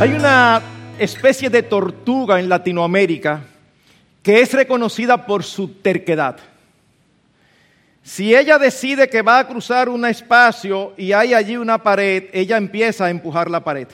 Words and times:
Hay 0.00 0.12
una 0.12 0.62
especie 1.00 1.50
de 1.50 1.64
tortuga 1.64 2.38
en 2.38 2.48
Latinoamérica 2.48 3.42
que 4.22 4.40
es 4.40 4.52
reconocida 4.52 5.26
por 5.26 5.42
su 5.42 5.66
terquedad. 5.82 6.38
Si 8.04 8.32
ella 8.32 8.58
decide 8.58 9.08
que 9.08 9.22
va 9.22 9.40
a 9.40 9.48
cruzar 9.48 9.88
un 9.88 10.06
espacio 10.06 10.94
y 10.96 11.10
hay 11.10 11.34
allí 11.34 11.56
una 11.56 11.82
pared, 11.82 12.26
ella 12.32 12.58
empieza 12.58 13.06
a 13.06 13.10
empujar 13.10 13.50
la 13.50 13.64
pared. 13.64 13.88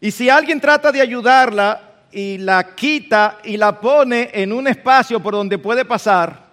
Y 0.00 0.10
si 0.12 0.30
alguien 0.30 0.62
trata 0.62 0.92
de 0.92 1.02
ayudarla 1.02 2.06
y 2.10 2.38
la 2.38 2.74
quita 2.74 3.40
y 3.44 3.58
la 3.58 3.78
pone 3.78 4.30
en 4.32 4.54
un 4.54 4.66
espacio 4.66 5.20
por 5.20 5.34
donde 5.34 5.58
puede 5.58 5.84
pasar, 5.84 6.46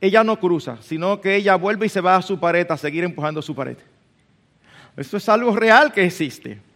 ella 0.00 0.22
no 0.22 0.38
cruza, 0.38 0.78
sino 0.80 1.20
que 1.20 1.34
ella 1.34 1.56
vuelve 1.56 1.86
y 1.86 1.88
se 1.88 2.00
va 2.00 2.14
a 2.14 2.22
su 2.22 2.38
pared 2.38 2.70
a 2.70 2.76
seguir 2.76 3.02
empujando 3.02 3.42
su 3.42 3.52
pared. 3.52 3.78
Esto 4.96 5.16
es 5.16 5.28
algo 5.28 5.56
real 5.56 5.92
que 5.92 6.04
existe. 6.04 6.69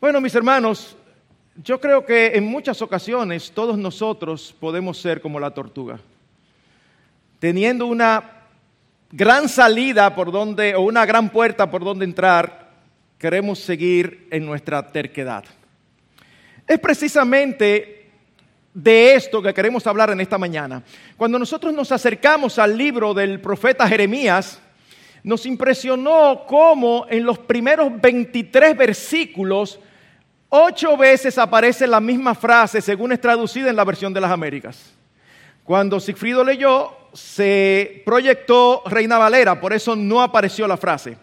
Bueno, 0.00 0.18
mis 0.22 0.34
hermanos, 0.34 0.96
yo 1.62 1.78
creo 1.78 2.06
que 2.06 2.28
en 2.28 2.46
muchas 2.46 2.80
ocasiones 2.80 3.52
todos 3.52 3.76
nosotros 3.76 4.56
podemos 4.58 4.98
ser 4.98 5.20
como 5.20 5.38
la 5.38 5.50
tortuga, 5.50 6.00
teniendo 7.38 7.84
una 7.86 8.24
gran 9.12 9.46
salida 9.46 10.14
por 10.14 10.32
donde, 10.32 10.74
o 10.74 10.80
una 10.80 11.04
gran 11.04 11.28
puerta 11.28 11.70
por 11.70 11.84
donde 11.84 12.06
entrar, 12.06 12.70
queremos 13.18 13.58
seguir 13.58 14.26
en 14.30 14.46
nuestra 14.46 14.90
terquedad. 14.90 15.44
Es 16.66 16.78
precisamente 16.78 18.10
de 18.72 19.14
esto 19.16 19.42
que 19.42 19.52
queremos 19.52 19.86
hablar 19.86 20.08
en 20.12 20.22
esta 20.22 20.38
mañana. 20.38 20.82
Cuando 21.18 21.38
nosotros 21.38 21.74
nos 21.74 21.92
acercamos 21.92 22.58
al 22.58 22.74
libro 22.74 23.12
del 23.12 23.38
profeta 23.38 23.86
Jeremías, 23.86 24.62
nos 25.22 25.44
impresionó 25.44 26.46
cómo 26.46 27.04
en 27.10 27.22
los 27.22 27.38
primeros 27.38 28.00
23 28.00 28.74
versículos 28.78 29.78
Ocho 30.52 30.96
veces 30.96 31.38
aparece 31.38 31.86
la 31.86 32.00
misma 32.00 32.34
frase 32.34 32.80
según 32.80 33.12
es 33.12 33.20
traducida 33.20 33.70
en 33.70 33.76
la 33.76 33.84
versión 33.84 34.12
de 34.12 34.20
las 34.20 34.32
Américas. 34.32 34.92
Cuando 35.62 36.00
Sigfrido 36.00 36.42
leyó, 36.42 36.90
se 37.12 38.02
proyectó 38.04 38.82
Reina 38.86 39.16
Valera, 39.16 39.60
por 39.60 39.72
eso 39.72 39.94
no 39.94 40.20
apareció 40.20 40.66
la 40.66 40.76
frase. 40.76 41.16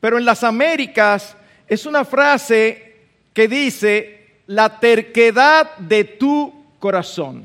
Pero 0.00 0.18
en 0.18 0.24
las 0.24 0.42
Américas 0.42 1.36
es 1.68 1.86
una 1.86 2.04
frase 2.04 2.96
que 3.32 3.46
dice, 3.46 4.40
la 4.48 4.80
terquedad 4.80 5.76
de 5.76 6.02
tu 6.02 6.64
corazón. 6.80 7.44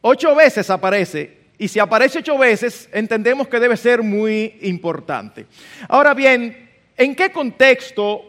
Ocho 0.00 0.34
veces 0.34 0.68
aparece, 0.70 1.38
y 1.56 1.68
si 1.68 1.78
aparece 1.78 2.18
ocho 2.18 2.36
veces, 2.36 2.88
entendemos 2.92 3.46
que 3.46 3.60
debe 3.60 3.76
ser 3.76 4.02
muy 4.02 4.58
importante. 4.62 5.46
Ahora 5.88 6.14
bien, 6.14 6.68
¿en 6.96 7.14
qué 7.14 7.30
contexto 7.30 8.24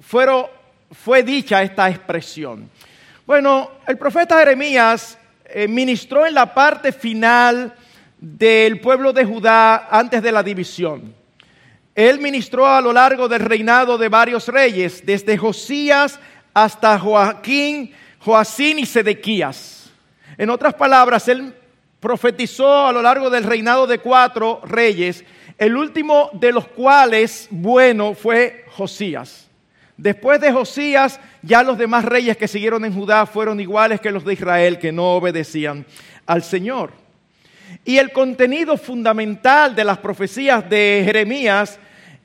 fueron 0.00 0.46
fue 0.90 1.22
dicha 1.22 1.62
esta 1.62 1.88
expresión? 1.88 2.70
Bueno, 3.26 3.70
el 3.86 3.98
profeta 3.98 4.38
Jeremías 4.38 5.18
eh, 5.44 5.68
ministró 5.68 6.26
en 6.26 6.34
la 6.34 6.52
parte 6.52 6.92
final 6.92 7.74
del 8.18 8.80
pueblo 8.80 9.12
de 9.12 9.24
Judá 9.24 9.88
antes 9.90 10.22
de 10.22 10.32
la 10.32 10.42
división. 10.42 11.14
Él 11.94 12.20
ministró 12.20 12.66
a 12.66 12.80
lo 12.80 12.92
largo 12.92 13.28
del 13.28 13.40
reinado 13.40 13.98
de 13.98 14.08
varios 14.08 14.48
reyes, 14.48 15.04
desde 15.04 15.36
Josías 15.36 16.18
hasta 16.54 16.98
Joaquín, 16.98 17.92
Joacín 18.20 18.78
y 18.78 18.86
Sedequías. 18.86 19.90
En 20.36 20.50
otras 20.50 20.74
palabras, 20.74 21.26
él 21.28 21.54
profetizó 22.00 22.86
a 22.86 22.92
lo 22.92 23.02
largo 23.02 23.30
del 23.30 23.44
reinado 23.44 23.86
de 23.86 23.98
cuatro 23.98 24.60
reyes, 24.64 25.24
el 25.58 25.76
último 25.76 26.30
de 26.34 26.52
los 26.52 26.68
cuales, 26.68 27.48
bueno, 27.50 28.14
fue 28.14 28.64
Josías. 28.70 29.47
Después 29.98 30.40
de 30.40 30.52
Josías, 30.52 31.18
ya 31.42 31.64
los 31.64 31.76
demás 31.76 32.04
reyes 32.04 32.36
que 32.36 32.46
siguieron 32.46 32.84
en 32.84 32.94
Judá 32.94 33.26
fueron 33.26 33.58
iguales 33.58 34.00
que 34.00 34.12
los 34.12 34.24
de 34.24 34.34
Israel, 34.34 34.78
que 34.78 34.92
no 34.92 35.16
obedecían 35.16 35.84
al 36.24 36.44
Señor. 36.44 36.92
Y 37.84 37.98
el 37.98 38.12
contenido 38.12 38.76
fundamental 38.76 39.74
de 39.74 39.82
las 39.82 39.98
profecías 39.98 40.70
de 40.70 41.02
Jeremías 41.04 41.80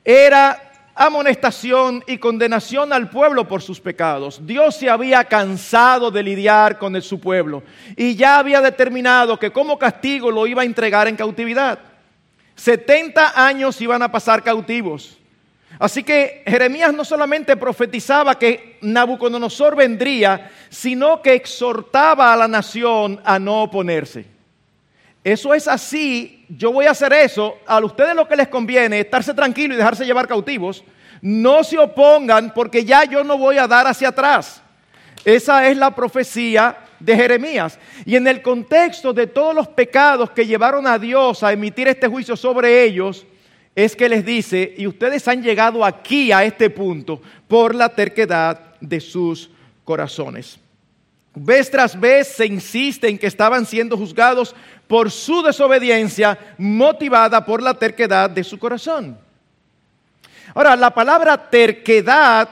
era 0.05 0.71
amonestación 0.93 2.03
y 2.05 2.19
condenación 2.19 2.93
al 2.93 3.09
pueblo 3.09 3.47
por 3.47 3.63
sus 3.63 3.79
pecados. 3.79 4.45
Dios 4.45 4.75
se 4.75 4.91
había 4.91 5.23
cansado 5.23 6.11
de 6.11 6.21
lidiar 6.21 6.77
con 6.77 7.01
su 7.01 7.19
pueblo 7.19 7.63
y 7.97 8.15
ya 8.15 8.37
había 8.37 8.61
determinado 8.61 9.39
que 9.39 9.51
como 9.51 9.79
castigo 9.79 10.29
lo 10.29 10.45
iba 10.45 10.61
a 10.61 10.65
entregar 10.65 11.07
en 11.07 11.15
cautividad. 11.15 11.79
70 12.55 13.47
años 13.47 13.81
iban 13.81 14.03
a 14.03 14.11
pasar 14.11 14.43
cautivos. 14.43 15.17
Así 15.79 16.03
que 16.03 16.43
Jeremías 16.45 16.93
no 16.93 17.03
solamente 17.03 17.57
profetizaba 17.57 18.37
que 18.37 18.77
Nabucodonosor 18.81 19.75
vendría, 19.75 20.51
sino 20.69 21.21
que 21.21 21.33
exhortaba 21.33 22.31
a 22.31 22.37
la 22.37 22.47
nación 22.47 23.19
a 23.23 23.39
no 23.39 23.63
oponerse. 23.63 24.25
Eso 25.23 25.53
es 25.53 25.67
así, 25.67 26.45
yo 26.49 26.71
voy 26.71 26.85
a 26.85 26.91
hacer 26.91 27.13
eso, 27.13 27.57
a 27.65 27.79
ustedes 27.79 28.13
lo 28.13 28.27
que 28.27 28.35
les 28.35 28.49
conviene 28.49 28.99
es 28.99 29.05
estarse 29.05 29.33
tranquilos 29.33 29.75
y 29.75 29.77
dejarse 29.77 30.05
llevar 30.05 30.27
cautivos. 30.27 30.83
No 31.21 31.63
se 31.63 31.77
opongan 31.77 32.53
porque 32.53 32.83
ya 32.83 33.05
yo 33.05 33.23
no 33.23 33.37
voy 33.37 33.57
a 33.57 33.67
dar 33.67 33.87
hacia 33.87 34.09
atrás. 34.09 34.61
Esa 35.23 35.69
es 35.69 35.77
la 35.77 35.95
profecía 35.95 36.77
de 36.99 37.15
Jeremías. 37.15 37.79
Y 38.05 38.17
en 38.17 38.27
el 38.27 38.41
contexto 38.41 39.13
de 39.13 39.27
todos 39.27 39.55
los 39.55 39.69
pecados 39.69 40.31
que 40.31 40.45
llevaron 40.45 40.85
a 40.85 40.99
Dios 40.99 41.41
a 41.41 41.53
emitir 41.53 41.87
este 41.87 42.07
juicio 42.07 42.35
sobre 42.35 42.83
ellos, 42.83 43.25
es 43.75 43.95
que 43.95 44.09
les 44.09 44.23
dice, 44.23 44.75
y 44.77 44.85
ustedes 44.85 45.27
han 45.27 45.41
llegado 45.41 45.83
aquí 45.83 46.31
a 46.31 46.43
este 46.43 46.69
punto 46.69 47.21
por 47.47 47.73
la 47.73 47.89
terquedad 47.89 48.75
de 48.79 48.99
sus 48.99 49.49
corazones. 49.83 50.59
Vez 51.35 51.71
tras 51.71 51.99
vez 51.99 52.27
se 52.27 52.45
insiste 52.45 53.07
en 53.07 53.17
que 53.17 53.25
estaban 53.25 53.65
siendo 53.65 53.97
juzgados 53.97 54.55
por 54.87 55.09
su 55.09 55.41
desobediencia 55.41 56.37
motivada 56.59 57.43
por 57.43 57.63
la 57.63 57.73
terquedad 57.73 58.29
de 58.29 58.43
su 58.43 58.59
corazón. 58.59 59.17
Ahora, 60.53 60.75
la 60.75 60.93
palabra 60.93 61.49
terquedad, 61.49 62.47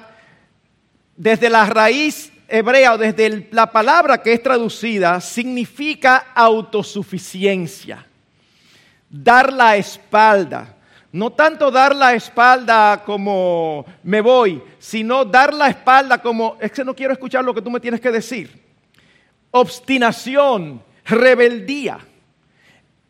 desde 1.15 1.49
la 1.51 1.65
raíz 1.65 2.31
hebrea 2.47 2.93
o 2.93 2.97
desde 2.97 3.47
la 3.51 3.71
palabra 3.71 4.23
que 4.23 4.33
es 4.33 4.41
traducida, 4.41 5.21
significa 5.21 6.31
autosuficiencia, 6.33 8.03
dar 9.07 9.53
la 9.53 9.77
espalda 9.77 10.77
no 11.11 11.31
tanto 11.31 11.71
dar 11.71 11.95
la 11.95 12.13
espalda 12.13 13.03
como 13.05 13.85
me 14.03 14.21
voy, 14.21 14.63
sino 14.79 15.25
dar 15.25 15.53
la 15.53 15.67
espalda 15.67 16.21
como 16.21 16.57
es 16.59 16.71
que 16.71 16.85
no 16.85 16.95
quiero 16.95 17.13
escuchar 17.13 17.43
lo 17.43 17.53
que 17.53 17.61
tú 17.61 17.69
me 17.69 17.79
tienes 17.79 17.99
que 17.99 18.11
decir. 18.11 18.61
Obstinación, 19.51 20.81
rebeldía. 21.05 21.99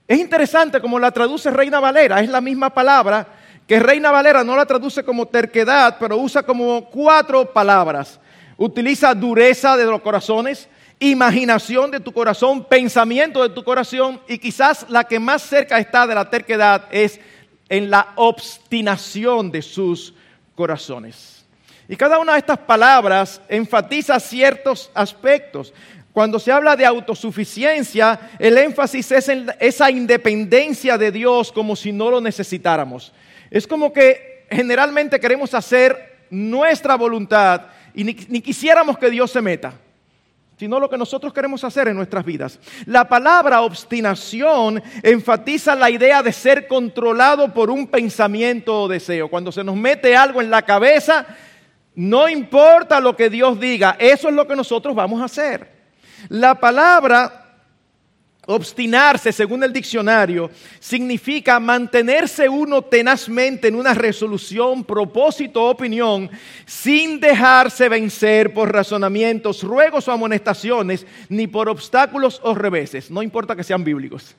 Es 0.07 0.19
interesante 0.19 0.81
como 0.81 0.99
la 0.99 1.11
traduce 1.11 1.51
Reina 1.51 1.79
Valera, 1.79 2.21
es 2.21 2.29
la 2.29 2.41
misma 2.41 2.71
palabra 2.71 3.27
que 3.71 3.79
Reina 3.79 4.11
Valera 4.11 4.43
no 4.43 4.57
la 4.57 4.65
traduce 4.65 5.01
como 5.01 5.27
terquedad, 5.27 5.95
pero 5.97 6.17
usa 6.17 6.43
como 6.43 6.89
cuatro 6.89 7.53
palabras. 7.53 8.19
Utiliza 8.57 9.15
dureza 9.15 9.77
de 9.77 9.85
los 9.85 10.01
corazones, 10.01 10.67
imaginación 10.99 11.89
de 11.89 12.01
tu 12.01 12.11
corazón, 12.11 12.65
pensamiento 12.65 13.41
de 13.41 13.55
tu 13.55 13.63
corazón 13.63 14.19
y 14.27 14.37
quizás 14.39 14.85
la 14.89 15.05
que 15.05 15.19
más 15.19 15.43
cerca 15.43 15.79
está 15.79 16.05
de 16.05 16.15
la 16.15 16.29
terquedad 16.29 16.85
es 16.91 17.19
en 17.71 17.89
la 17.89 18.11
obstinación 18.17 19.49
de 19.49 19.61
sus 19.61 20.13
corazones. 20.55 21.45
Y 21.87 21.95
cada 21.95 22.19
una 22.19 22.33
de 22.33 22.39
estas 22.39 22.57
palabras 22.57 23.41
enfatiza 23.47 24.19
ciertos 24.19 24.91
aspectos. 24.93 25.73
Cuando 26.11 26.37
se 26.37 26.51
habla 26.51 26.75
de 26.75 26.85
autosuficiencia, 26.85 28.31
el 28.39 28.57
énfasis 28.57 29.13
es 29.13 29.29
en 29.29 29.49
esa 29.57 29.89
independencia 29.89 30.97
de 30.97 31.13
Dios 31.13 31.49
como 31.49 31.77
si 31.77 31.93
no 31.93 32.11
lo 32.11 32.19
necesitáramos. 32.19 33.13
Es 33.49 33.65
como 33.65 33.93
que 33.93 34.45
generalmente 34.51 35.17
queremos 35.17 35.53
hacer 35.53 36.25
nuestra 36.29 36.95
voluntad 36.95 37.67
y 37.93 38.03
ni, 38.03 38.17
ni 38.27 38.41
quisiéramos 38.41 38.97
que 38.97 39.09
Dios 39.09 39.31
se 39.31 39.41
meta 39.41 39.73
sino 40.61 40.79
lo 40.79 40.91
que 40.91 40.97
nosotros 40.99 41.33
queremos 41.33 41.63
hacer 41.63 41.87
en 41.87 41.95
nuestras 41.95 42.23
vidas. 42.23 42.59
La 42.85 43.09
palabra 43.09 43.61
obstinación 43.61 44.79
enfatiza 45.01 45.73
la 45.73 45.89
idea 45.89 46.21
de 46.21 46.31
ser 46.31 46.67
controlado 46.67 47.51
por 47.51 47.71
un 47.71 47.87
pensamiento 47.87 48.83
o 48.83 48.87
deseo. 48.87 49.27
Cuando 49.27 49.51
se 49.51 49.63
nos 49.63 49.75
mete 49.75 50.15
algo 50.15 50.39
en 50.39 50.51
la 50.51 50.61
cabeza, 50.61 51.25
no 51.95 52.29
importa 52.29 52.99
lo 52.99 53.15
que 53.15 53.31
Dios 53.31 53.59
diga, 53.59 53.95
eso 53.97 54.29
es 54.29 54.35
lo 54.35 54.47
que 54.47 54.55
nosotros 54.55 54.93
vamos 54.93 55.19
a 55.19 55.25
hacer. 55.25 55.67
La 56.29 56.53
palabra 56.53 57.40
Obstinarse, 58.47 59.31
según 59.31 59.63
el 59.63 59.71
diccionario, 59.71 60.49
significa 60.79 61.59
mantenerse 61.59 62.49
uno 62.49 62.81
tenazmente 62.81 63.67
en 63.67 63.75
una 63.75 63.93
resolución, 63.93 64.83
propósito 64.83 65.61
o 65.63 65.69
opinión 65.69 66.29
sin 66.65 67.19
dejarse 67.19 67.87
vencer 67.87 68.51
por 68.51 68.73
razonamientos, 68.73 69.61
ruegos 69.61 70.07
o 70.07 70.11
amonestaciones, 70.11 71.05
ni 71.29 71.45
por 71.45 71.69
obstáculos 71.69 72.41
o 72.43 72.55
reveses, 72.55 73.11
no 73.11 73.21
importa 73.21 73.55
que 73.55 73.63
sean 73.63 73.83
bíblicos. 73.83 74.35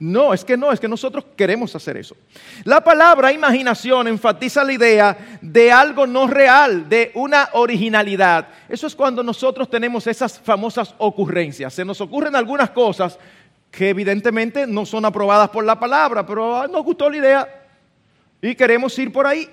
No, 0.00 0.32
es 0.32 0.46
que 0.46 0.56
no, 0.56 0.72
es 0.72 0.80
que 0.80 0.88
nosotros 0.88 1.26
queremos 1.36 1.76
hacer 1.76 1.98
eso. 1.98 2.16
La 2.64 2.82
palabra 2.82 3.32
imaginación 3.32 4.08
enfatiza 4.08 4.64
la 4.64 4.72
idea 4.72 5.38
de 5.42 5.70
algo 5.70 6.06
no 6.06 6.26
real, 6.26 6.88
de 6.88 7.12
una 7.14 7.50
originalidad. 7.52 8.48
Eso 8.66 8.86
es 8.86 8.94
cuando 8.94 9.22
nosotros 9.22 9.68
tenemos 9.68 10.06
esas 10.06 10.40
famosas 10.40 10.94
ocurrencias. 10.96 11.74
Se 11.74 11.84
nos 11.84 12.00
ocurren 12.00 12.34
algunas 12.34 12.70
cosas 12.70 13.18
que 13.70 13.90
evidentemente 13.90 14.66
no 14.66 14.86
son 14.86 15.04
aprobadas 15.04 15.50
por 15.50 15.66
la 15.66 15.78
palabra, 15.78 16.24
pero 16.24 16.66
nos 16.66 16.82
gustó 16.82 17.10
la 17.10 17.16
idea 17.18 17.64
y 18.40 18.54
queremos 18.54 18.98
ir 18.98 19.12
por 19.12 19.26
ahí. 19.26 19.50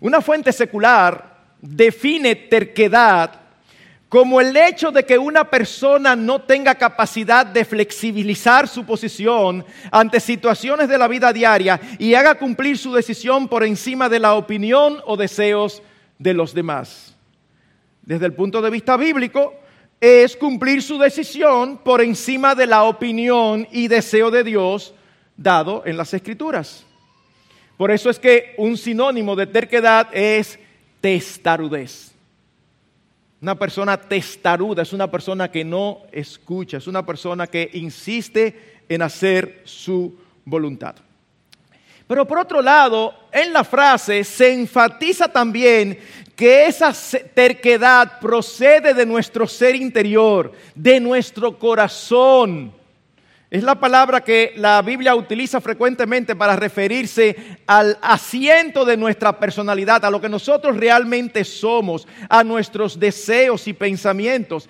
Una 0.00 0.20
fuente 0.20 0.52
secular 0.52 1.44
define 1.60 2.34
terquedad 2.34 3.43
como 4.14 4.40
el 4.40 4.56
hecho 4.56 4.92
de 4.92 5.04
que 5.04 5.18
una 5.18 5.50
persona 5.50 6.14
no 6.14 6.40
tenga 6.40 6.76
capacidad 6.76 7.44
de 7.44 7.64
flexibilizar 7.64 8.68
su 8.68 8.86
posición 8.86 9.66
ante 9.90 10.20
situaciones 10.20 10.88
de 10.88 10.96
la 10.96 11.08
vida 11.08 11.32
diaria 11.32 11.80
y 11.98 12.14
haga 12.14 12.36
cumplir 12.36 12.78
su 12.78 12.92
decisión 12.94 13.48
por 13.48 13.64
encima 13.64 14.08
de 14.08 14.20
la 14.20 14.34
opinión 14.34 14.98
o 15.04 15.16
deseos 15.16 15.82
de 16.16 16.32
los 16.32 16.54
demás. 16.54 17.12
Desde 18.02 18.26
el 18.26 18.34
punto 18.34 18.62
de 18.62 18.70
vista 18.70 18.96
bíblico, 18.96 19.52
es 20.00 20.36
cumplir 20.36 20.80
su 20.80 20.96
decisión 20.96 21.78
por 21.78 22.00
encima 22.00 22.54
de 22.54 22.68
la 22.68 22.84
opinión 22.84 23.66
y 23.72 23.88
deseo 23.88 24.30
de 24.30 24.44
Dios 24.44 24.94
dado 25.36 25.82
en 25.86 25.96
las 25.96 26.14
Escrituras. 26.14 26.86
Por 27.76 27.90
eso 27.90 28.10
es 28.10 28.20
que 28.20 28.54
un 28.58 28.76
sinónimo 28.76 29.34
de 29.34 29.48
terquedad 29.48 30.06
es 30.12 30.56
testarudez. 31.00 32.13
Una 33.44 33.58
persona 33.58 33.98
testaruda 33.98 34.80
es 34.80 34.94
una 34.94 35.10
persona 35.10 35.50
que 35.50 35.66
no 35.66 36.04
escucha, 36.10 36.78
es 36.78 36.86
una 36.86 37.04
persona 37.04 37.46
que 37.46 37.68
insiste 37.74 38.80
en 38.88 39.02
hacer 39.02 39.60
su 39.64 40.16
voluntad. 40.46 40.94
Pero 42.06 42.26
por 42.26 42.38
otro 42.38 42.62
lado, 42.62 43.12
en 43.30 43.52
la 43.52 43.62
frase 43.62 44.24
se 44.24 44.54
enfatiza 44.54 45.28
también 45.28 45.98
que 46.34 46.64
esa 46.64 46.94
terquedad 47.34 48.18
procede 48.18 48.94
de 48.94 49.04
nuestro 49.04 49.46
ser 49.46 49.76
interior, 49.76 50.50
de 50.74 50.98
nuestro 50.98 51.58
corazón. 51.58 52.72
Es 53.54 53.62
la 53.62 53.76
palabra 53.76 54.24
que 54.24 54.52
la 54.56 54.82
Biblia 54.82 55.14
utiliza 55.14 55.60
frecuentemente 55.60 56.34
para 56.34 56.56
referirse 56.56 57.36
al 57.68 57.96
asiento 58.02 58.84
de 58.84 58.96
nuestra 58.96 59.38
personalidad, 59.38 60.04
a 60.04 60.10
lo 60.10 60.20
que 60.20 60.28
nosotros 60.28 60.76
realmente 60.76 61.44
somos, 61.44 62.08
a 62.28 62.42
nuestros 62.42 62.98
deseos 62.98 63.68
y 63.68 63.72
pensamientos. 63.72 64.68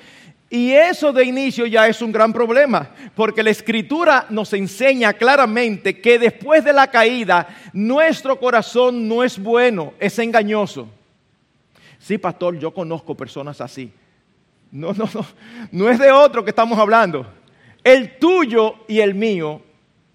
Y 0.51 0.73
eso 0.73 1.15
de 1.15 1.25
inicio 1.25 1.65
ya 1.65 1.89
es 1.89 2.03
un 2.03 2.13
gran 2.13 2.31
problema, 2.35 2.91
porque 3.15 3.43
la 3.43 3.49
escritura 3.49 4.27
nos 4.29 4.53
enseña 4.53 5.15
claramente 5.15 5.99
que 5.99 6.19
después 6.19 6.63
de 6.63 6.75
la 6.75 6.89
caída 6.89 7.49
nuestro 7.73 8.39
corazón 8.39 9.09
no 9.09 9.25
es 9.25 9.39
bueno, 9.39 9.95
es 9.99 10.19
engañoso. 10.19 10.91
Sí, 11.99 12.19
pastor, 12.19 12.59
yo 12.59 12.75
conozco 12.75 13.15
personas 13.15 13.63
así. 13.63 13.91
No, 14.71 14.93
no, 14.93 15.09
no, 15.15 15.27
no 15.73 15.89
es 15.89 15.99
de 15.99 16.13
otro 16.13 16.45
que 16.45 16.51
estamos 16.51 16.79
hablando. 16.79 17.27
El 17.85 18.19
tuyo 18.19 18.77
y 18.89 19.01
el 19.01 19.15
mío, 19.15 19.61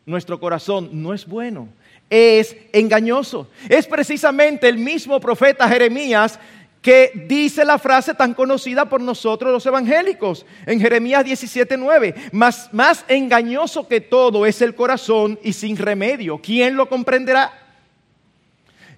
nuestro 0.05 0.39
corazón, 0.39 0.89
no 0.91 1.13
es 1.13 1.27
bueno, 1.27 1.69
es 2.09 2.57
engañoso. 2.73 3.47
Es 3.69 3.85
precisamente 3.85 4.67
el 4.67 4.79
mismo 4.79 5.19
profeta 5.19 5.69
Jeremías 5.69 6.39
que 6.81 7.11
dice 7.27 7.65
la 7.65 7.77
frase 7.77 8.13
tan 8.13 8.33
conocida 8.33 8.89
por 8.89 9.01
nosotros 9.01 9.51
los 9.51 9.65
evangélicos 9.65 10.45
en 10.65 10.79
Jeremías 10.79 11.25
17:9, 11.25 12.31
más, 12.31 12.73
más 12.73 13.05
engañoso 13.07 13.87
que 13.87 14.01
todo 14.01 14.45
es 14.45 14.61
el 14.61 14.73
corazón 14.73 15.37
y 15.43 15.53
sin 15.53 15.77
remedio. 15.77 16.39
¿Quién 16.41 16.75
lo 16.75 16.89
comprenderá? 16.89 17.68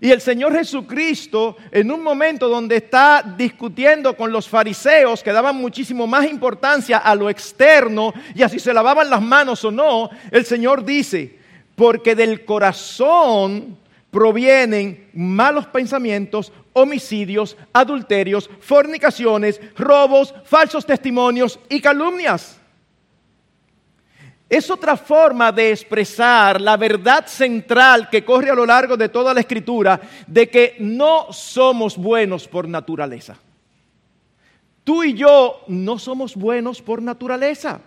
Y 0.03 0.09
el 0.09 0.19
Señor 0.19 0.53
Jesucristo, 0.53 1.55
en 1.71 1.91
un 1.91 2.01
momento 2.01 2.49
donde 2.49 2.77
está 2.77 3.23
discutiendo 3.37 4.17
con 4.17 4.31
los 4.31 4.49
fariseos 4.49 5.21
que 5.21 5.31
daban 5.31 5.57
muchísimo 5.57 6.07
más 6.07 6.25
importancia 6.25 6.97
a 6.97 7.13
lo 7.13 7.29
externo 7.29 8.11
y 8.33 8.41
a 8.41 8.49
si 8.49 8.57
se 8.57 8.73
lavaban 8.73 9.11
las 9.11 9.21
manos 9.21 9.63
o 9.63 9.69
no, 9.69 10.09
el 10.31 10.43
Señor 10.43 10.83
dice, 10.83 11.37
porque 11.75 12.15
del 12.15 12.45
corazón 12.45 13.77
provienen 14.09 15.07
malos 15.13 15.67
pensamientos, 15.67 16.51
homicidios, 16.73 17.55
adulterios, 17.71 18.49
fornicaciones, 18.59 19.61
robos, 19.77 20.33
falsos 20.45 20.83
testimonios 20.83 21.59
y 21.69 21.79
calumnias. 21.79 22.60
Es 24.51 24.69
otra 24.69 24.97
forma 24.97 25.49
de 25.53 25.71
expresar 25.71 26.59
la 26.59 26.75
verdad 26.75 27.25
central 27.25 28.09
que 28.09 28.25
corre 28.25 28.49
a 28.49 28.53
lo 28.53 28.65
largo 28.65 28.97
de 28.97 29.07
toda 29.07 29.33
la 29.33 29.39
escritura 29.39 30.01
de 30.27 30.49
que 30.49 30.75
no 30.79 31.31
somos 31.31 31.95
buenos 31.95 32.49
por 32.49 32.67
naturaleza. 32.67 33.37
Tú 34.83 35.05
y 35.05 35.13
yo 35.13 35.63
no 35.69 35.97
somos 35.97 36.35
buenos 36.35 36.81
por 36.81 37.01
naturaleza. 37.01 37.79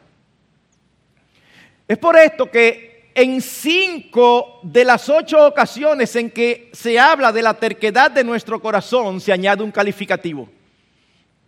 Es 1.86 1.98
por 1.98 2.16
esto 2.16 2.50
que 2.50 3.10
en 3.14 3.42
cinco 3.42 4.60
de 4.62 4.86
las 4.86 5.10
ocho 5.10 5.46
ocasiones 5.46 6.16
en 6.16 6.30
que 6.30 6.70
se 6.72 6.98
habla 6.98 7.30
de 7.30 7.42
la 7.42 7.52
terquedad 7.52 8.10
de 8.10 8.24
nuestro 8.24 8.58
corazón 8.58 9.20
se 9.20 9.32
añade 9.32 9.62
un 9.62 9.70
calificativo, 9.70 10.48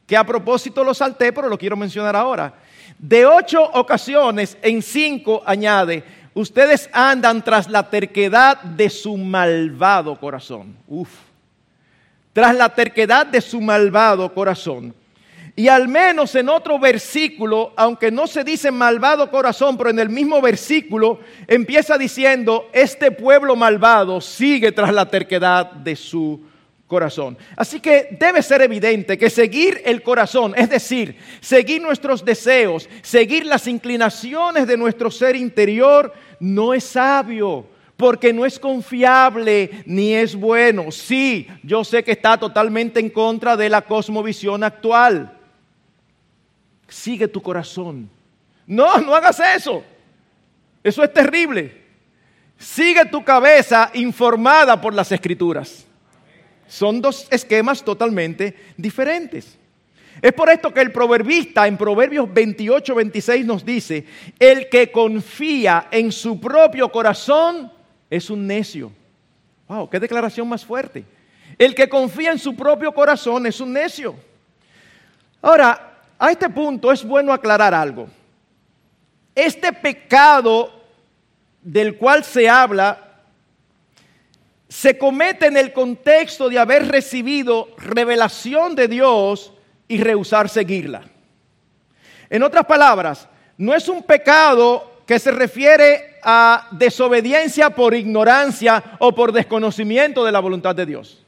que 0.06 0.14
a 0.14 0.24
propósito 0.24 0.84
lo 0.84 0.92
salté, 0.92 1.32
pero 1.32 1.48
lo 1.48 1.56
quiero 1.56 1.74
mencionar 1.74 2.14
ahora. 2.14 2.65
De 2.98 3.26
ocho 3.26 3.62
ocasiones, 3.62 4.56
en 4.62 4.82
cinco 4.82 5.42
añade, 5.44 6.02
ustedes 6.34 6.88
andan 6.92 7.42
tras 7.42 7.68
la 7.68 7.88
terquedad 7.88 8.60
de 8.62 8.88
su 8.88 9.16
malvado 9.16 10.18
corazón. 10.18 10.76
Uf. 10.88 11.10
Tras 12.32 12.54
la 12.54 12.68
terquedad 12.68 13.26
de 13.26 13.40
su 13.40 13.60
malvado 13.60 14.32
corazón. 14.32 14.94
Y 15.58 15.68
al 15.68 15.88
menos 15.88 16.34
en 16.34 16.50
otro 16.50 16.78
versículo, 16.78 17.72
aunque 17.76 18.10
no 18.10 18.26
se 18.26 18.44
dice 18.44 18.70
malvado 18.70 19.30
corazón, 19.30 19.78
pero 19.78 19.88
en 19.88 19.98
el 19.98 20.10
mismo 20.10 20.42
versículo 20.42 21.20
empieza 21.46 21.96
diciendo, 21.96 22.68
este 22.74 23.10
pueblo 23.10 23.56
malvado 23.56 24.20
sigue 24.20 24.70
tras 24.72 24.92
la 24.92 25.08
terquedad 25.08 25.70
de 25.70 25.96
su 25.96 26.40
corazón. 26.40 26.55
Así 27.56 27.80
que 27.80 28.16
debe 28.18 28.42
ser 28.42 28.62
evidente 28.62 29.18
que 29.18 29.28
seguir 29.28 29.82
el 29.84 30.02
corazón, 30.02 30.54
es 30.56 30.70
decir, 30.70 31.16
seguir 31.40 31.82
nuestros 31.82 32.24
deseos, 32.24 32.88
seguir 33.02 33.44
las 33.44 33.66
inclinaciones 33.66 34.68
de 34.68 34.76
nuestro 34.76 35.10
ser 35.10 35.34
interior, 35.34 36.12
no 36.38 36.72
es 36.74 36.84
sabio. 36.84 37.66
Porque 37.96 38.30
no 38.30 38.44
es 38.44 38.58
confiable 38.58 39.82
ni 39.86 40.12
es 40.12 40.36
bueno. 40.36 40.92
Sí, 40.92 41.48
yo 41.62 41.82
sé 41.82 42.04
que 42.04 42.12
está 42.12 42.36
totalmente 42.36 43.00
en 43.00 43.08
contra 43.08 43.56
de 43.56 43.70
la 43.70 43.80
cosmovisión 43.80 44.62
actual. 44.62 45.32
Sigue 46.86 47.26
tu 47.26 47.40
corazón. 47.40 48.10
No, 48.66 48.98
no 48.98 49.14
hagas 49.14 49.40
eso. 49.40 49.82
Eso 50.84 51.02
es 51.02 51.10
terrible. 51.10 51.84
Sigue 52.58 53.06
tu 53.06 53.24
cabeza 53.24 53.90
informada 53.94 54.78
por 54.78 54.92
las 54.92 55.10
escrituras. 55.10 55.85
Son 56.68 57.00
dos 57.00 57.26
esquemas 57.30 57.84
totalmente 57.84 58.56
diferentes. 58.76 59.58
Es 60.22 60.32
por 60.32 60.48
esto 60.48 60.72
que 60.72 60.80
el 60.80 60.92
proverbista 60.92 61.66
en 61.66 61.76
Proverbios 61.76 62.32
28, 62.32 62.94
26 62.94 63.46
nos 63.46 63.64
dice, 63.64 64.04
el 64.38 64.68
que 64.68 64.90
confía 64.90 65.88
en 65.90 66.10
su 66.10 66.40
propio 66.40 66.90
corazón 66.90 67.70
es 68.08 68.30
un 68.30 68.46
necio. 68.46 68.90
Wow, 69.68 69.90
qué 69.90 70.00
declaración 70.00 70.48
más 70.48 70.64
fuerte. 70.64 71.04
El 71.58 71.74
que 71.74 71.88
confía 71.88 72.32
en 72.32 72.38
su 72.38 72.56
propio 72.56 72.92
corazón 72.92 73.46
es 73.46 73.60
un 73.60 73.72
necio. 73.72 74.14
Ahora, 75.42 75.98
a 76.18 76.30
este 76.30 76.48
punto 76.48 76.90
es 76.90 77.04
bueno 77.04 77.32
aclarar 77.32 77.74
algo. 77.74 78.08
Este 79.34 79.72
pecado 79.72 80.72
del 81.62 81.96
cual 81.96 82.24
se 82.24 82.48
habla 82.48 83.05
se 84.68 84.98
comete 84.98 85.46
en 85.46 85.56
el 85.56 85.72
contexto 85.72 86.48
de 86.48 86.58
haber 86.58 86.88
recibido 86.88 87.68
revelación 87.78 88.74
de 88.74 88.88
Dios 88.88 89.52
y 89.88 90.02
rehusar 90.02 90.48
seguirla. 90.48 91.04
En 92.28 92.42
otras 92.42 92.66
palabras, 92.66 93.28
no 93.56 93.74
es 93.74 93.88
un 93.88 94.02
pecado 94.02 95.02
que 95.06 95.18
se 95.18 95.30
refiere 95.30 96.16
a 96.22 96.66
desobediencia 96.72 97.70
por 97.70 97.94
ignorancia 97.94 98.82
o 98.98 99.14
por 99.14 99.30
desconocimiento 99.30 100.24
de 100.24 100.32
la 100.32 100.40
voluntad 100.40 100.74
de 100.74 100.86
Dios. 100.86 101.24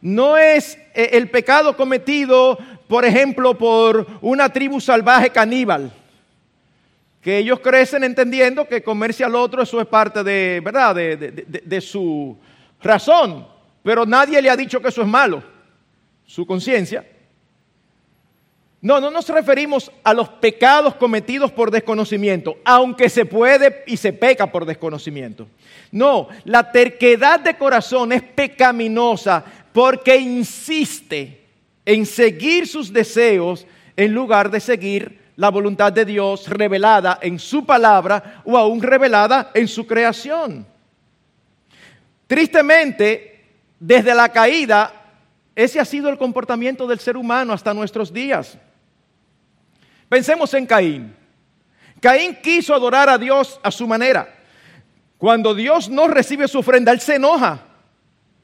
No 0.00 0.36
es 0.36 0.78
eh, 0.94 1.10
el 1.14 1.28
pecado 1.28 1.76
cometido, 1.76 2.56
por 2.86 3.04
ejemplo, 3.04 3.58
por 3.58 4.06
una 4.20 4.48
tribu 4.52 4.80
salvaje 4.80 5.30
caníbal 5.30 5.92
que 7.28 7.36
ellos 7.36 7.60
crecen 7.60 8.04
entendiendo 8.04 8.66
que 8.66 8.82
comerse 8.82 9.22
al 9.22 9.34
otro 9.34 9.62
eso 9.62 9.78
es 9.82 9.86
parte 9.86 10.24
de, 10.24 10.62
¿verdad? 10.64 10.94
De, 10.94 11.80
su 11.82 12.34
razón, 12.80 13.46
pero 13.82 14.06
nadie 14.06 14.40
le 14.40 14.48
ha 14.48 14.56
dicho 14.56 14.80
que 14.80 14.88
eso 14.88 15.02
es 15.02 15.08
malo, 15.08 15.42
su 16.24 16.46
conciencia. 16.46 17.04
No, 18.80 18.98
no 18.98 19.10
nos 19.10 19.28
referimos 19.28 19.92
a 20.02 20.14
los 20.14 20.26
pecados 20.26 20.94
cometidos 20.94 21.52
por 21.52 21.70
desconocimiento, 21.70 22.56
aunque 22.64 23.10
se 23.10 23.26
puede 23.26 23.84
y 23.86 23.98
se 23.98 24.14
peca 24.14 24.50
por 24.50 24.64
desconocimiento. 24.64 25.46
No, 25.92 26.28
la 26.46 26.72
terquedad 26.72 27.40
de 27.40 27.58
corazón 27.58 28.10
es 28.14 28.22
pecaminosa 28.22 29.44
porque 29.74 30.16
insiste 30.16 31.44
en 31.84 32.06
seguir 32.06 32.66
sus 32.66 32.90
deseos 32.90 33.66
en 33.98 34.14
lugar 34.14 34.50
de 34.50 34.60
seguir 34.60 35.17
la 35.38 35.50
voluntad 35.50 35.92
de 35.92 36.04
Dios 36.04 36.48
revelada 36.48 37.20
en 37.22 37.38
su 37.38 37.64
palabra 37.64 38.42
o 38.44 38.58
aún 38.58 38.82
revelada 38.82 39.52
en 39.54 39.68
su 39.68 39.86
creación. 39.86 40.66
Tristemente, 42.26 43.46
desde 43.78 44.16
la 44.16 44.30
caída, 44.30 44.92
ese 45.54 45.78
ha 45.78 45.84
sido 45.84 46.08
el 46.08 46.18
comportamiento 46.18 46.88
del 46.88 46.98
ser 46.98 47.16
humano 47.16 47.52
hasta 47.52 47.72
nuestros 47.72 48.12
días. 48.12 48.58
Pensemos 50.08 50.52
en 50.54 50.66
Caín. 50.66 51.14
Caín 52.00 52.36
quiso 52.42 52.74
adorar 52.74 53.08
a 53.08 53.16
Dios 53.16 53.60
a 53.62 53.70
su 53.70 53.86
manera. 53.86 54.34
Cuando 55.18 55.54
Dios 55.54 55.88
no 55.88 56.08
recibe 56.08 56.48
su 56.48 56.58
ofrenda, 56.58 56.90
él 56.90 57.00
se 57.00 57.14
enoja. 57.14 57.60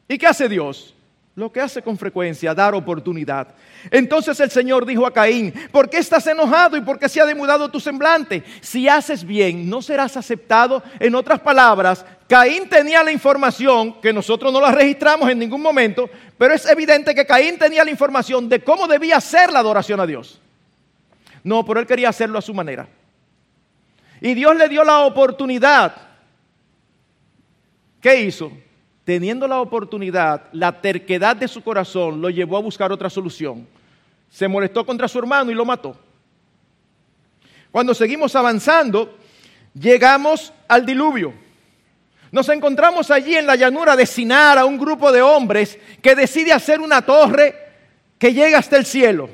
¿Y 0.07 0.17
qué 0.17 0.29
hace 0.29 0.49
Dios? 0.49 0.94
Lo 1.37 1.51
que 1.51 1.61
hace 1.61 1.83
con 1.83 1.99
frecuencia, 1.99 2.55
dar 2.55 2.75
oportunidad. 2.75 3.49
Entonces 3.91 4.39
el 4.39 4.53
Señor 4.53 4.87
dijo 4.87 5.05
a 5.05 5.13
Caín, 5.13 5.53
¿por 5.73 5.91
qué 5.91 5.99
estás 5.99 6.25
enojado 6.29 6.77
y 6.77 6.81
por 6.81 6.97
qué 6.97 7.09
se 7.09 7.21
ha 7.21 7.27
demudado 7.27 7.69
tu 7.69 7.81
semblante? 7.81 8.45
Si 8.61 8.89
haces 8.89 9.25
bien, 9.25 9.69
no 9.69 9.83
serás 9.83 10.17
aceptado. 10.17 10.81
En 11.01 11.13
otras 11.17 11.41
palabras, 11.41 12.07
Caín 12.29 12.69
tenía 12.69 13.03
la 13.03 13.11
información, 13.11 14.01
que 14.01 14.13
nosotros 14.13 14.53
no 14.53 14.61
la 14.61 14.71
registramos 14.71 15.29
en 15.29 15.41
ningún 15.41 15.61
momento, 15.61 16.09
pero 16.39 16.55
es 16.55 16.67
evidente 16.67 17.17
que 17.17 17.27
Caín 17.27 17.59
tenía 17.59 17.85
la 17.85 17.91
información 17.91 18.49
de 18.49 18.63
cómo 18.63 18.87
debía 18.87 19.21
ser 19.21 19.53
la 19.53 19.59
adoración 19.59 19.99
a 19.99 20.07
Dios. 20.07 20.41
No, 21.43 21.65
pero 21.65 21.81
él 21.81 21.87
quería 21.87 22.11
hacerlo 22.11 22.39
a 22.39 22.43
su 22.43 22.55
manera. 22.55 22.87
Y 24.21 24.35
Dios 24.35 24.55
le 24.57 24.69
dio 24.69 24.85
la 24.85 25.01
oportunidad. 25.01 25.97
¿Qué 28.01 28.21
hizo? 28.21 28.53
Teniendo 29.05 29.47
la 29.47 29.61
oportunidad, 29.61 30.45
la 30.53 30.81
terquedad 30.81 31.37
de 31.37 31.47
su 31.47 31.63
corazón 31.63 32.23
lo 32.23 32.31
llevó 32.31 32.57
a 32.57 32.61
buscar 32.61 32.91
otra 32.91 33.11
solución. 33.11 33.67
Se 34.31 34.49
molestó 34.49 34.85
contra 34.87 35.09
su 35.09 35.19
hermano 35.19 35.51
y 35.51 35.55
lo 35.55 35.65
mató. 35.65 35.97
Cuando 37.71 37.93
seguimos 37.93 38.35
avanzando, 38.35 39.19
llegamos 39.75 40.53
al 40.67 40.87
diluvio. 40.87 41.35
Nos 42.33 42.49
encontramos 42.49 43.11
allí 43.11 43.37
en 43.37 43.47
la 43.47 43.57
llanura 43.57 43.95
de 43.95 44.07
Sinar 44.07 44.59
a 44.59 44.65
un 44.65 44.79
grupo 44.79 45.13
de 45.13 45.23
hombres 45.23 45.79
que 46.01 46.17
decide 46.17 46.53
hacer 46.53 46.81
una 46.81 47.03
torre 47.03 47.55
que 48.19 48.33
llega 48.33 48.59
hasta 48.59 48.77
el 48.77 48.87
cielo. 48.87 49.29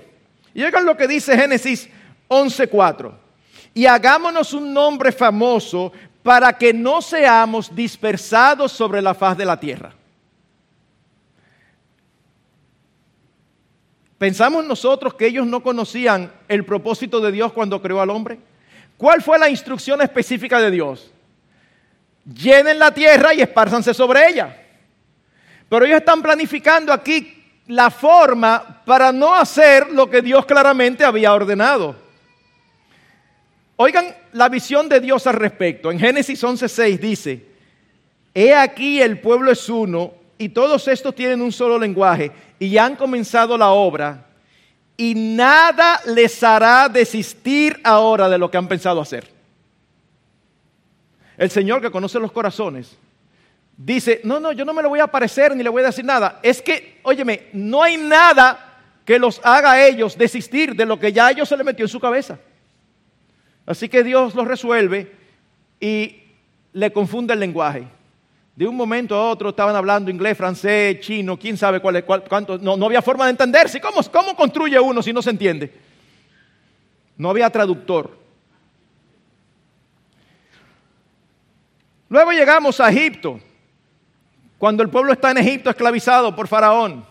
Y 0.53 0.65
oigan 0.65 0.85
lo 0.85 0.97
que 0.97 1.07
dice 1.07 1.37
Génesis 1.37 1.89
11.4. 2.29 3.13
Y 3.73 3.87
hagámonos 3.87 4.53
un 4.53 4.75
nombre 4.75 5.13
famoso 5.13 5.93
para 6.23 6.53
que 6.53 6.73
no 6.73 7.01
seamos 7.01 7.75
dispersados 7.75 8.73
sobre 8.73 9.01
la 9.01 9.15
faz 9.15 9.37
de 9.37 9.45
la 9.45 9.59
tierra. 9.59 9.93
¿Pensamos 14.19 14.67
nosotros 14.67 15.15
que 15.15 15.27
ellos 15.27 15.47
no 15.47 15.63
conocían 15.63 16.31
el 16.47 16.65
propósito 16.67 17.21
de 17.21 17.33
Dios 17.33 17.53
cuando 17.55 17.81
creó 17.81 18.03
al 18.03 18.11
hombre? 18.11 18.39
¿Cuál 18.99 19.23
fue 19.23 19.39
la 19.39 19.49
instrucción 19.49 20.03
específica 20.03 20.61
de 20.61 20.71
Dios? 20.71 21.11
Llenen 22.27 22.79
la 22.79 22.93
tierra 22.93 23.33
y 23.33 23.41
espárzanse 23.41 23.95
sobre 23.95 24.29
ella. 24.29 24.55
Pero 25.71 25.87
ellos 25.87 26.01
están 26.01 26.21
planificando 26.21 26.93
aquí 26.93 27.63
la 27.69 27.89
forma 27.89 28.83
para 28.85 29.11
no 29.11 29.35
hacer 29.35 29.91
lo 29.91 30.11
que 30.11 30.21
Dios 30.21 30.45
claramente 30.45 31.03
había 31.03 31.33
ordenado. 31.33 32.10
Oigan 33.83 34.15
la 34.35 34.51
visión 34.51 34.91
de 34.91 35.01
Dios 35.01 35.27
al 35.27 35.37
respecto. 35.37 35.91
En 35.91 35.99
Génesis 35.99 36.45
11:6 36.45 36.99
dice, 36.99 37.47
He 38.35 38.55
aquí 38.55 39.01
el 39.01 39.21
pueblo 39.21 39.51
es 39.51 39.67
uno 39.71 40.13
y 40.37 40.51
todos 40.51 40.87
estos 40.87 41.15
tienen 41.15 41.41
un 41.41 41.51
solo 41.51 41.79
lenguaje 41.79 42.31
y 42.59 42.77
han 42.77 42.95
comenzado 42.95 43.57
la 43.57 43.71
obra 43.71 44.27
y 44.99 45.15
nada 45.15 45.99
les 46.05 46.43
hará 46.43 46.91
desistir 46.91 47.81
ahora 47.83 48.29
de 48.29 48.37
lo 48.37 48.51
que 48.51 48.59
han 48.59 48.69
pensado 48.69 49.01
hacer. 49.01 49.27
El 51.39 51.51
Señor 51.51 51.81
que 51.81 51.91
conoce 51.91 52.19
los 52.19 52.33
corazones 52.33 52.99
dice, 53.79 54.21
no, 54.25 54.41
no, 54.41 54.53
yo 54.53 54.67
no 54.67 54.75
me 54.75 54.83
lo 54.83 54.91
voy 54.91 55.01
a 55.01 55.05
aparecer 55.05 55.57
ni 55.57 55.63
le 55.63 55.71
voy 55.71 55.83
a 55.83 55.87
decir 55.87 56.05
nada. 56.05 56.39
Es 56.43 56.61
que, 56.61 57.01
óyeme, 57.03 57.49
no 57.55 57.83
hay 57.83 57.97
nada 57.97 58.83
que 59.07 59.19
los 59.19 59.41
haga 59.43 59.73
a 59.73 59.87
ellos 59.87 60.19
desistir 60.19 60.77
de 60.77 60.85
lo 60.85 61.01
que 61.01 61.15
ya 61.15 61.29
a 61.29 61.31
ellos 61.31 61.49
se 61.49 61.57
le 61.57 61.65
metió 61.65 61.87
en 61.87 61.89
su 61.89 61.99
cabeza. 61.99 62.39
Así 63.67 63.89
que 63.89 64.03
Dios 64.03 64.35
lo 64.35 64.45
resuelve 64.45 65.13
y 65.79 66.23
le 66.73 66.93
confunde 66.93 67.35
el 67.35 67.41
lenguaje. 67.41 67.87
De 68.55 68.67
un 68.67 68.77
momento 68.77 69.15
a 69.15 69.31
otro 69.31 69.51
estaban 69.51 69.75
hablando 69.75 70.11
inglés, 70.11 70.37
francés, 70.37 71.01
chino, 71.01 71.39
quién 71.39 71.57
sabe 71.57 71.81
cuál, 71.81 72.05
cuánto. 72.05 72.59
No, 72.59 72.85
había 72.85 73.01
forma 73.01 73.25
de 73.25 73.31
entenderse. 73.31 73.81
¿Cómo, 73.81 74.03
¿Cómo 74.13 74.37
construye 74.37 74.79
uno 74.79 75.03
si 75.03 75.13
no 75.13 75.23
se 75.23 75.31
entiende? 75.31 75.73
No 77.17 77.31
había 77.31 77.49
traductor. 77.49 78.19
Luego 82.09 82.33
llegamos 82.33 82.81
a 82.81 82.91
Egipto, 82.91 83.41
cuando 84.59 84.83
el 84.83 84.91
pueblo 84.91 85.13
está 85.13 85.31
en 85.31 85.39
Egipto 85.39 85.71
esclavizado 85.71 86.35
por 86.35 86.49
Faraón. 86.49 87.07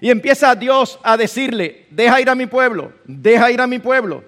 Y 0.00 0.10
empieza 0.10 0.54
Dios 0.54 0.98
a 1.02 1.16
decirle, 1.16 1.86
deja 1.90 2.20
ir 2.20 2.30
a 2.30 2.34
mi 2.34 2.46
pueblo, 2.46 2.92
deja 3.04 3.50
ir 3.50 3.60
a 3.60 3.66
mi 3.66 3.78
pueblo 3.78 4.24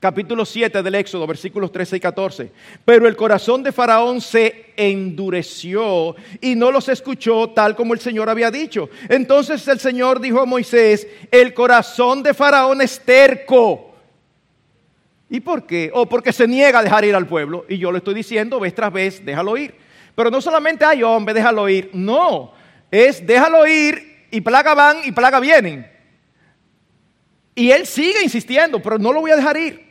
capítulo 0.00 0.44
7 0.44 0.82
del 0.82 0.94
Éxodo, 0.94 1.26
versículos 1.26 1.72
13 1.72 1.96
y 1.96 2.00
14. 2.00 2.52
Pero 2.84 3.08
el 3.08 3.16
corazón 3.16 3.62
de 3.62 3.72
Faraón 3.72 4.20
se 4.20 4.72
endureció 4.76 6.14
y 6.40 6.54
no 6.54 6.70
los 6.70 6.88
escuchó 6.88 7.50
tal 7.50 7.74
como 7.74 7.94
el 7.94 8.00
Señor 8.00 8.28
había 8.28 8.50
dicho. 8.50 8.88
Entonces 9.08 9.66
el 9.68 9.80
Señor 9.80 10.20
dijo 10.20 10.40
a 10.40 10.46
Moisés, 10.46 11.06
el 11.30 11.52
corazón 11.54 12.22
de 12.22 12.34
Faraón 12.34 12.80
es 12.80 13.00
terco. 13.00 13.94
¿Y 15.30 15.40
por 15.40 15.66
qué? 15.66 15.90
O 15.92 16.06
porque 16.06 16.32
se 16.32 16.46
niega 16.46 16.78
a 16.78 16.82
dejar 16.82 17.04
ir 17.04 17.14
al 17.14 17.26
pueblo. 17.26 17.66
Y 17.68 17.78
yo 17.78 17.92
le 17.92 17.98
estoy 17.98 18.14
diciendo 18.14 18.60
vez 18.60 18.74
tras 18.74 18.92
vez, 18.92 19.24
déjalo 19.24 19.56
ir. 19.56 19.74
Pero 20.14 20.30
no 20.30 20.40
solamente 20.40 20.84
hay 20.84 21.02
hombre, 21.02 21.34
déjalo 21.34 21.68
ir. 21.68 21.90
No, 21.92 22.52
es 22.90 23.26
déjalo 23.26 23.66
ir 23.66 24.26
y 24.30 24.40
plaga 24.40 24.74
van 24.74 24.98
y 25.04 25.12
plaga 25.12 25.38
vienen. 25.38 25.90
Y 27.54 27.72
él 27.72 27.86
sigue 27.86 28.22
insistiendo, 28.22 28.80
pero 28.80 28.98
no 28.98 29.12
lo 29.12 29.20
voy 29.20 29.32
a 29.32 29.36
dejar 29.36 29.56
ir. 29.56 29.87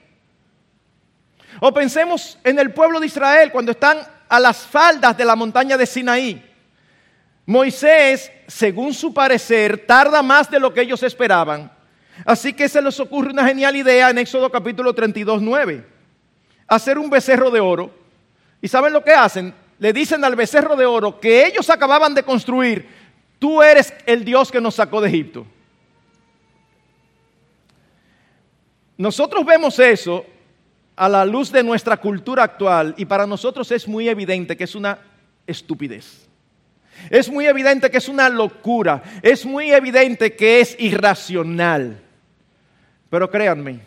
O 1.60 1.74
pensemos 1.74 2.38
en 2.44 2.60
el 2.60 2.74
pueblo 2.74 3.00
de 3.00 3.08
Israel 3.08 3.52
cuando 3.52 3.72
están 3.72 4.00
a 4.30 4.40
las 4.40 4.66
faldas 4.66 5.18
de 5.18 5.26
la 5.26 5.36
montaña 5.36 5.78
de 5.78 5.86
Sinaí. 5.86 6.44
Moisés, 7.46 8.32
según 8.48 8.94
su 8.94 9.14
parecer, 9.14 9.86
tarda 9.88 10.22
más 10.22 10.52
de 10.52 10.60
lo 10.60 10.74
que 10.74 10.82
ellos 10.82 11.02
esperaban. 11.04 11.72
Así 12.26 12.54
que 12.54 12.68
se 12.68 12.82
les 12.82 13.00
ocurre 13.00 13.32
una 13.32 13.48
genial 13.48 13.76
idea 13.76 14.10
en 14.10 14.18
Éxodo 14.18 14.52
capítulo 14.52 14.94
32, 14.94 15.42
9. 15.42 15.86
Hacer 16.68 16.98
un 16.98 17.10
becerro 17.10 17.50
de 17.50 17.60
oro. 17.60 17.92
¿Y 18.62 18.68
saben 18.68 18.92
lo 18.92 19.04
que 19.04 19.14
hacen? 19.14 19.54
Le 19.80 19.94
dicen 19.94 20.24
al 20.26 20.36
becerro 20.36 20.76
de 20.76 20.86
oro 20.86 21.20
que 21.20 21.46
ellos 21.46 21.70
acababan 21.70 22.14
de 22.14 22.24
construir, 22.24 22.88
tú 23.40 23.62
eres 23.62 23.94
el 24.06 24.26
Dios 24.26 24.52
que 24.52 24.60
nos 24.60 24.76
sacó 24.76 25.00
de 25.00 25.10
Egipto. 25.10 25.46
Nosotros 28.98 29.46
vemos 29.46 29.78
eso 29.78 30.26
a 30.98 31.08
la 31.08 31.24
luz 31.24 31.51
de 31.51 31.63
nuestra 31.63 31.98
cultura 31.98 32.44
actual 32.44 32.96
y 32.98 33.06
para 33.06 33.27
nosotros 33.27 33.72
es 33.72 33.88
muy 33.88 34.10
evidente 34.10 34.58
que 34.58 34.63
es 34.66 34.75
una 34.75 34.98
estupidez. 35.46 36.27
Es 37.12 37.30
muy 37.30 37.46
evidente 37.46 37.92
que 37.92 38.00
es 38.00 38.10
una 38.10 38.27
locura. 38.27 39.04
Es 39.22 39.46
muy 39.46 39.72
evidente 39.72 40.36
que 40.36 40.60
es 40.60 40.75
irracional. 40.80 42.01
Pero 43.10 43.30
créanme, 43.30 43.80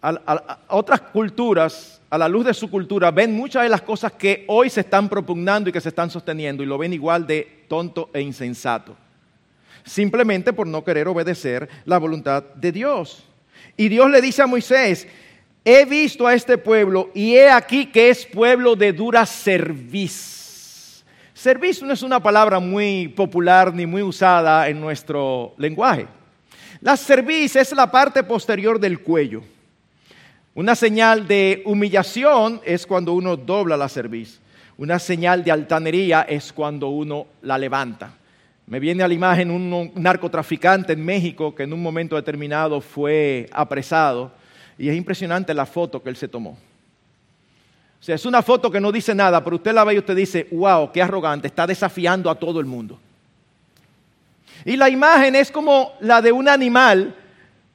a, 0.00 0.58
otras 0.68 1.02
culturas, 1.02 2.00
a 2.08 2.16
la 2.16 2.28
luz 2.28 2.46
de 2.46 2.54
su 2.54 2.70
cultura, 2.70 3.10
ven 3.10 3.36
muchas 3.36 3.62
de 3.62 3.68
las 3.68 3.82
cosas 3.82 4.12
que 4.12 4.44
hoy 4.48 4.70
se 4.70 4.80
están 4.80 5.10
propugnando 5.10 5.68
y 5.68 5.72
que 5.72 5.80
se 5.80 5.90
están 5.90 6.10
sosteniendo 6.10 6.62
y 6.62 6.66
lo 6.66 6.78
ven 6.78 6.94
igual 6.94 7.26
de 7.26 7.64
tonto 7.68 8.08
e 8.14 8.22
insensato. 8.22 8.96
Simplemente 9.84 10.54
por 10.54 10.66
no 10.66 10.82
querer 10.82 11.08
obedecer 11.08 11.68
la 11.84 11.98
voluntad 11.98 12.42
de 12.54 12.72
Dios. 12.72 13.24
Y 13.76 13.88
Dios 13.88 14.10
le 14.10 14.20
dice 14.20 14.42
a 14.42 14.46
Moisés, 14.46 15.06
he 15.64 15.84
visto 15.84 16.26
a 16.26 16.34
este 16.34 16.58
pueblo 16.58 17.10
y 17.14 17.34
he 17.34 17.50
aquí 17.50 17.86
que 17.86 18.10
es 18.10 18.26
pueblo 18.26 18.76
de 18.76 18.92
dura 18.92 19.26
cerviz. 19.26 21.04
Cerviz 21.34 21.82
no 21.82 21.92
es 21.92 22.02
una 22.02 22.20
palabra 22.20 22.60
muy 22.60 23.08
popular 23.08 23.74
ni 23.74 23.86
muy 23.86 24.02
usada 24.02 24.68
en 24.68 24.80
nuestro 24.80 25.54
lenguaje. 25.58 26.06
La 26.80 26.96
cerviz 26.96 27.56
es 27.56 27.72
la 27.72 27.90
parte 27.90 28.22
posterior 28.22 28.78
del 28.78 29.00
cuello. 29.00 29.42
Una 30.54 30.74
señal 30.74 31.26
de 31.26 31.62
humillación 31.64 32.60
es 32.64 32.86
cuando 32.86 33.14
uno 33.14 33.36
dobla 33.36 33.76
la 33.76 33.88
cerviz. 33.88 34.40
Una 34.76 34.98
señal 34.98 35.44
de 35.44 35.50
altanería 35.50 36.22
es 36.22 36.52
cuando 36.52 36.88
uno 36.88 37.26
la 37.42 37.56
levanta. 37.56 38.14
Me 38.66 38.78
viene 38.78 39.02
a 39.02 39.08
la 39.08 39.14
imagen 39.14 39.50
un 39.50 39.92
narcotraficante 39.94 40.92
en 40.92 41.04
México 41.04 41.54
que 41.54 41.64
en 41.64 41.72
un 41.72 41.82
momento 41.82 42.16
determinado 42.16 42.80
fue 42.80 43.48
apresado 43.52 44.32
y 44.78 44.88
es 44.88 44.96
impresionante 44.96 45.54
la 45.54 45.66
foto 45.66 46.02
que 46.02 46.08
él 46.08 46.16
se 46.16 46.28
tomó. 46.28 46.50
O 46.50 48.04
sea, 48.04 48.14
es 48.14 48.26
una 48.26 48.42
foto 48.42 48.70
que 48.70 48.80
no 48.80 48.90
dice 48.90 49.14
nada, 49.14 49.42
pero 49.44 49.56
usted 49.56 49.72
la 49.72 49.84
ve 49.84 49.94
y 49.94 49.98
usted 49.98 50.16
dice, 50.16 50.48
wow, 50.50 50.90
qué 50.90 51.00
arrogante, 51.00 51.46
está 51.46 51.66
desafiando 51.66 52.28
a 52.28 52.34
todo 52.34 52.58
el 52.58 52.66
mundo. 52.66 52.98
Y 54.64 54.76
la 54.76 54.88
imagen 54.88 55.36
es 55.36 55.50
como 55.50 55.92
la 56.00 56.20
de 56.20 56.32
un 56.32 56.48
animal, 56.48 57.14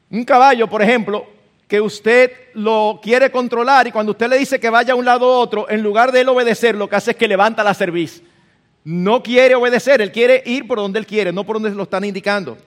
un 0.10 0.24
caballo, 0.24 0.68
por 0.70 0.82
ejemplo, 0.82 1.28
que 1.68 1.80
usted 1.82 2.32
lo 2.54 3.00
quiere 3.02 3.30
controlar 3.30 3.88
y 3.88 3.92
cuando 3.92 4.12
usted 4.12 4.28
le 4.30 4.38
dice 4.38 4.60
que 4.60 4.70
vaya 4.70 4.94
a 4.94 4.96
un 4.96 5.06
lado 5.06 5.28
u 5.28 5.32
otro, 5.32 5.70
en 5.70 5.82
lugar 5.82 6.12
de 6.12 6.22
él 6.22 6.30
obedecer, 6.30 6.76
lo 6.76 6.90
que 6.90 6.96
hace 6.96 7.12
es 7.12 7.18
que 7.18 7.28
levanta 7.28 7.64
la 7.64 7.74
cerviz 7.74 8.22
no 8.88 9.22
quiere 9.22 9.54
obedecer, 9.54 10.00
él 10.00 10.14
quiere 10.14 10.42
ir 10.46 10.66
por 10.66 10.78
donde 10.78 10.98
él 10.98 11.06
quiere, 11.06 11.34
no 11.34 11.44
por 11.44 11.58
donde 11.58 11.76
lo 11.76 11.84
están 11.84 12.06
indicando. 12.06 12.58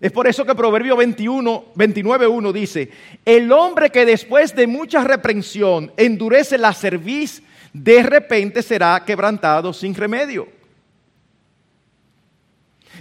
Es 0.00 0.12
por 0.12 0.26
eso 0.26 0.46
que 0.46 0.54
Proverbio 0.54 0.96
21, 0.96 1.74
29.1 1.74 2.52
dice, 2.52 2.90
el 3.24 3.52
hombre 3.52 3.90
que 3.90 4.06
después 4.06 4.54
de 4.54 4.66
mucha 4.66 5.04
reprensión 5.04 5.92
endurece 5.96 6.56
la 6.56 6.72
cerviz, 6.72 7.42
de 7.72 8.02
repente 8.02 8.62
será 8.62 9.04
quebrantado 9.04 9.72
sin 9.74 9.94
remedio. 9.94 10.48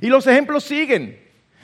Y 0.02 0.08
los 0.08 0.28
ejemplos 0.28 0.66
siguen. 0.66 1.20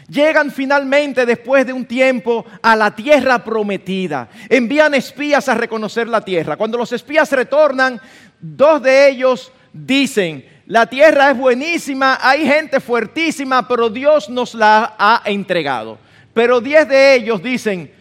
Llegan 0.08 0.52
finalmente 0.52 1.26
después 1.26 1.66
de 1.66 1.74
un 1.74 1.86
tiempo 1.86 2.46
a 2.62 2.76
la 2.76 2.96
tierra 2.96 3.44
prometida. 3.44 4.30
Envían 4.50 4.94
espías 4.94 5.50
a 5.50 5.56
reconocer 5.56 6.08
la 6.08 6.22
tierra. 6.22 6.58
Cuando 6.58 6.78
los 6.78 6.92
espías 6.92 7.32
retornan, 7.32 8.00
dos 8.40 8.82
de 8.84 9.10
ellos 9.10 9.52
dicen, 9.74 10.46
la 10.68 10.88
tierra 10.88 11.32
es 11.32 11.38
buenísima, 11.38 12.18
hay 12.22 12.46
gente 12.48 12.80
fuertísima, 12.80 13.68
pero 13.68 13.90
Dios 13.90 14.30
nos 14.30 14.56
la 14.56 14.96
ha 14.98 15.22
entregado. 15.26 16.00
Pero 16.34 16.60
diez 16.60 16.88
de 16.88 17.16
ellos 17.16 17.42
dicen, 17.42 17.92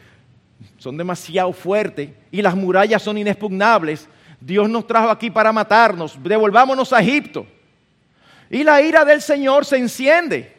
son 0.78 0.97
demasiado 0.97 1.52
fuertes 1.52 2.11
y 2.30 2.40
las 2.40 2.56
murallas 2.56 3.02
son 3.02 3.18
inexpugnables. 3.18 4.09
Dios 4.40 4.68
nos 4.68 4.87
trajo 4.87 5.11
aquí 5.11 5.30
para 5.30 5.52
matarnos, 5.52 6.16
devolvámonos 6.23 6.92
a 6.92 7.00
Egipto. 7.00 7.47
Y 8.50 8.64
la 8.64 8.80
ira 8.80 9.04
del 9.04 9.21
Señor 9.21 9.66
se 9.66 9.76
enciende 9.76 10.54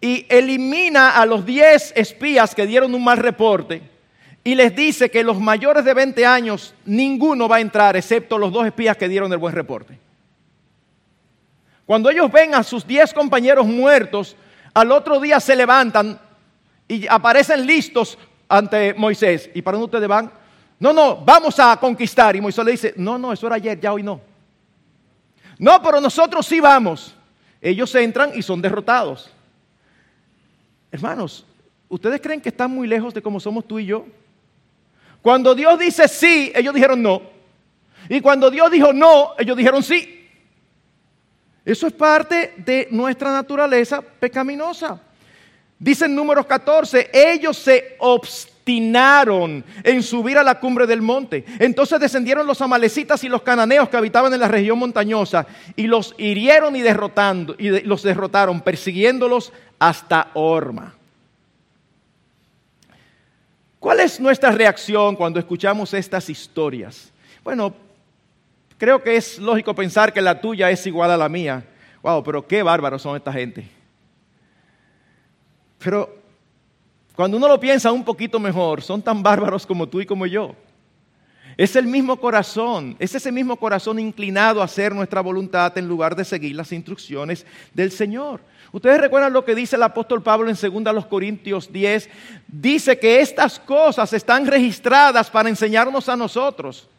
y 0.00 0.24
elimina 0.28 1.16
a 1.16 1.26
los 1.26 1.44
diez 1.44 1.92
espías 1.96 2.54
que 2.54 2.66
dieron 2.66 2.94
un 2.94 3.02
mal 3.02 3.18
reporte 3.18 3.82
y 4.44 4.54
les 4.54 4.74
dice 4.76 5.10
que 5.10 5.24
los 5.24 5.40
mayores 5.40 5.84
de 5.84 5.94
20 5.94 6.24
años 6.24 6.74
ninguno 6.84 7.48
va 7.48 7.56
a 7.56 7.60
entrar 7.60 7.96
excepto 7.96 8.38
los 8.38 8.52
dos 8.52 8.64
espías 8.66 8.96
que 8.96 9.08
dieron 9.08 9.32
el 9.32 9.38
buen 9.38 9.54
reporte. 9.54 10.05
Cuando 11.86 12.10
ellos 12.10 12.30
ven 12.30 12.54
a 12.54 12.64
sus 12.64 12.86
10 12.86 13.14
compañeros 13.14 13.64
muertos, 13.64 14.36
al 14.74 14.90
otro 14.90 15.20
día 15.20 15.38
se 15.38 15.54
levantan 15.54 16.20
y 16.88 17.06
aparecen 17.06 17.64
listos 17.64 18.18
ante 18.48 18.92
Moisés. 18.94 19.48
¿Y 19.54 19.62
para 19.62 19.78
dónde 19.78 19.96
ustedes 19.96 20.08
van? 20.08 20.30
No, 20.78 20.92
no, 20.92 21.16
vamos 21.16 21.58
a 21.58 21.76
conquistar. 21.78 22.34
Y 22.36 22.40
Moisés 22.40 22.64
le 22.64 22.72
dice, 22.72 22.94
no, 22.96 23.16
no, 23.16 23.32
eso 23.32 23.46
era 23.46 23.56
ayer, 23.56 23.80
ya 23.80 23.92
hoy 23.92 24.02
no. 24.02 24.20
No, 25.58 25.80
pero 25.80 26.00
nosotros 26.00 26.44
sí 26.44 26.60
vamos. 26.60 27.14
Ellos 27.60 27.94
entran 27.94 28.32
y 28.34 28.42
son 28.42 28.60
derrotados. 28.60 29.30
Hermanos, 30.90 31.46
¿ustedes 31.88 32.20
creen 32.20 32.40
que 32.40 32.50
están 32.50 32.70
muy 32.70 32.86
lejos 32.86 33.14
de 33.14 33.22
cómo 33.22 33.40
somos 33.40 33.66
tú 33.66 33.78
y 33.78 33.86
yo? 33.86 34.06
Cuando 35.22 35.54
Dios 35.54 35.78
dice 35.78 36.06
sí, 36.08 36.52
ellos 36.54 36.74
dijeron 36.74 37.02
no. 37.02 37.22
Y 38.08 38.20
cuando 38.20 38.50
Dios 38.50 38.70
dijo 38.70 38.92
no, 38.92 39.32
ellos 39.38 39.56
dijeron 39.56 39.82
sí. 39.82 40.15
Eso 41.66 41.88
es 41.88 41.92
parte 41.92 42.54
de 42.58 42.86
nuestra 42.92 43.32
naturaleza 43.32 44.00
pecaminosa. 44.00 45.00
Dice 45.76 46.04
en 46.04 46.14
números 46.14 46.46
14, 46.46 47.10
ellos 47.12 47.58
se 47.58 47.96
obstinaron 47.98 49.64
en 49.82 50.02
subir 50.04 50.38
a 50.38 50.44
la 50.44 50.60
cumbre 50.60 50.86
del 50.86 51.02
monte. 51.02 51.44
Entonces 51.58 51.98
descendieron 51.98 52.46
los 52.46 52.62
amalecitas 52.62 53.24
y 53.24 53.28
los 53.28 53.42
cananeos 53.42 53.88
que 53.88 53.96
habitaban 53.96 54.32
en 54.32 54.38
la 54.38 54.46
región 54.46 54.78
montañosa 54.78 55.44
y 55.74 55.88
los 55.88 56.14
hirieron 56.18 56.76
y 56.76 56.82
derrotando 56.82 57.56
y 57.58 57.80
los 57.80 58.04
derrotaron 58.04 58.60
persiguiéndolos 58.60 59.52
hasta 59.80 60.30
Orma. 60.34 60.94
¿Cuál 63.80 64.00
es 64.00 64.20
nuestra 64.20 64.52
reacción 64.52 65.16
cuando 65.16 65.40
escuchamos 65.40 65.92
estas 65.94 66.30
historias? 66.30 67.10
Bueno, 67.42 67.74
creo 68.78 69.02
que 69.02 69.16
es 69.16 69.38
lógico 69.38 69.74
pensar 69.74 70.12
que 70.12 70.20
la 70.20 70.40
tuya 70.40 70.70
es 70.70 70.86
igual 70.86 71.10
a 71.10 71.16
la 71.16 71.28
mía. 71.28 71.64
Wow, 72.02 72.22
pero 72.22 72.46
qué 72.46 72.62
bárbaros 72.62 73.02
son 73.02 73.16
esta 73.16 73.32
gente. 73.32 73.68
Pero 75.78 76.16
cuando 77.14 77.36
uno 77.36 77.48
lo 77.48 77.58
piensa 77.58 77.90
un 77.92 78.04
poquito 78.04 78.38
mejor, 78.38 78.82
son 78.82 79.02
tan 79.02 79.22
bárbaros 79.22 79.66
como 79.66 79.88
tú 79.88 80.00
y 80.00 80.06
como 80.06 80.26
yo. 80.26 80.54
Es 81.56 81.74
el 81.74 81.86
mismo 81.86 82.18
corazón, 82.18 82.96
es 82.98 83.14
ese 83.14 83.32
mismo 83.32 83.56
corazón 83.56 83.98
inclinado 83.98 84.60
a 84.60 84.66
hacer 84.66 84.94
nuestra 84.94 85.22
voluntad 85.22 85.76
en 85.78 85.88
lugar 85.88 86.14
de 86.14 86.24
seguir 86.24 86.54
las 86.54 86.70
instrucciones 86.70 87.46
del 87.72 87.90
Señor. 87.90 88.42
Ustedes 88.72 89.00
recuerdan 89.00 89.32
lo 89.32 89.42
que 89.44 89.54
dice 89.54 89.76
el 89.76 89.82
apóstol 89.82 90.22
Pablo 90.22 90.50
en 90.50 90.84
2 90.84 91.06
Corintios 91.06 91.72
10. 91.72 92.10
Dice 92.46 92.98
que 92.98 93.22
estas 93.22 93.58
cosas 93.58 94.12
están 94.12 94.46
registradas 94.46 95.30
para 95.30 95.48
enseñarnos 95.48 96.10
a 96.10 96.16
nosotros. 96.16 96.90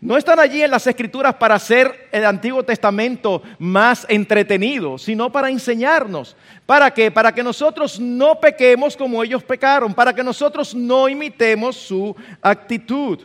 No 0.00 0.16
están 0.16 0.38
allí 0.38 0.62
en 0.62 0.70
las 0.70 0.86
escrituras 0.86 1.34
para 1.34 1.56
hacer 1.56 2.08
el 2.12 2.24
Antiguo 2.24 2.62
Testamento 2.62 3.42
más 3.58 4.06
entretenido, 4.08 4.96
sino 4.96 5.32
para 5.32 5.50
enseñarnos. 5.50 6.36
¿Para 6.66 6.92
qué? 6.92 7.10
Para 7.10 7.34
que 7.34 7.42
nosotros 7.42 7.98
no 7.98 8.38
pequemos 8.38 8.96
como 8.96 9.24
ellos 9.24 9.42
pecaron, 9.42 9.92
para 9.92 10.14
que 10.14 10.22
nosotros 10.22 10.72
no 10.72 11.08
imitemos 11.08 11.76
su 11.76 12.14
actitud. 12.40 13.18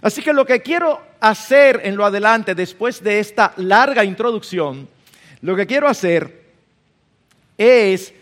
Así 0.00 0.22
que 0.22 0.32
lo 0.32 0.46
que 0.46 0.62
quiero 0.62 1.00
hacer 1.18 1.80
en 1.82 1.96
lo 1.96 2.04
adelante, 2.04 2.54
después 2.54 3.02
de 3.02 3.18
esta 3.18 3.52
larga 3.56 4.04
introducción, 4.04 4.88
lo 5.40 5.56
que 5.56 5.66
quiero 5.66 5.88
hacer 5.88 6.42
es 7.58 8.14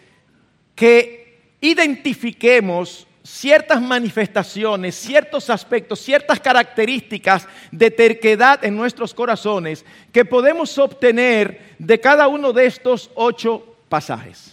que 0.74 1.40
identifiquemos 1.60 3.06
ciertas 3.30 3.80
manifestaciones, 3.80 4.96
ciertos 4.96 5.50
aspectos, 5.50 6.00
ciertas 6.00 6.40
características 6.40 7.46
de 7.70 7.90
terquedad 7.90 8.64
en 8.64 8.76
nuestros 8.76 9.14
corazones 9.14 9.84
que 10.12 10.24
podemos 10.24 10.76
obtener 10.78 11.74
de 11.78 12.00
cada 12.00 12.26
uno 12.26 12.52
de 12.52 12.66
estos 12.66 13.10
ocho 13.14 13.76
pasajes. 13.88 14.52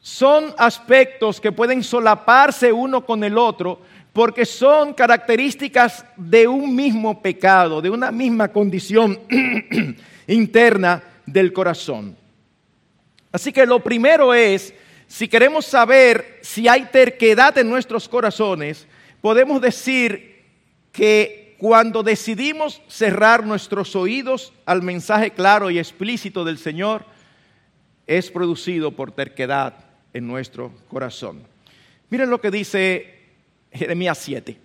Son 0.00 0.54
aspectos 0.56 1.40
que 1.40 1.50
pueden 1.50 1.82
solaparse 1.82 2.72
uno 2.72 3.04
con 3.04 3.24
el 3.24 3.36
otro 3.36 3.80
porque 4.12 4.46
son 4.46 4.94
características 4.94 6.04
de 6.16 6.46
un 6.46 6.74
mismo 6.74 7.20
pecado, 7.20 7.82
de 7.82 7.90
una 7.90 8.12
misma 8.12 8.48
condición 8.48 9.18
interna 10.28 11.02
del 11.26 11.52
corazón. 11.52 12.16
Así 13.32 13.52
que 13.52 13.66
lo 13.66 13.80
primero 13.80 14.32
es, 14.32 14.72
si 15.08 15.26
queremos 15.26 15.64
saber 15.64 16.38
si 16.42 16.68
hay 16.68 16.84
terquedad 16.84 17.56
en 17.56 17.68
nuestros 17.68 18.08
corazones, 18.08 18.86
podemos 19.22 19.60
decir 19.60 20.44
que 20.92 21.56
cuando 21.58 22.02
decidimos 22.02 22.82
cerrar 22.88 23.44
nuestros 23.44 23.96
oídos 23.96 24.52
al 24.66 24.82
mensaje 24.82 25.30
claro 25.30 25.70
y 25.70 25.78
explícito 25.78 26.44
del 26.44 26.58
Señor, 26.58 27.04
es 28.06 28.30
producido 28.30 28.92
por 28.92 29.10
terquedad 29.10 29.74
en 30.12 30.26
nuestro 30.26 30.72
corazón. 30.88 31.42
Miren 32.10 32.30
lo 32.30 32.40
que 32.40 32.50
dice 32.50 33.14
Jeremías 33.72 34.18
7, 34.18 34.58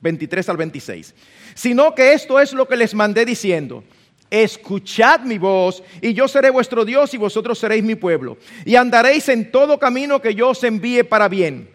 23 0.00 0.48
al 0.48 0.56
26. 0.56 1.14
Sino 1.54 1.94
que 1.94 2.12
esto 2.12 2.40
es 2.40 2.52
lo 2.52 2.66
que 2.66 2.76
les 2.76 2.92
mandé 2.92 3.24
diciendo 3.24 3.84
escuchad 4.30 5.20
mi 5.20 5.38
voz, 5.38 5.82
y 6.00 6.14
yo 6.14 6.28
seré 6.28 6.50
vuestro 6.50 6.84
Dios 6.84 7.14
y 7.14 7.16
vosotros 7.16 7.58
seréis 7.58 7.84
mi 7.84 7.94
pueblo. 7.94 8.38
Y 8.64 8.76
andaréis 8.76 9.28
en 9.28 9.50
todo 9.50 9.78
camino 9.78 10.20
que 10.20 10.34
yo 10.34 10.50
os 10.50 10.64
envíe 10.64 11.04
para 11.04 11.28
bien, 11.28 11.68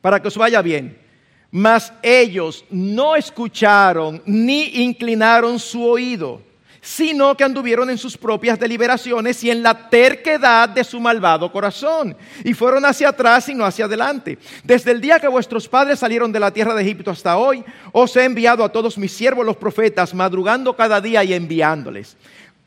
para 0.00 0.20
que 0.20 0.28
os 0.28 0.36
vaya 0.36 0.62
bien. 0.62 0.98
Mas 1.50 1.92
ellos 2.02 2.64
no 2.70 3.14
escucharon 3.14 4.22
ni 4.24 4.82
inclinaron 4.84 5.58
su 5.58 5.84
oído 5.84 6.51
sino 6.82 7.36
que 7.36 7.44
anduvieron 7.44 7.88
en 7.90 7.96
sus 7.96 8.18
propias 8.18 8.58
deliberaciones 8.58 9.42
y 9.44 9.50
en 9.50 9.62
la 9.62 9.88
terquedad 9.88 10.68
de 10.68 10.82
su 10.82 10.98
malvado 10.98 11.50
corazón, 11.52 12.16
y 12.44 12.52
fueron 12.54 12.84
hacia 12.84 13.10
atrás 13.10 13.48
y 13.48 13.54
no 13.54 13.64
hacia 13.64 13.84
adelante. 13.84 14.36
Desde 14.64 14.90
el 14.90 15.00
día 15.00 15.20
que 15.20 15.28
vuestros 15.28 15.68
padres 15.68 16.00
salieron 16.00 16.32
de 16.32 16.40
la 16.40 16.50
tierra 16.50 16.74
de 16.74 16.82
Egipto 16.82 17.12
hasta 17.12 17.36
hoy, 17.36 17.64
os 17.92 18.14
he 18.16 18.24
enviado 18.24 18.64
a 18.64 18.72
todos 18.72 18.98
mis 18.98 19.12
siervos 19.12 19.46
los 19.46 19.56
profetas, 19.56 20.12
madrugando 20.12 20.74
cada 20.74 21.00
día 21.00 21.22
y 21.22 21.32
enviándoles. 21.32 22.16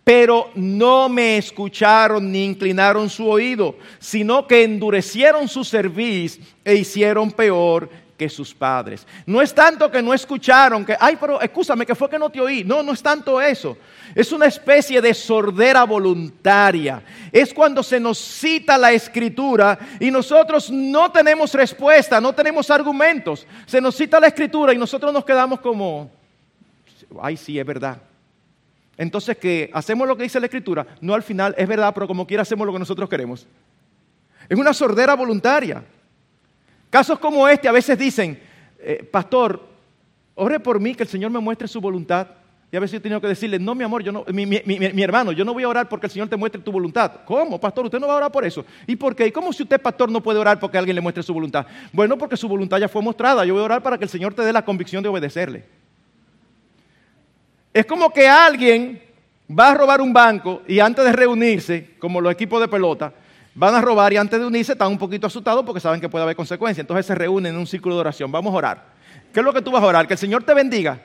Pero 0.05 0.51
no 0.55 1.09
me 1.09 1.37
escucharon 1.37 2.31
ni 2.31 2.45
inclinaron 2.45 3.09
su 3.09 3.27
oído, 3.27 3.75
sino 3.99 4.47
que 4.47 4.63
endurecieron 4.63 5.49
su 5.49 5.65
cerviz 5.65 6.39
e 6.63 6.75
hicieron 6.75 7.31
peor 7.31 7.89
que 8.17 8.29
sus 8.29 8.53
padres. 8.53 9.05
No 9.25 9.41
es 9.41 9.53
tanto 9.53 9.91
que 9.91 10.01
no 10.01 10.13
escucharon, 10.13 10.85
que, 10.85 10.95
ay, 10.99 11.17
pero 11.19 11.41
escúchame, 11.41 11.85
que 11.85 11.95
fue 11.95 12.09
que 12.09 12.19
no 12.19 12.29
te 12.29 12.39
oí. 12.39 12.63
No, 12.63 12.81
no 12.81 12.93
es 12.93 13.01
tanto 13.01 13.41
eso. 13.41 13.77
Es 14.13 14.31
una 14.31 14.45
especie 14.45 15.01
de 15.01 15.13
sordera 15.13 15.83
voluntaria. 15.83 17.01
Es 17.31 17.53
cuando 17.53 17.83
se 17.83 17.99
nos 17.99 18.17
cita 18.17 18.77
la 18.77 18.93
escritura 18.93 19.77
y 19.99 20.11
nosotros 20.11 20.71
no 20.71 21.11
tenemos 21.11 21.53
respuesta, 21.53 22.21
no 22.21 22.33
tenemos 22.33 22.69
argumentos. 22.69 23.45
Se 23.65 23.81
nos 23.81 23.95
cita 23.95 24.19
la 24.19 24.27
escritura 24.27 24.73
y 24.73 24.77
nosotros 24.77 25.11
nos 25.11 25.25
quedamos 25.25 25.59
como, 25.59 26.09
ay, 27.21 27.35
sí, 27.35 27.59
es 27.59 27.65
verdad. 27.65 27.97
Entonces, 28.97 29.37
que 29.37 29.69
hacemos 29.73 30.07
lo 30.07 30.15
que 30.15 30.23
dice 30.23 30.39
la 30.39 30.45
escritura, 30.45 30.87
no 31.01 31.13
al 31.13 31.23
final 31.23 31.53
es 31.57 31.67
verdad, 31.67 31.93
pero 31.93 32.07
como 32.07 32.25
quiera 32.25 32.43
hacemos 32.43 32.65
lo 32.65 32.71
que 32.71 32.79
nosotros 32.79 33.09
queremos. 33.09 33.45
Es 34.47 34.57
una 34.57 34.73
sordera 34.73 35.15
voluntaria. 35.15 35.83
Casos 36.95 37.19
como 37.19 37.45
este 37.45 37.67
a 37.67 37.73
veces 37.73 37.97
dicen, 37.97 38.39
eh, 38.79 39.03
pastor, 39.03 39.61
ore 40.33 40.61
por 40.61 40.79
mí 40.79 40.95
que 40.95 41.03
el 41.03 41.09
Señor 41.09 41.29
me 41.29 41.39
muestre 41.39 41.67
su 41.67 41.81
voluntad. 41.81 42.25
Y 42.71 42.77
a 42.77 42.79
veces 42.79 42.93
yo 42.93 42.97
he 42.99 43.01
tenido 43.01 43.19
que 43.19 43.27
decirle, 43.27 43.59
no, 43.59 43.75
mi 43.75 43.83
amor, 43.83 44.01
yo 44.01 44.13
no, 44.13 44.23
mi, 44.31 44.45
mi, 44.45 45.03
hermano, 45.03 45.33
yo 45.33 45.43
no 45.43 45.53
voy 45.53 45.63
a 45.63 45.67
orar 45.67 45.89
porque 45.89 46.05
el 46.05 46.11
Señor 46.13 46.29
te 46.29 46.37
muestre 46.37 46.61
tu 46.61 46.71
voluntad. 46.71 47.11
¿Cómo, 47.25 47.59
pastor? 47.59 47.83
Usted 47.83 47.99
no 47.99 48.07
va 48.07 48.13
a 48.13 48.15
orar 48.15 48.31
por 48.31 48.45
eso. 48.45 48.63
¿Y 48.87 48.95
por 48.95 49.13
qué? 49.13 49.27
¿Y 49.27 49.31
cómo 49.33 49.51
si 49.51 49.63
usted, 49.63 49.81
pastor, 49.81 50.09
no 50.09 50.23
puede 50.23 50.39
orar 50.39 50.57
porque 50.57 50.77
alguien 50.77 50.95
le 50.95 51.01
muestre 51.01 51.21
su 51.21 51.33
voluntad? 51.33 51.65
Bueno, 51.91 52.17
porque 52.17 52.37
su 52.37 52.47
voluntad 52.47 52.77
ya 52.77 52.87
fue 52.87 53.01
mostrada. 53.01 53.43
Yo 53.43 53.55
voy 53.55 53.63
a 53.63 53.65
orar 53.65 53.83
para 53.83 53.97
que 53.97 54.05
el 54.05 54.09
Señor 54.09 54.33
te 54.33 54.43
dé 54.43 54.53
la 54.53 54.63
convicción 54.63 55.03
de 55.03 55.09
obedecerle. 55.09 55.65
Es 57.73 57.85
como 57.85 58.09
que 58.09 58.25
alguien 58.25 59.01
va 59.51 59.71
a 59.71 59.73
robar 59.73 59.99
un 59.99 60.13
banco 60.13 60.61
y 60.65 60.79
antes 60.79 61.03
de 61.03 61.11
reunirse, 61.11 61.95
como 61.99 62.21
los 62.21 62.31
equipos 62.31 62.61
de 62.61 62.69
pelota, 62.69 63.11
van 63.55 63.73
a 63.73 63.81
robar 63.81 64.11
y 64.13 64.17
antes 64.17 64.39
de 64.39 64.45
unirse 64.45 64.73
están 64.73 64.89
un 64.89 64.97
poquito 64.97 65.25
asustados 65.25 65.65
porque 65.65 65.79
saben 65.79 65.99
que 65.99 66.09
puede 66.09 66.23
haber 66.23 66.35
consecuencias. 66.35 66.83
Entonces 66.83 67.05
se 67.05 67.15
reúnen 67.15 67.53
en 67.53 67.59
un 67.59 67.65
círculo 67.65 67.95
de 67.95 68.01
oración. 68.01 68.31
Vamos 68.31 68.53
a 68.53 68.57
orar. 68.57 68.83
¿Qué 69.33 69.39
es 69.39 69.45
lo 69.45 69.53
que 69.53 69.61
tú 69.61 69.71
vas 69.71 69.81
a 69.81 69.85
orar? 69.87 70.05
Que 70.05 70.13
el 70.13 70.19
Señor 70.19 70.43
te 70.43 70.53
bendiga. 70.53 70.99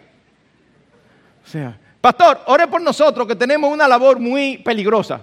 O 1.45 1.49
sea, 1.49 1.79
pastor, 2.01 2.41
ore 2.47 2.67
por 2.67 2.83
nosotros 2.83 3.27
que 3.27 3.37
tenemos 3.37 3.73
una 3.73 3.89
labor 3.89 4.19
muy 4.19 4.59
peligrosa. 4.59 5.23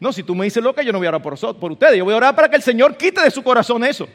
No, 0.00 0.12
si 0.12 0.22
tú 0.22 0.34
me 0.34 0.44
dices 0.44 0.62
lo 0.62 0.74
que 0.74 0.84
yo 0.84 0.92
no 0.92 0.98
voy 0.98 1.06
a 1.06 1.10
orar 1.10 1.22
por, 1.22 1.38
por 1.56 1.72
ustedes. 1.72 1.98
Yo 1.98 2.04
voy 2.04 2.14
a 2.14 2.18
orar 2.18 2.34
para 2.34 2.48
que 2.48 2.56
el 2.56 2.62
Señor 2.62 2.96
quite 2.96 3.20
de 3.20 3.30
su 3.30 3.42
corazón 3.42 3.84
eso. 3.84 4.08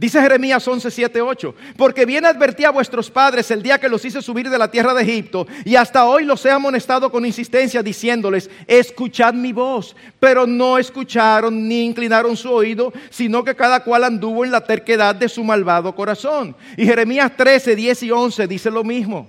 Dice 0.00 0.18
Jeremías 0.18 0.66
11, 0.66 0.90
7, 0.90 1.20
8, 1.20 1.54
porque 1.76 2.06
bien 2.06 2.24
advertí 2.24 2.64
a 2.64 2.70
vuestros 2.70 3.10
padres 3.10 3.50
el 3.50 3.62
día 3.62 3.78
que 3.78 3.90
los 3.90 4.02
hice 4.02 4.22
subir 4.22 4.48
de 4.48 4.56
la 4.56 4.70
tierra 4.70 4.94
de 4.94 5.02
Egipto, 5.02 5.46
y 5.62 5.76
hasta 5.76 6.06
hoy 6.06 6.24
los 6.24 6.42
he 6.46 6.50
amonestado 6.50 7.12
con 7.12 7.26
insistencia, 7.26 7.82
diciéndoles, 7.82 8.48
escuchad 8.66 9.34
mi 9.34 9.52
voz, 9.52 9.94
pero 10.18 10.46
no 10.46 10.78
escucharon 10.78 11.68
ni 11.68 11.82
inclinaron 11.82 12.34
su 12.34 12.50
oído, 12.50 12.94
sino 13.10 13.44
que 13.44 13.54
cada 13.54 13.84
cual 13.84 14.04
anduvo 14.04 14.42
en 14.42 14.52
la 14.52 14.64
terquedad 14.64 15.14
de 15.14 15.28
su 15.28 15.44
malvado 15.44 15.94
corazón. 15.94 16.56
Y 16.78 16.86
Jeremías 16.86 17.36
13, 17.36 17.76
10 17.76 18.02
y 18.04 18.10
11 18.10 18.46
dice 18.46 18.70
lo 18.70 18.82
mismo. 18.82 19.28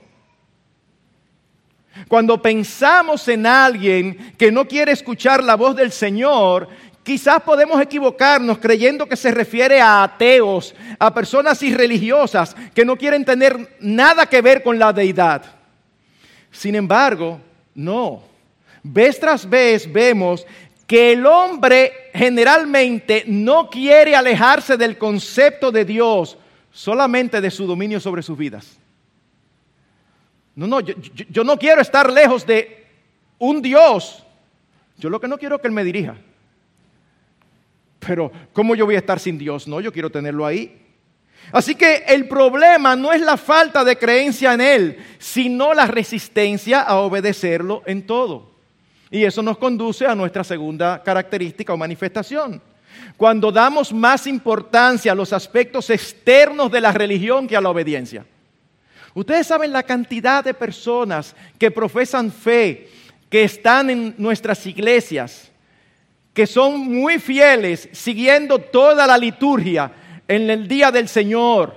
Cuando 2.08 2.42
pensamos 2.42 3.28
en 3.28 3.46
alguien 3.46 4.34
que 4.38 4.52
no 4.52 4.66
quiere 4.66 4.94
escuchar 4.94 5.44
la 5.44 5.56
voz 5.56 5.76
del 5.76 5.92
Señor, 5.92 6.70
Quizás 7.04 7.42
podemos 7.42 7.82
equivocarnos 7.82 8.60
creyendo 8.60 9.08
que 9.08 9.16
se 9.16 9.32
refiere 9.32 9.82
a 9.82 10.04
ateos, 10.04 10.76
a 11.00 11.12
personas 11.12 11.62
irreligiosas 11.64 12.56
que 12.76 12.86
no 12.86 12.96
quieren 12.96 13.26
tener 13.26 13.76
nada 13.80 14.28
que 14.28 14.42
ver 14.42 14.62
con 14.62 14.78
la 14.78 14.94
deidad. 14.94 15.44
Sin 16.52 16.76
embargo, 16.76 17.40
no. 17.74 18.22
Vez 18.84 19.20
tras 19.20 19.50
vez 19.50 19.92
vemos 19.92 20.46
que 20.86 21.14
el 21.14 21.26
hombre 21.26 21.92
generalmente 22.14 23.24
no 23.26 23.70
quiere 23.70 24.16
alejarse 24.16 24.78
del 24.78 24.98
concepto 24.98 25.72
de 25.72 25.86
Dios, 25.86 26.38
solamente 26.72 27.42
de 27.42 27.50
su 27.50 27.66
dominio 27.66 28.00
sobre 28.00 28.22
sus 28.22 28.38
vidas. 28.38 28.78
No, 30.54 30.68
no, 30.68 30.82
yo, 30.82 30.94
yo 31.30 31.44
no 31.44 31.58
quiero 31.58 31.82
estar 31.82 32.12
lejos 32.12 32.46
de 32.46 32.86
un 33.40 33.62
Dios. 33.62 34.24
Yo 34.98 35.10
lo 35.10 35.20
que 35.20 35.28
no 35.28 35.40
quiero 35.40 35.56
es 35.56 35.62
que 35.62 35.68
Él 35.68 35.74
me 35.74 35.84
dirija. 35.84 36.16
Pero 38.06 38.32
¿cómo 38.52 38.76
yo 38.76 38.86
voy 38.86 38.96
a 38.96 39.00
estar 39.00 39.20
sin 39.20 39.38
Dios? 39.38 39.68
No, 39.68 39.80
yo 39.80 39.94
quiero 39.94 40.10
tenerlo 40.10 40.46
ahí. 40.46 40.78
Así 41.52 41.76
que 41.76 42.04
el 42.08 42.28
problema 42.28 42.96
no 42.96 43.12
es 43.12 43.22
la 43.22 43.38
falta 43.38 43.84
de 43.84 43.98
creencia 43.98 44.54
en 44.54 44.62
Él, 44.62 44.98
sino 45.20 45.74
la 45.74 45.86
resistencia 45.86 46.82
a 46.82 46.98
obedecerlo 46.98 47.84
en 47.86 48.06
todo. 48.06 48.52
Y 49.10 49.24
eso 49.24 49.44
nos 49.44 49.58
conduce 49.58 50.06
a 50.06 50.16
nuestra 50.16 50.44
segunda 50.44 51.04
característica 51.04 51.74
o 51.74 51.78
manifestación. 51.78 52.62
Cuando 53.18 53.52
damos 53.52 53.94
más 53.94 54.26
importancia 54.26 55.12
a 55.12 55.16
los 55.16 55.34
aspectos 55.34 55.90
externos 55.90 56.72
de 56.72 56.82
la 56.82 56.92
religión 56.92 57.48
que 57.48 57.58
a 57.58 57.62
la 57.62 57.70
obediencia. 57.70 58.26
Ustedes 59.14 59.48
saben 59.48 59.74
la 59.74 59.84
cantidad 59.84 60.44
de 60.44 60.54
personas 60.54 61.36
que 61.60 61.70
profesan 61.70 62.32
fe, 62.32 62.90
que 63.30 63.44
están 63.44 63.90
en 63.90 64.16
nuestras 64.18 64.66
iglesias, 64.66 65.51
que 66.34 66.48
son 66.48 66.80
muy 66.80 67.20
fieles 67.20 67.90
siguiendo 67.92 68.60
toda 68.60 69.06
la 69.06 69.18
liturgia 69.18 69.92
en 70.28 70.50
el 70.50 70.68
día 70.68 70.92
del 70.92 71.08
Señor 71.08 71.76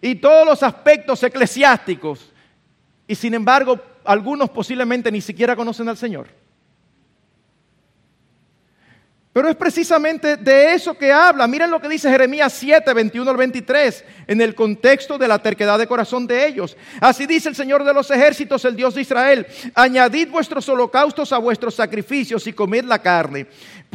y 0.00 0.14
todos 0.16 0.46
los 0.46 0.62
aspectos 0.62 1.22
eclesiásticos. 1.22 2.32
Y 3.08 3.14
sin 3.14 3.34
embargo, 3.34 3.80
algunos 4.04 4.50
posiblemente 4.50 5.10
ni 5.10 5.20
siquiera 5.20 5.56
conocen 5.56 5.88
al 5.88 5.96
Señor. 5.96 6.28
Pero 9.36 9.50
es 9.50 9.56
precisamente 9.56 10.38
de 10.38 10.72
eso 10.72 10.96
que 10.96 11.12
habla. 11.12 11.46
Miren 11.46 11.70
lo 11.70 11.78
que 11.78 11.90
dice 11.90 12.08
Jeremías 12.08 12.54
7, 12.54 12.94
21 12.94 13.30
al 13.30 13.36
23, 13.36 14.04
en 14.28 14.40
el 14.40 14.54
contexto 14.54 15.18
de 15.18 15.28
la 15.28 15.38
terquedad 15.38 15.78
de 15.78 15.86
corazón 15.86 16.26
de 16.26 16.46
ellos. 16.46 16.74
Así 17.02 17.26
dice 17.26 17.50
el 17.50 17.54
Señor 17.54 17.84
de 17.84 17.92
los 17.92 18.10
ejércitos, 18.10 18.64
el 18.64 18.74
Dios 18.74 18.94
de 18.94 19.02
Israel, 19.02 19.46
añadid 19.74 20.30
vuestros 20.30 20.66
holocaustos 20.70 21.34
a 21.34 21.38
vuestros 21.38 21.74
sacrificios 21.74 22.46
y 22.46 22.54
comed 22.54 22.86
la 22.86 23.02
carne 23.02 23.46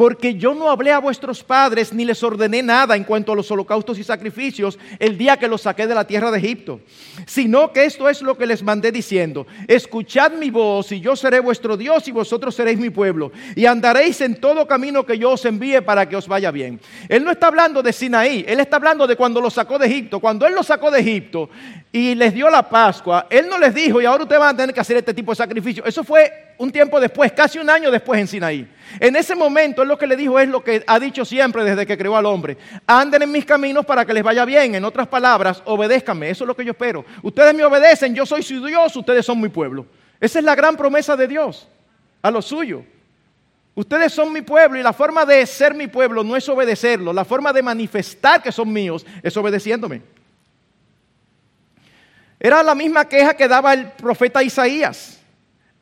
porque 0.02 0.34
yo 0.34 0.56
no 0.56 0.72
hablé 0.72 0.92
a 0.92 0.98
vuestros 0.98 1.44
padres 1.44 1.94
ni 1.94 2.06
les 2.06 2.24
ordené 2.24 2.64
nada 2.64 2.96
en 2.96 3.04
cuanto 3.04 3.34
a 3.34 3.36
los 3.36 3.52
holocaustos 3.52 4.00
y 4.00 4.04
sacrificios 4.04 4.80
el 4.98 5.16
día 5.16 5.38
que 5.38 5.48
los 5.48 5.62
saqué 5.62 5.86
de 5.86 5.94
la 5.94 6.08
tierra 6.08 6.32
de 6.32 6.40
Egipto, 6.40 6.82
sino 7.28 7.72
que 7.72 7.86
esto 7.86 8.10
es 8.10 8.24
lo 8.24 8.36
que 8.36 8.48
les 8.48 8.64
mandé 8.64 8.92
diciendo, 8.92 9.46
escuchad 9.68 10.32
mi 10.32 10.50
voz 10.50 10.92
y 10.92 11.02
yo 11.02 11.16
seré 11.16 11.40
vuestro 11.40 11.78
Dios 11.78 12.08
y 12.08 12.12
vosotros 12.12 12.56
seréis 12.56 12.80
mi 12.80 12.90
pueblo, 12.90 13.32
y 13.56 13.68
andaréis 13.68 14.20
en 14.22 14.42
todo 14.42 14.66
camino 14.66 15.06
que 15.06 15.20
yo 15.20 15.34
os 15.34 15.46
envíe 15.46 15.84
para 15.84 16.10
que 16.10 16.16
os 16.16 16.28
vaya 16.28 16.50
bien. 16.50 16.80
Él 17.08 17.24
no 17.24 17.30
está 17.30 17.46
hablando 17.46 17.84
de 17.84 17.94
Sinaí, 17.94 18.44
él 18.48 18.60
está 18.60 18.78
hablando 18.78 19.06
de 19.06 19.16
cuando 19.16 19.40
los 19.40 19.54
sacó 19.54 19.78
de 19.78 19.86
Egipto. 19.86 20.20
Cuando 20.20 20.48
él 20.48 20.56
los 20.56 20.66
sacó 20.66 20.90
de 20.90 21.02
Egipto 21.02 21.48
y 21.92 22.16
les 22.16 22.34
dio 22.34 22.50
la 22.50 22.68
Pascua, 22.68 23.28
él 23.30 23.48
no 23.48 23.60
les 23.60 23.76
dijo, 23.76 24.02
y 24.02 24.06
ahora 24.06 24.24
ustedes 24.24 24.40
van 24.40 24.56
a 24.56 24.58
tener 24.58 24.74
que 24.74 24.80
hacer 24.80 24.98
este 24.98 25.14
tipo 25.14 25.32
de 25.32 25.36
sacrificio. 25.36 25.86
Eso 25.86 26.04
fue 26.04 26.51
un 26.58 26.72
tiempo 26.72 27.00
después, 27.00 27.32
casi 27.32 27.60
un 27.60 27.70
año 27.70 27.92
después 27.92 28.20
en 28.20 28.28
Sinaí. 28.28 28.68
En 29.00 29.16
ese 29.16 29.36
momento, 29.36 29.82
él 29.82 29.88
lo 29.88 29.98
que 29.98 30.08
le 30.08 30.16
dijo 30.16 30.40
es 30.40 30.50
lo 30.50 30.64
que 30.64 30.84
ha 30.86 31.00
dicho 31.00 31.26
siempre 31.26 31.64
desde 31.64 31.86
que 31.86 31.98
creó 31.98 32.16
al 32.16 32.26
hombre. 32.26 32.58
Anden 32.86 33.22
en 33.22 33.32
mis 33.32 33.46
caminos 33.46 33.86
para 33.86 34.06
que 34.06 34.14
les 34.14 34.24
vaya 34.24 34.46
bien. 34.46 34.76
En 34.76 34.86
otras 34.86 35.08
palabras, 35.08 35.62
obedézcanme. 35.66 36.30
Eso 36.30 36.44
es 36.44 36.48
lo 36.48 36.56
que 36.56 36.66
yo 36.66 36.72
espero. 36.72 37.06
Ustedes 37.22 37.54
me 37.54 37.64
obedecen, 37.64 38.14
yo 38.14 38.26
soy 38.26 38.44
su 38.44 38.66
Dios, 38.66 38.96
ustedes 38.96 39.26
son 39.26 39.40
mi 39.40 39.50
pueblo. 39.50 39.86
Esa 40.20 40.40
es 40.40 40.46
la 40.46 40.56
gran 40.56 40.76
promesa 40.76 41.16
de 41.16 41.28
Dios 41.28 41.68
a 42.22 42.30
lo 42.30 42.42
suyo. 42.42 42.84
Ustedes 43.74 44.14
son 44.14 44.34
mi 44.34 44.42
pueblo 44.42 44.78
y 44.78 44.84
la 44.84 44.94
forma 44.94 45.26
de 45.26 45.46
ser 45.46 45.74
mi 45.74 45.88
pueblo 45.88 46.24
no 46.24 46.36
es 46.36 46.48
obedecerlo. 46.50 47.14
La 47.14 47.26
forma 47.26 47.54
de 47.54 47.64
manifestar 47.64 48.44
que 48.44 48.52
son 48.52 48.72
míos 48.72 49.06
es 49.24 49.36
obedeciéndome. 49.38 50.02
Era 52.40 52.64
la 52.64 52.76
misma 52.76 53.06
queja 53.06 53.36
que 53.36 53.48
daba 53.48 53.74
el 53.74 53.92
profeta 53.92 54.44
Isaías. 54.44 55.21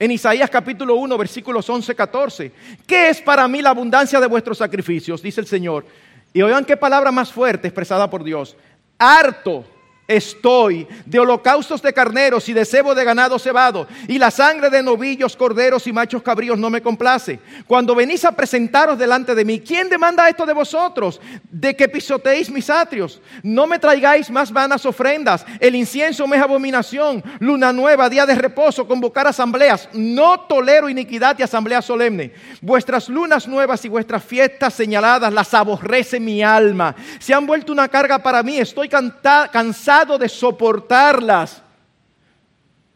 En 0.02 0.12
Isaías 0.12 0.50
capítulo 0.50 0.96
1, 0.96 1.18
versículos 1.18 1.70
11, 1.70 1.94
14. 1.94 2.52
¿Qué 2.88 3.10
es 3.10 3.22
para 3.22 3.46
mí 3.50 3.62
la 3.62 3.72
abundancia 3.72 4.22
de 4.22 4.28
vuestros 4.28 4.58
sacrificios? 4.58 5.22
Dice 5.22 5.42
el 5.42 5.48
Señor. 5.48 5.86
Y 6.32 6.42
oigan 6.42 6.64
qué 6.64 6.78
palabra 6.78 7.12
más 7.12 7.34
fuerte 7.34 7.68
expresada 7.68 8.10
por 8.10 8.24
Dios. 8.24 8.56
Harto 8.98 9.66
estoy 10.10 10.88
de 11.06 11.20
holocaustos 11.20 11.84
de 11.84 11.94
carneros 11.94 12.50
y 12.50 12.54
de 12.54 12.66
cebo 12.66 12.96
de 12.96 13.04
ganado 13.04 13.38
cebado, 13.38 13.88
y 14.08 14.18
la 14.18 14.32
sangre 14.32 14.72
de 14.72 14.82
novillos, 14.82 15.36
corderos 15.38 15.86
y 15.86 15.94
machos 15.94 16.24
cabríos 16.24 16.58
no 16.58 16.72
me 16.72 16.82
complace. 16.82 17.40
Cuando 17.68 17.94
venís 17.94 18.26
a 18.26 18.32
presentaros 18.32 18.98
delante 18.98 19.36
de 19.36 19.46
mí, 19.46 19.60
¿quién 19.60 19.88
demanda 19.88 20.28
esto 20.28 20.48
de 20.48 20.54
vosotros? 20.54 21.22
De 21.52 21.76
que 21.76 21.88
pisoteéis 21.88 22.50
mis 22.50 22.72
atrios. 22.72 23.22
No 23.44 23.68
me 23.68 23.78
traigáis 23.78 24.32
más 24.32 24.52
vanas 24.52 24.84
ofrendas. 24.88 25.46
El 25.60 25.76
incienso 25.76 26.28
me 26.28 26.38
es 26.38 26.44
abominación. 26.44 27.24
Luna 27.40 27.72
nueva, 27.72 28.10
día 28.10 28.26
de 28.26 28.34
reposo, 28.34 28.88
convocar 28.88 29.28
asambleas. 29.28 29.90
No 29.94 30.40
tolero 30.42 30.90
iniquidad 30.90 31.38
y 31.38 31.44
asamblea 31.44 31.84
solemne. 31.84 32.34
Vuestras 32.62 33.10
lunas 33.10 33.48
nuevas 33.48 33.86
y 33.86 33.90
vuestras 33.90 34.24
fiestas 34.24 34.74
señaladas 34.74 35.32
las 35.32 35.54
aborrece 35.54 36.20
mi 36.20 36.42
alma. 36.42 36.96
Se 37.20 37.36
han 37.36 37.46
vuelto 37.46 37.72
una 37.72 37.88
carga 37.88 38.18
para 38.18 38.42
mí. 38.42 38.58
Estoy 38.58 38.90
cansado 38.90 39.99
de 40.06 40.30
soportarlas. 40.30 41.62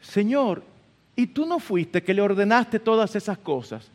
Señor, 0.02 0.64
¿y 1.16 1.28
tú 1.28 1.46
no 1.46 1.60
fuiste 1.60 2.04
que 2.04 2.14
le 2.14 2.22
ordenaste 2.22 2.80
todas 2.80 3.16
esas 3.16 3.38
cosas? 3.38 3.90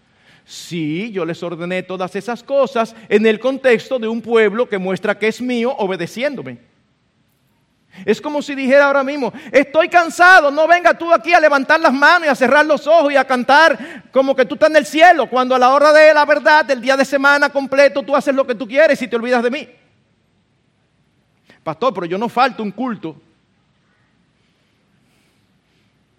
Sí, 0.45 1.11
yo 1.13 1.25
les 1.25 1.43
ordené 1.43 1.83
todas 1.83 2.17
esas 2.17 2.43
cosas 2.43 2.95
en 3.09 3.27
el 3.27 3.39
contexto 3.39 3.99
de 3.99 4.09
un 4.09 4.23
pueblo 4.23 4.69
que 4.69 4.79
muestra 4.79 5.19
que 5.19 5.29
es 5.29 5.43
mío 5.43 5.75
obedeciéndome. 5.77 6.59
Es 8.05 8.21
como 8.21 8.41
si 8.43 8.55
dijera 8.55 8.87
ahora 8.87 9.03
mismo, 9.03 9.33
estoy 9.51 9.89
cansado, 9.89 10.51
no 10.51 10.69
venga 10.69 10.95
tú 10.97 11.13
aquí 11.13 11.33
a 11.33 11.41
levantar 11.41 11.81
las 11.81 11.93
manos 11.93 12.29
y 12.29 12.31
a 12.31 12.35
cerrar 12.35 12.65
los 12.65 12.87
ojos 12.87 13.13
y 13.13 13.17
a 13.17 13.27
cantar 13.27 14.05
como 14.13 14.37
que 14.37 14.45
tú 14.45 14.55
estás 14.55 14.71
en 14.71 14.77
el 14.77 14.87
cielo, 14.87 15.29
cuando 15.29 15.55
a 15.55 15.59
la 15.59 15.71
hora 15.71 15.93
de 15.93 16.15
la 16.15 16.25
verdad, 16.25 16.65
del 16.65 16.81
día 16.81 16.97
de 16.97 17.05
semana 17.05 17.51
completo, 17.51 18.03
tú 18.03 18.15
haces 18.15 18.35
lo 18.35 18.47
que 18.47 18.55
tú 18.55 18.69
quieres 18.69 19.01
y 19.03 19.09
te 19.09 19.17
olvidas 19.17 19.43
de 19.43 19.51
mí. 19.51 19.69
Pastor, 21.69 21.93
pero 21.93 22.07
yo 22.07 22.17
no 22.17 22.31
falto 22.31 22.63
un 22.63 22.71
culto. 22.71 23.15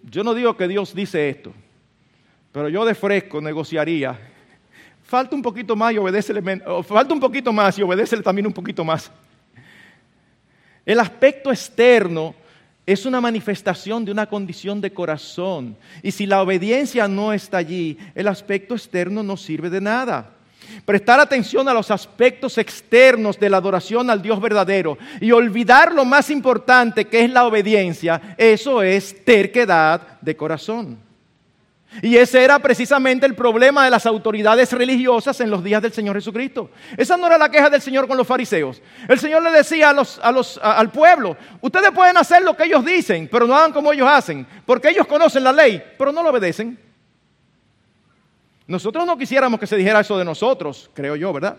Yo 0.03 0.23
no 0.23 0.35
digo 0.35 0.55
que 0.55 0.67
Dios 0.67 0.93
dice 0.93 1.27
esto. 1.27 1.51
Pero 2.51 2.69
yo 2.69 2.85
de 2.85 2.93
fresco 2.93 3.41
negociaría. 3.41 4.15
Falta 5.01 5.35
un 5.35 5.41
poquito 5.41 5.75
más 5.75 5.91
y 5.91 5.97
obedécele, 5.97 6.39
falta 6.83 7.15
un 7.15 7.19
poquito 7.19 7.51
más 7.51 7.79
y 7.79 7.81
también 8.21 8.45
un 8.45 8.53
poquito 8.53 8.85
más. 8.85 9.11
El 10.85 10.99
aspecto 10.99 11.49
externo 11.49 12.35
es 12.85 13.07
una 13.07 13.19
manifestación 13.19 14.05
de 14.05 14.11
una 14.11 14.27
condición 14.27 14.79
de 14.79 14.93
corazón. 14.93 15.75
Y 16.03 16.11
si 16.11 16.27
la 16.27 16.43
obediencia 16.43 17.07
no 17.07 17.33
está 17.33 17.57
allí, 17.57 17.97
el 18.13 18.27
aspecto 18.27 18.75
externo 18.75 19.23
no 19.23 19.35
sirve 19.35 19.71
de 19.71 19.81
nada. 19.81 20.29
Prestar 20.85 21.19
atención 21.19 21.67
a 21.67 21.73
los 21.73 21.91
aspectos 21.91 22.57
externos 22.57 23.39
de 23.39 23.49
la 23.49 23.57
adoración 23.57 24.09
al 24.09 24.21
Dios 24.21 24.39
verdadero 24.41 24.97
y 25.21 25.31
olvidar 25.31 25.93
lo 25.93 26.05
más 26.05 26.29
importante 26.29 27.05
que 27.05 27.23
es 27.23 27.29
la 27.29 27.45
obediencia, 27.45 28.35
eso 28.37 28.81
es 28.81 29.23
terquedad 29.23 30.19
de 30.21 30.35
corazón. 30.35 31.09
Y 32.03 32.17
ese 32.17 32.43
era 32.43 32.59
precisamente 32.59 33.25
el 33.25 33.33
problema 33.33 33.83
de 33.83 33.89
las 33.89 34.05
autoridades 34.05 34.71
religiosas 34.73 35.39
en 35.41 35.49
los 35.49 35.63
días 35.63 35.81
del 35.81 35.91
Señor 35.91 36.15
Jesucristo. 36.15 36.69
Esa 36.95 37.17
no 37.17 37.25
era 37.25 37.37
la 37.37 37.49
queja 37.49 37.69
del 37.69 37.81
Señor 37.81 38.07
con 38.07 38.15
los 38.15 38.27
fariseos. 38.27 38.81
El 39.07 39.19
Señor 39.19 39.41
le 39.41 39.49
decía 39.49 39.89
al 39.89 40.91
pueblo, 40.91 41.35
ustedes 41.61 41.89
pueden 41.91 42.17
hacer 42.17 42.43
lo 42.43 42.55
que 42.55 42.65
ellos 42.65 42.85
dicen, 42.85 43.27
pero 43.31 43.47
no 43.47 43.55
hagan 43.55 43.73
como 43.73 43.91
ellos 43.91 44.07
hacen, 44.07 44.45
porque 44.65 44.89
ellos 44.89 45.07
conocen 45.07 45.43
la 45.43 45.51
ley, 45.51 45.81
pero 45.97 46.11
no 46.11 46.21
lo 46.21 46.29
obedecen. 46.29 46.88
Nosotros 48.69 49.03
no 49.03 49.17
quisiéramos 49.17 49.59
que 49.59 49.65
se 49.65 49.75
dijera 49.75 50.01
eso 50.01 50.15
de 50.15 50.23
nosotros, 50.23 50.91
creo 50.93 51.15
yo, 51.15 51.33
¿verdad? 51.33 51.57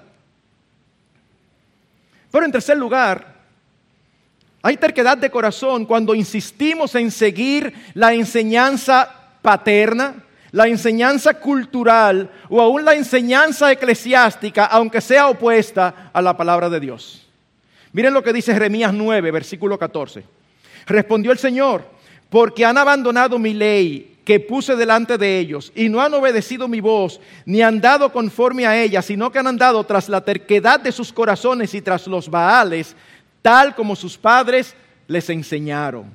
Pero 2.30 2.46
en 2.46 2.52
tercer 2.52 2.76
lugar, 2.76 3.34
hay 4.62 4.76
terquedad 4.76 5.18
de 5.18 5.28
corazón 5.28 5.86
cuando 5.86 6.14
insistimos 6.14 6.94
en 6.94 7.10
seguir 7.10 7.74
la 7.94 8.14
enseñanza 8.14 9.12
paterna, 9.42 10.22
la 10.52 10.68
enseñanza 10.68 11.34
cultural 11.34 12.30
o 12.48 12.60
aún 12.60 12.84
la 12.84 12.94
enseñanza 12.94 13.72
eclesiástica, 13.72 14.66
aunque 14.66 15.00
sea 15.00 15.30
opuesta 15.30 16.12
a 16.12 16.22
la 16.22 16.36
palabra 16.36 16.70
de 16.70 16.78
Dios. 16.78 17.26
Miren 17.92 18.14
lo 18.14 18.22
que 18.22 18.32
dice 18.32 18.52
Jeremías 18.52 18.94
9, 18.94 19.32
versículo 19.32 19.76
14. 19.76 20.22
Respondió 20.86 21.32
el 21.32 21.38
Señor, 21.38 21.84
porque 22.28 22.64
han 22.64 22.78
abandonado 22.78 23.36
mi 23.36 23.52
ley 23.52 24.19
que 24.30 24.38
puse 24.38 24.76
delante 24.76 25.18
de 25.18 25.40
ellos 25.40 25.72
y 25.74 25.88
no 25.88 26.00
han 26.00 26.14
obedecido 26.14 26.68
mi 26.68 26.80
voz, 26.80 27.20
ni 27.44 27.62
han 27.62 27.80
dado 27.80 28.12
conforme 28.12 28.64
a 28.64 28.80
ella, 28.80 29.02
sino 29.02 29.32
que 29.32 29.40
han 29.40 29.48
andado 29.48 29.82
tras 29.82 30.08
la 30.08 30.20
terquedad 30.20 30.78
de 30.78 30.92
sus 30.92 31.12
corazones 31.12 31.74
y 31.74 31.82
tras 31.82 32.06
los 32.06 32.30
baales, 32.30 32.94
tal 33.42 33.74
como 33.74 33.96
sus 33.96 34.16
padres 34.16 34.76
les 35.08 35.28
enseñaron. 35.30 36.12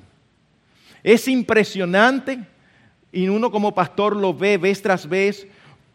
Es 1.02 1.28
impresionante 1.28 2.38
y 3.12 3.28
uno 3.28 3.50
como 3.50 3.74
pastor 3.74 4.16
lo 4.16 4.32
ve 4.32 4.56
vez 4.56 4.80
tras 4.80 5.06
vez, 5.06 5.46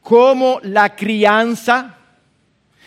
cómo 0.04 0.60
la 0.62 0.96
crianza, 0.96 1.98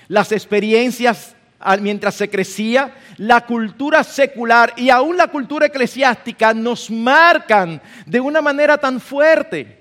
las 0.06 0.30
experiencias 0.30 1.33
mientras 1.80 2.14
se 2.14 2.28
crecía, 2.28 2.94
la 3.16 3.46
cultura 3.46 4.04
secular 4.04 4.72
y 4.76 4.90
aún 4.90 5.16
la 5.16 5.28
cultura 5.28 5.66
eclesiástica 5.66 6.52
nos 6.52 6.90
marcan 6.90 7.80
de 8.06 8.20
una 8.20 8.42
manera 8.42 8.76
tan 8.76 9.00
fuerte. 9.00 9.80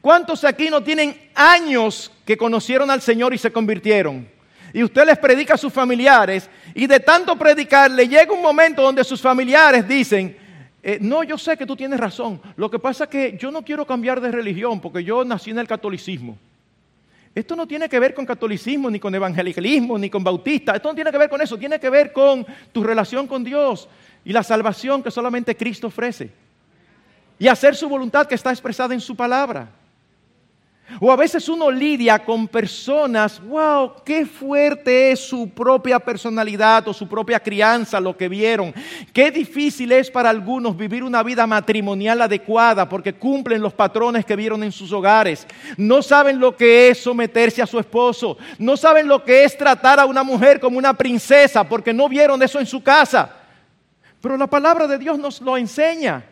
¿Cuántos 0.00 0.44
aquí 0.44 0.70
no 0.70 0.82
tienen 0.82 1.30
años 1.34 2.12
que 2.24 2.36
conocieron 2.36 2.90
al 2.90 3.02
Señor 3.02 3.34
y 3.34 3.38
se 3.38 3.52
convirtieron? 3.52 4.28
Y 4.72 4.82
usted 4.82 5.06
les 5.06 5.18
predica 5.18 5.54
a 5.54 5.58
sus 5.58 5.72
familiares 5.72 6.48
y 6.74 6.86
de 6.86 7.00
tanto 7.00 7.36
predicar 7.36 7.90
le 7.90 8.08
llega 8.08 8.32
un 8.32 8.42
momento 8.42 8.82
donde 8.82 9.04
sus 9.04 9.20
familiares 9.20 9.86
dicen, 9.86 10.36
eh, 10.82 10.98
no, 11.00 11.24
yo 11.24 11.36
sé 11.36 11.56
que 11.56 11.66
tú 11.66 11.74
tienes 11.74 11.98
razón. 11.98 12.40
Lo 12.56 12.70
que 12.70 12.78
pasa 12.78 13.04
es 13.04 13.10
que 13.10 13.36
yo 13.38 13.50
no 13.50 13.62
quiero 13.62 13.86
cambiar 13.86 14.20
de 14.20 14.30
religión 14.30 14.80
porque 14.80 15.02
yo 15.02 15.24
nací 15.24 15.50
en 15.50 15.58
el 15.58 15.66
catolicismo. 15.66 16.38
Esto 17.36 17.54
no 17.54 17.68
tiene 17.68 17.86
que 17.86 18.00
ver 18.00 18.14
con 18.14 18.24
catolicismo, 18.24 18.90
ni 18.90 18.98
con 18.98 19.14
evangelicalismo, 19.14 19.98
ni 19.98 20.08
con 20.08 20.24
bautista. 20.24 20.74
Esto 20.74 20.88
no 20.88 20.94
tiene 20.94 21.12
que 21.12 21.18
ver 21.18 21.28
con 21.28 21.42
eso. 21.42 21.58
Tiene 21.58 21.78
que 21.78 21.90
ver 21.90 22.10
con 22.10 22.46
tu 22.72 22.82
relación 22.82 23.26
con 23.26 23.44
Dios 23.44 23.90
y 24.24 24.32
la 24.32 24.42
salvación 24.42 25.02
que 25.02 25.10
solamente 25.10 25.54
Cristo 25.54 25.88
ofrece. 25.88 26.30
Y 27.38 27.46
hacer 27.46 27.76
su 27.76 27.90
voluntad 27.90 28.26
que 28.26 28.34
está 28.34 28.48
expresada 28.52 28.94
en 28.94 29.02
su 29.02 29.14
palabra. 29.14 29.68
O 31.00 31.10
a 31.10 31.16
veces 31.16 31.48
uno 31.48 31.70
lidia 31.70 32.24
con 32.24 32.46
personas, 32.46 33.42
wow, 33.44 33.92
qué 34.04 34.24
fuerte 34.24 35.10
es 35.10 35.20
su 35.20 35.50
propia 35.50 35.98
personalidad 35.98 36.86
o 36.88 36.94
su 36.94 37.08
propia 37.08 37.40
crianza, 37.40 38.00
lo 38.00 38.16
que 38.16 38.28
vieron. 38.28 38.72
Qué 39.12 39.30
difícil 39.30 39.90
es 39.92 40.10
para 40.10 40.30
algunos 40.30 40.76
vivir 40.76 41.02
una 41.02 41.22
vida 41.22 41.46
matrimonial 41.46 42.22
adecuada 42.22 42.88
porque 42.88 43.14
cumplen 43.14 43.60
los 43.60 43.74
patrones 43.74 44.24
que 44.24 44.36
vieron 44.36 44.62
en 44.62 44.72
sus 44.72 44.92
hogares. 44.92 45.46
No 45.76 46.02
saben 46.02 46.38
lo 46.38 46.56
que 46.56 46.90
es 46.90 47.02
someterse 47.02 47.60
a 47.60 47.66
su 47.66 47.78
esposo. 47.78 48.38
No 48.58 48.76
saben 48.76 49.08
lo 49.08 49.24
que 49.24 49.44
es 49.44 49.58
tratar 49.58 49.98
a 49.98 50.06
una 50.06 50.22
mujer 50.22 50.60
como 50.60 50.78
una 50.78 50.94
princesa 50.94 51.68
porque 51.68 51.92
no 51.92 52.08
vieron 52.08 52.42
eso 52.42 52.60
en 52.60 52.66
su 52.66 52.82
casa. 52.82 53.34
Pero 54.20 54.36
la 54.36 54.46
palabra 54.46 54.86
de 54.86 54.98
Dios 54.98 55.18
nos 55.18 55.40
lo 55.40 55.56
enseña. 55.56 56.24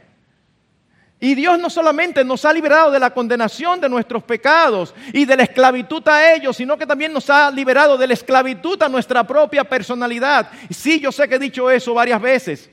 Y 1.25 1.35
Dios 1.35 1.59
no 1.59 1.71
solamente 1.71 2.23
nos 2.23 2.45
ha 2.45 2.53
liberado 2.53 2.91
de 2.91 3.01
la 3.01 3.09
condenación 3.09 3.81
de 3.81 3.89
nuestros 3.89 4.23
pecados 4.25 4.95
y 5.11 5.25
de 5.25 5.39
la 5.39 5.45
esclavitud 5.45 6.07
a 6.07 6.35
ellos, 6.35 6.55
sino 6.55 6.77
que 6.77 6.85
también 6.85 7.15
nos 7.15 7.31
ha 7.31 7.51
liberado 7.51 7.97
de 7.97 8.07
la 8.07 8.13
esclavitud 8.13 8.83
a 8.83 8.91
nuestra 8.91 9.27
propia 9.27 9.65
personalidad. 9.65 10.51
Sí, 10.69 11.01
yo 11.01 11.11
sé 11.11 11.27
que 11.27 11.37
he 11.37 11.39
dicho 11.39 11.71
eso 11.71 11.95
varias 11.95 12.21
veces. 12.21 12.71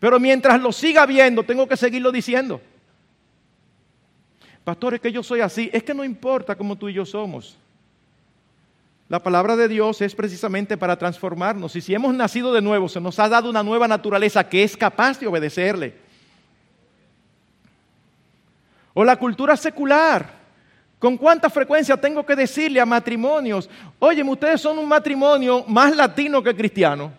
Pero 0.00 0.20
mientras 0.20 0.60
lo 0.60 0.70
siga 0.70 1.06
viendo, 1.06 1.42
tengo 1.44 1.66
que 1.66 1.78
seguirlo 1.78 2.12
diciendo. 2.12 2.60
Pastor, 4.62 4.92
es 4.92 5.00
que 5.00 5.12
yo 5.12 5.22
soy 5.22 5.40
así. 5.40 5.70
Es 5.72 5.82
que 5.84 5.94
no 5.94 6.04
importa 6.04 6.56
cómo 6.56 6.76
tú 6.76 6.90
y 6.90 6.92
yo 6.92 7.06
somos. 7.06 7.56
La 9.08 9.22
palabra 9.22 9.56
de 9.56 9.66
Dios 9.66 10.02
es 10.02 10.14
precisamente 10.14 10.76
para 10.76 10.98
transformarnos. 10.98 11.74
Y 11.74 11.80
si 11.80 11.94
hemos 11.94 12.12
nacido 12.12 12.52
de 12.52 12.60
nuevo, 12.60 12.86
se 12.86 13.00
nos 13.00 13.18
ha 13.18 13.30
dado 13.30 13.48
una 13.48 13.62
nueva 13.62 13.88
naturaleza 13.88 14.46
que 14.46 14.62
es 14.62 14.76
capaz 14.76 15.18
de 15.18 15.26
obedecerle. 15.26 16.11
O 18.94 19.04
la 19.04 19.16
cultura 19.16 19.56
secular. 19.56 20.42
¿Con 20.98 21.16
cuánta 21.16 21.50
frecuencia 21.50 21.96
tengo 21.96 22.24
que 22.24 22.36
decirle 22.36 22.80
a 22.80 22.86
matrimonios, 22.86 23.68
oye, 23.98 24.22
ustedes 24.22 24.60
son 24.60 24.78
un 24.78 24.86
matrimonio 24.86 25.64
más 25.66 25.96
latino 25.96 26.40
que 26.42 26.54
cristiano? 26.54 27.10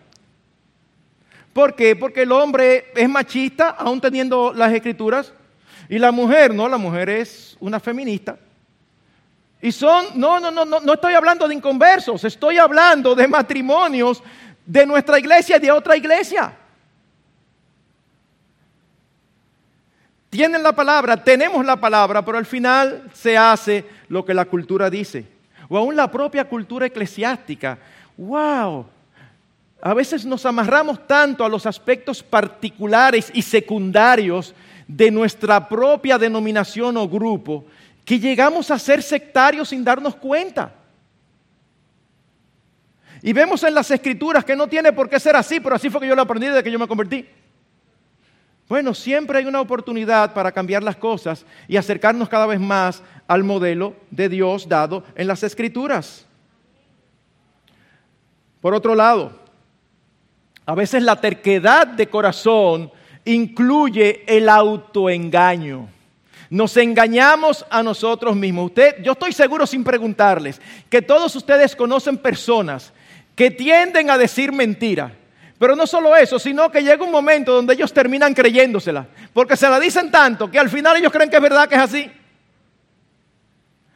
¿Por 1.52 1.74
qué? 1.74 1.94
Porque 1.94 2.22
el 2.22 2.32
hombre 2.32 2.86
es 2.94 3.08
machista, 3.08 3.70
aún 3.70 4.00
teniendo 4.00 4.52
las 4.54 4.72
escrituras, 4.72 5.32
y 5.88 5.98
la 5.98 6.10
mujer, 6.12 6.54
no, 6.54 6.68
la 6.68 6.78
mujer 6.78 7.10
es 7.10 7.56
una 7.60 7.78
feminista. 7.78 8.38
Y 9.60 9.70
son, 9.70 10.06
no, 10.14 10.40
no, 10.40 10.50
no, 10.50 10.64
no, 10.64 10.80
no 10.80 10.94
estoy 10.94 11.14
hablando 11.14 11.46
de 11.46 11.54
inconversos, 11.54 12.24
estoy 12.24 12.58
hablando 12.58 13.14
de 13.14 13.28
matrimonios 13.28 14.22
de 14.66 14.86
nuestra 14.86 15.18
iglesia 15.18 15.58
y 15.58 15.60
de 15.60 15.70
otra 15.70 15.96
iglesia. 15.96 16.54
Tienen 20.34 20.64
la 20.64 20.72
palabra, 20.72 21.22
tenemos 21.22 21.64
la 21.64 21.76
palabra, 21.76 22.24
pero 22.24 22.38
al 22.38 22.44
final 22.44 23.04
se 23.12 23.38
hace 23.38 23.84
lo 24.08 24.24
que 24.24 24.34
la 24.34 24.46
cultura 24.46 24.90
dice. 24.90 25.24
O 25.68 25.78
aún 25.78 25.94
la 25.94 26.10
propia 26.10 26.48
cultura 26.48 26.86
eclesiástica. 26.86 27.78
¡Wow! 28.16 28.84
A 29.80 29.94
veces 29.94 30.26
nos 30.26 30.44
amarramos 30.44 31.06
tanto 31.06 31.44
a 31.44 31.48
los 31.48 31.66
aspectos 31.66 32.20
particulares 32.20 33.30
y 33.32 33.42
secundarios 33.42 34.56
de 34.88 35.08
nuestra 35.12 35.68
propia 35.68 36.18
denominación 36.18 36.96
o 36.96 37.08
grupo 37.08 37.64
que 38.04 38.18
llegamos 38.18 38.72
a 38.72 38.78
ser 38.80 39.04
sectarios 39.04 39.68
sin 39.68 39.84
darnos 39.84 40.16
cuenta. 40.16 40.74
Y 43.22 43.32
vemos 43.32 43.62
en 43.62 43.72
las 43.72 43.88
escrituras 43.88 44.44
que 44.44 44.56
no 44.56 44.66
tiene 44.66 44.92
por 44.92 45.08
qué 45.08 45.20
ser 45.20 45.36
así, 45.36 45.60
pero 45.60 45.76
así 45.76 45.90
fue 45.90 46.00
que 46.00 46.08
yo 46.08 46.16
lo 46.16 46.22
aprendí 46.22 46.48
desde 46.48 46.64
que 46.64 46.72
yo 46.72 46.78
me 46.80 46.88
convertí. 46.88 47.24
Bueno, 48.68 48.94
siempre 48.94 49.38
hay 49.38 49.46
una 49.46 49.60
oportunidad 49.60 50.32
para 50.32 50.52
cambiar 50.52 50.82
las 50.82 50.96
cosas 50.96 51.44
y 51.68 51.76
acercarnos 51.76 52.28
cada 52.28 52.46
vez 52.46 52.58
más 52.58 53.02
al 53.26 53.44
modelo 53.44 53.94
de 54.10 54.28
Dios 54.28 54.68
dado 54.68 55.04
en 55.14 55.26
las 55.26 55.42
Escrituras. 55.42 56.26
Por 58.60 58.74
otro 58.74 58.94
lado, 58.94 59.38
a 60.64 60.74
veces 60.74 61.02
la 61.02 61.20
terquedad 61.20 61.86
de 61.86 62.08
corazón 62.08 62.90
incluye 63.26 64.24
el 64.26 64.48
autoengaño. 64.48 65.88
Nos 66.48 66.76
engañamos 66.78 67.66
a 67.68 67.82
nosotros 67.82 68.34
mismos. 68.34 68.66
Usted, 68.66 69.02
yo 69.02 69.12
estoy 69.12 69.32
seguro 69.32 69.66
sin 69.66 69.84
preguntarles 69.84 70.60
que 70.88 71.02
todos 71.02 71.36
ustedes 71.36 71.76
conocen 71.76 72.16
personas 72.16 72.92
que 73.34 73.50
tienden 73.50 74.08
a 74.08 74.16
decir 74.16 74.52
mentira. 74.52 75.12
Pero 75.64 75.76
no 75.76 75.86
solo 75.86 76.14
eso, 76.14 76.38
sino 76.38 76.70
que 76.70 76.82
llega 76.82 77.02
un 77.02 77.10
momento 77.10 77.54
donde 77.54 77.72
ellos 77.72 77.90
terminan 77.90 78.34
creyéndosela, 78.34 79.08
porque 79.32 79.56
se 79.56 79.66
la 79.66 79.80
dicen 79.80 80.10
tanto 80.10 80.50
que 80.50 80.58
al 80.58 80.68
final 80.68 80.98
ellos 80.98 81.10
creen 81.10 81.30
que 81.30 81.36
es 81.36 81.42
verdad 81.42 81.66
que 81.66 81.74
es 81.74 81.80
así. 81.80 82.12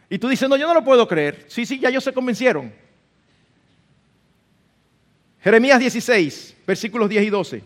Y 0.09 0.19
tú 0.19 0.31
dices, 0.31 0.49
no, 0.49 0.57
yo 0.57 0.67
no 0.67 0.73
lo 0.73 0.83
puedo 0.83 1.07
creer. 1.07 1.45
Sí, 1.47 1.67
sí, 1.67 1.79
ya 1.79 1.91
ellos 1.91 2.03
se 2.03 2.15
convencieron. 2.15 2.73
Jeremías 5.43 5.79
16, 5.79 6.57
versículos 6.67 7.07
10 7.07 7.25
y 7.25 7.29
12. 7.29 7.63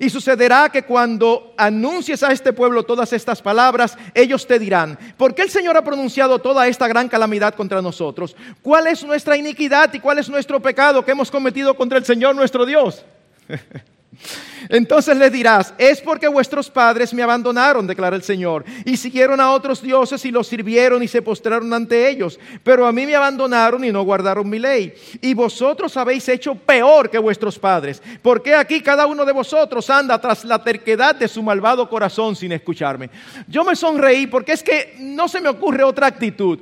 Y 0.00 0.10
sucederá 0.10 0.68
que 0.68 0.82
cuando 0.82 1.54
anuncies 1.56 2.22
a 2.22 2.32
este 2.32 2.52
pueblo 2.52 2.82
todas 2.82 3.10
estas 3.14 3.40
palabras, 3.40 3.96
ellos 4.12 4.46
te 4.46 4.58
dirán, 4.58 4.98
¿por 5.16 5.34
qué 5.34 5.40
el 5.40 5.50
Señor 5.50 5.78
ha 5.78 5.82
pronunciado 5.82 6.40
toda 6.40 6.68
esta 6.68 6.86
gran 6.86 7.08
calamidad 7.08 7.54
contra 7.54 7.80
nosotros? 7.80 8.36
¿Cuál 8.60 8.88
es 8.88 9.02
nuestra 9.02 9.34
iniquidad 9.34 9.94
y 9.94 10.00
cuál 10.00 10.18
es 10.18 10.28
nuestro 10.28 10.60
pecado 10.60 11.02
que 11.02 11.12
hemos 11.12 11.30
cometido 11.30 11.74
contra 11.74 11.96
el 11.96 12.04
Señor 12.04 12.36
nuestro 12.36 12.66
Dios? 12.66 13.02
Entonces 14.68 15.16
les 15.16 15.32
dirás, 15.32 15.72
es 15.78 16.00
porque 16.00 16.28
vuestros 16.28 16.70
padres 16.70 17.14
me 17.14 17.22
abandonaron, 17.22 17.86
declara 17.86 18.16
el 18.16 18.22
Señor, 18.22 18.64
y 18.84 18.96
siguieron 18.96 19.40
a 19.40 19.52
otros 19.52 19.82
dioses 19.82 20.24
y 20.24 20.30
los 20.30 20.46
sirvieron 20.46 21.02
y 21.02 21.08
se 21.08 21.22
postraron 21.22 21.72
ante 21.72 22.08
ellos, 22.08 22.38
pero 22.62 22.86
a 22.86 22.92
mí 22.92 23.06
me 23.06 23.14
abandonaron 23.14 23.84
y 23.84 23.90
no 23.90 24.02
guardaron 24.02 24.48
mi 24.48 24.58
ley. 24.58 24.92
Y 25.22 25.34
vosotros 25.34 25.96
habéis 25.96 26.28
hecho 26.28 26.54
peor 26.54 27.08
que 27.08 27.18
vuestros 27.18 27.58
padres, 27.58 28.02
porque 28.20 28.54
aquí 28.54 28.80
cada 28.80 29.06
uno 29.06 29.24
de 29.24 29.32
vosotros 29.32 29.88
anda 29.88 30.20
tras 30.20 30.44
la 30.44 30.62
terquedad 30.62 31.14
de 31.14 31.28
su 31.28 31.42
malvado 31.42 31.88
corazón 31.88 32.36
sin 32.36 32.52
escucharme. 32.52 33.10
Yo 33.48 33.64
me 33.64 33.74
sonreí 33.74 34.26
porque 34.26 34.52
es 34.52 34.62
que 34.62 34.96
no 34.98 35.28
se 35.28 35.40
me 35.40 35.48
ocurre 35.48 35.82
otra 35.82 36.06
actitud. 36.06 36.58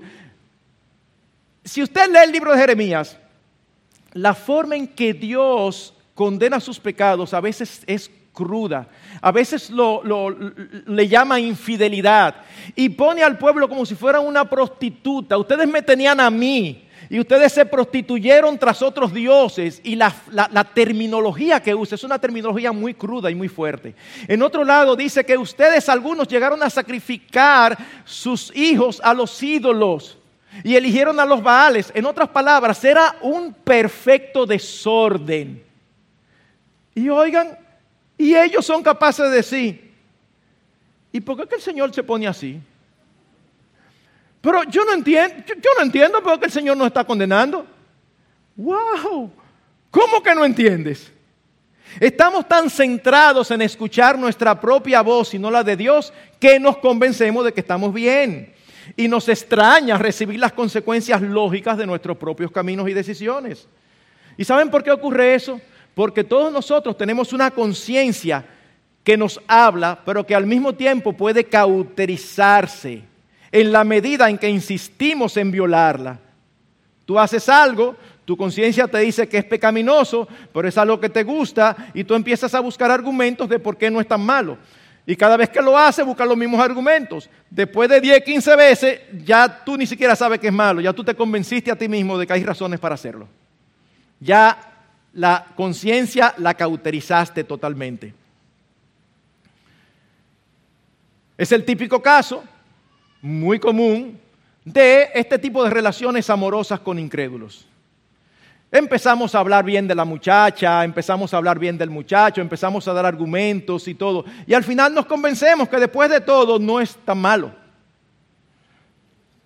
Si 1.64 1.82
usted 1.82 2.08
lee 2.10 2.20
el 2.24 2.32
libro 2.32 2.52
de 2.52 2.58
Jeremías, 2.58 3.18
la 4.12 4.34
forma 4.34 4.76
en 4.76 4.86
que 4.86 5.12
Dios 5.12 5.94
condena 6.18 6.58
sus 6.58 6.80
pecados 6.80 7.32
a 7.32 7.40
veces 7.40 7.84
es 7.86 8.10
cruda, 8.32 8.88
a 9.22 9.30
veces 9.30 9.70
lo, 9.70 10.02
le 10.84 11.06
llama 11.06 11.38
infidelidad 11.38 12.34
y 12.74 12.88
pone 12.88 13.22
al 13.22 13.38
pueblo 13.38 13.68
como 13.68 13.86
si 13.86 13.94
fuera 13.94 14.18
una 14.18 14.44
prostituta. 14.44 15.38
Ustedes 15.38 15.68
me 15.68 15.80
tenían 15.80 16.18
a 16.18 16.28
mí 16.28 16.88
y 17.08 17.20
ustedes 17.20 17.52
se 17.52 17.64
prostituyeron 17.64 18.58
tras 18.58 18.82
otros 18.82 19.14
dioses 19.14 19.80
y 19.84 19.94
la, 19.94 20.12
la, 20.32 20.64
terminología 20.64 21.62
que 21.62 21.72
usa 21.72 21.94
es 21.94 22.02
una 22.02 22.18
terminología 22.18 22.72
muy 22.72 22.94
cruda 22.94 23.30
y 23.30 23.36
muy 23.36 23.46
fuerte. 23.46 23.94
En 24.26 24.42
otro 24.42 24.64
lado 24.64 24.96
dice 24.96 25.24
que 25.24 25.38
ustedes 25.38 25.88
algunos 25.88 26.26
llegaron 26.26 26.60
a 26.64 26.68
sacrificar 26.68 27.78
sus 28.04 28.50
hijos 28.56 29.00
a 29.04 29.14
los 29.14 29.40
ídolos 29.40 30.18
y 30.64 30.74
eligieron 30.74 31.20
a 31.20 31.24
los 31.24 31.40
Baales. 31.44 31.92
En 31.94 32.06
otras 32.06 32.28
palabras, 32.30 32.84
era 32.84 33.14
un 33.20 33.54
perfecto 33.54 34.46
desorden. 34.46 35.67
Y 36.98 37.08
oigan, 37.10 37.56
y 38.16 38.34
ellos 38.34 38.66
son 38.66 38.82
capaces 38.82 39.30
de 39.30 39.36
decir, 39.36 39.94
¿y 41.12 41.20
por 41.20 41.48
qué 41.48 41.54
el 41.54 41.60
Señor 41.60 41.94
se 41.94 42.02
pone 42.02 42.26
así? 42.26 42.60
Pero 44.40 44.64
yo 44.64 44.84
no 44.84 44.94
entiendo, 44.94 45.36
yo, 45.46 45.70
no 45.76 45.84
entiendo 45.84 46.20
por 46.20 46.40
qué 46.40 46.46
el 46.46 46.50
Señor 46.50 46.76
nos 46.76 46.88
está 46.88 47.04
condenando. 47.04 47.64
¡Wow! 48.56 49.30
¿Cómo 49.92 50.20
que 50.20 50.34
no 50.34 50.44
entiendes? 50.44 51.12
Estamos 52.00 52.48
tan 52.48 52.68
centrados 52.68 53.48
en 53.52 53.62
escuchar 53.62 54.18
nuestra 54.18 54.60
propia 54.60 55.00
voz 55.00 55.34
y 55.34 55.38
no 55.38 55.52
la 55.52 55.62
de 55.62 55.76
Dios 55.76 56.12
que 56.40 56.58
nos 56.58 56.78
convencemos 56.78 57.44
de 57.44 57.52
que 57.52 57.60
estamos 57.60 57.94
bien. 57.94 58.52
Y 58.96 59.06
nos 59.06 59.28
extraña 59.28 59.98
recibir 59.98 60.40
las 60.40 60.52
consecuencias 60.52 61.22
lógicas 61.22 61.78
de 61.78 61.86
nuestros 61.86 62.16
propios 62.16 62.50
caminos 62.50 62.88
y 62.88 62.92
decisiones. 62.92 63.68
¿Y 64.36 64.44
saben 64.44 64.68
por 64.68 64.82
qué 64.82 64.90
ocurre 64.90 65.36
eso? 65.36 65.60
Porque 65.98 66.22
todos 66.22 66.52
nosotros 66.52 66.96
tenemos 66.96 67.32
una 67.32 67.50
conciencia 67.50 68.44
que 69.02 69.16
nos 69.16 69.40
habla, 69.48 69.98
pero 70.06 70.24
que 70.24 70.32
al 70.32 70.46
mismo 70.46 70.72
tiempo 70.72 71.12
puede 71.12 71.42
cauterizarse 71.42 73.02
en 73.50 73.72
la 73.72 73.82
medida 73.82 74.30
en 74.30 74.38
que 74.38 74.48
insistimos 74.48 75.36
en 75.36 75.50
violarla. 75.50 76.20
Tú 77.04 77.18
haces 77.18 77.48
algo, 77.48 77.96
tu 78.24 78.36
conciencia 78.36 78.86
te 78.86 78.98
dice 78.98 79.28
que 79.28 79.38
es 79.38 79.44
pecaminoso, 79.44 80.28
pero 80.54 80.68
es 80.68 80.78
algo 80.78 81.00
que 81.00 81.08
te 81.08 81.24
gusta 81.24 81.90
y 81.92 82.04
tú 82.04 82.14
empiezas 82.14 82.54
a 82.54 82.60
buscar 82.60 82.92
argumentos 82.92 83.48
de 83.48 83.58
por 83.58 83.76
qué 83.76 83.90
no 83.90 84.00
es 84.00 84.06
tan 84.06 84.20
malo. 84.20 84.56
Y 85.04 85.16
cada 85.16 85.36
vez 85.36 85.48
que 85.48 85.60
lo 85.60 85.76
haces, 85.76 86.06
buscas 86.06 86.28
los 86.28 86.36
mismos 86.36 86.60
argumentos. 86.60 87.28
Después 87.50 87.88
de 87.88 88.00
10, 88.00 88.22
15 88.22 88.54
veces, 88.54 89.00
ya 89.24 89.64
tú 89.64 89.76
ni 89.76 89.84
siquiera 89.84 90.14
sabes 90.14 90.38
que 90.38 90.46
es 90.46 90.54
malo, 90.54 90.80
ya 90.80 90.92
tú 90.92 91.02
te 91.02 91.16
convenciste 91.16 91.72
a 91.72 91.76
ti 91.76 91.88
mismo 91.88 92.16
de 92.16 92.24
que 92.24 92.34
hay 92.34 92.44
razones 92.44 92.78
para 92.78 92.94
hacerlo. 92.94 93.26
Ya 94.20 94.76
la 95.12 95.46
conciencia 95.56 96.34
la 96.38 96.54
cauterizaste 96.54 97.44
totalmente. 97.44 98.14
Es 101.36 101.52
el 101.52 101.64
típico 101.64 102.02
caso, 102.02 102.42
muy 103.22 103.58
común, 103.58 104.18
de 104.64 105.08
este 105.14 105.38
tipo 105.38 105.64
de 105.64 105.70
relaciones 105.70 106.28
amorosas 106.28 106.80
con 106.80 106.98
incrédulos. 106.98 107.66
Empezamos 108.70 109.34
a 109.34 109.38
hablar 109.38 109.64
bien 109.64 109.88
de 109.88 109.94
la 109.94 110.04
muchacha, 110.04 110.84
empezamos 110.84 111.32
a 111.32 111.38
hablar 111.38 111.58
bien 111.58 111.78
del 111.78 111.88
muchacho, 111.88 112.42
empezamos 112.42 112.86
a 112.86 112.92
dar 112.92 113.06
argumentos 113.06 113.88
y 113.88 113.94
todo. 113.94 114.26
Y 114.46 114.52
al 114.52 114.62
final 114.62 114.92
nos 114.92 115.06
convencemos 115.06 115.68
que 115.68 115.78
después 115.78 116.10
de 116.10 116.20
todo 116.20 116.58
no 116.58 116.78
es 116.78 116.96
tan 116.96 117.18
malo. 117.18 117.50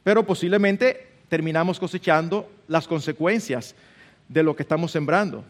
Pero 0.02 0.26
posiblemente 0.26 1.08
terminamos 1.28 1.78
cosechando 1.78 2.50
las 2.66 2.88
consecuencias 2.88 3.76
de 4.28 4.42
lo 4.42 4.56
que 4.56 4.62
estamos 4.62 4.90
sembrando. 4.90 5.44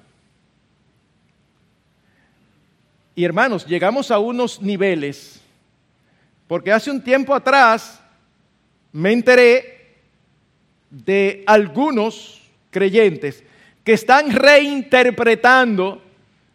Y 3.14 3.24
hermanos, 3.24 3.66
llegamos 3.66 4.10
a 4.10 4.18
unos 4.18 4.60
niveles, 4.60 5.40
porque 6.48 6.72
hace 6.72 6.90
un 6.90 7.02
tiempo 7.02 7.34
atrás 7.34 8.00
me 8.92 9.12
enteré 9.12 9.98
de 10.90 11.42
algunos 11.46 12.42
creyentes 12.70 13.42
que 13.84 13.92
están 13.92 14.30
reinterpretando 14.30 16.02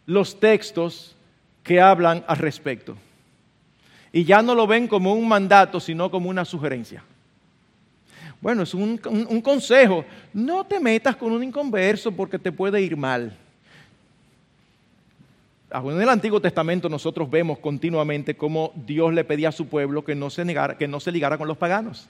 los 0.06 0.40
textos 0.40 1.14
que 1.62 1.80
hablan 1.80 2.24
al 2.26 2.38
respecto. 2.38 2.96
Y 4.12 4.24
ya 4.24 4.42
no 4.42 4.54
lo 4.54 4.66
ven 4.66 4.88
como 4.88 5.12
un 5.12 5.28
mandato, 5.28 5.80
sino 5.80 6.10
como 6.10 6.30
una 6.30 6.44
sugerencia. 6.44 7.04
Bueno, 8.40 8.62
es 8.62 8.74
un, 8.74 8.98
consejo. 9.42 10.04
No 10.32 10.64
te 10.64 10.78
metas 10.78 11.16
con 11.16 11.32
un 11.32 11.42
inconverso 11.42 12.12
porque 12.12 12.38
te 12.38 12.52
puede 12.52 12.80
ir 12.80 12.96
mal. 12.96 13.36
En 15.70 16.00
el 16.00 16.08
Antiguo 16.08 16.40
Testamento 16.40 16.88
nosotros 16.88 17.28
vemos 17.28 17.58
continuamente 17.58 18.36
cómo 18.36 18.72
Dios 18.74 19.12
le 19.12 19.24
pedía 19.24 19.50
a 19.50 19.52
su 19.52 19.66
pueblo 19.66 20.04
que 20.04 20.14
no 20.14 20.30
se, 20.30 20.44
negara, 20.44 20.78
que 20.78 20.88
no 20.88 20.98
se 20.98 21.12
ligara 21.12 21.36
con 21.36 21.48
los 21.48 21.58
paganos. 21.58 22.08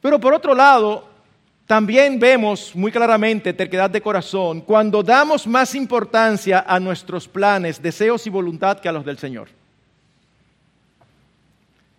Pero 0.00 0.18
por 0.18 0.34
otro 0.34 0.54
lado, 0.54 1.08
también 1.66 2.18
vemos 2.18 2.74
muy 2.74 2.90
claramente 2.90 3.52
terquedad 3.52 3.88
de 3.88 4.00
corazón 4.00 4.62
cuando 4.62 5.02
damos 5.02 5.46
más 5.46 5.74
importancia 5.76 6.64
a 6.66 6.80
nuestros 6.80 7.28
planes, 7.28 7.80
deseos 7.80 8.26
y 8.26 8.30
voluntad 8.30 8.80
que 8.80 8.88
a 8.88 8.92
los 8.92 9.04
del 9.04 9.18
Señor. 9.18 9.48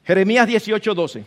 Jeremías 0.04 0.48
18:12. 0.48 1.24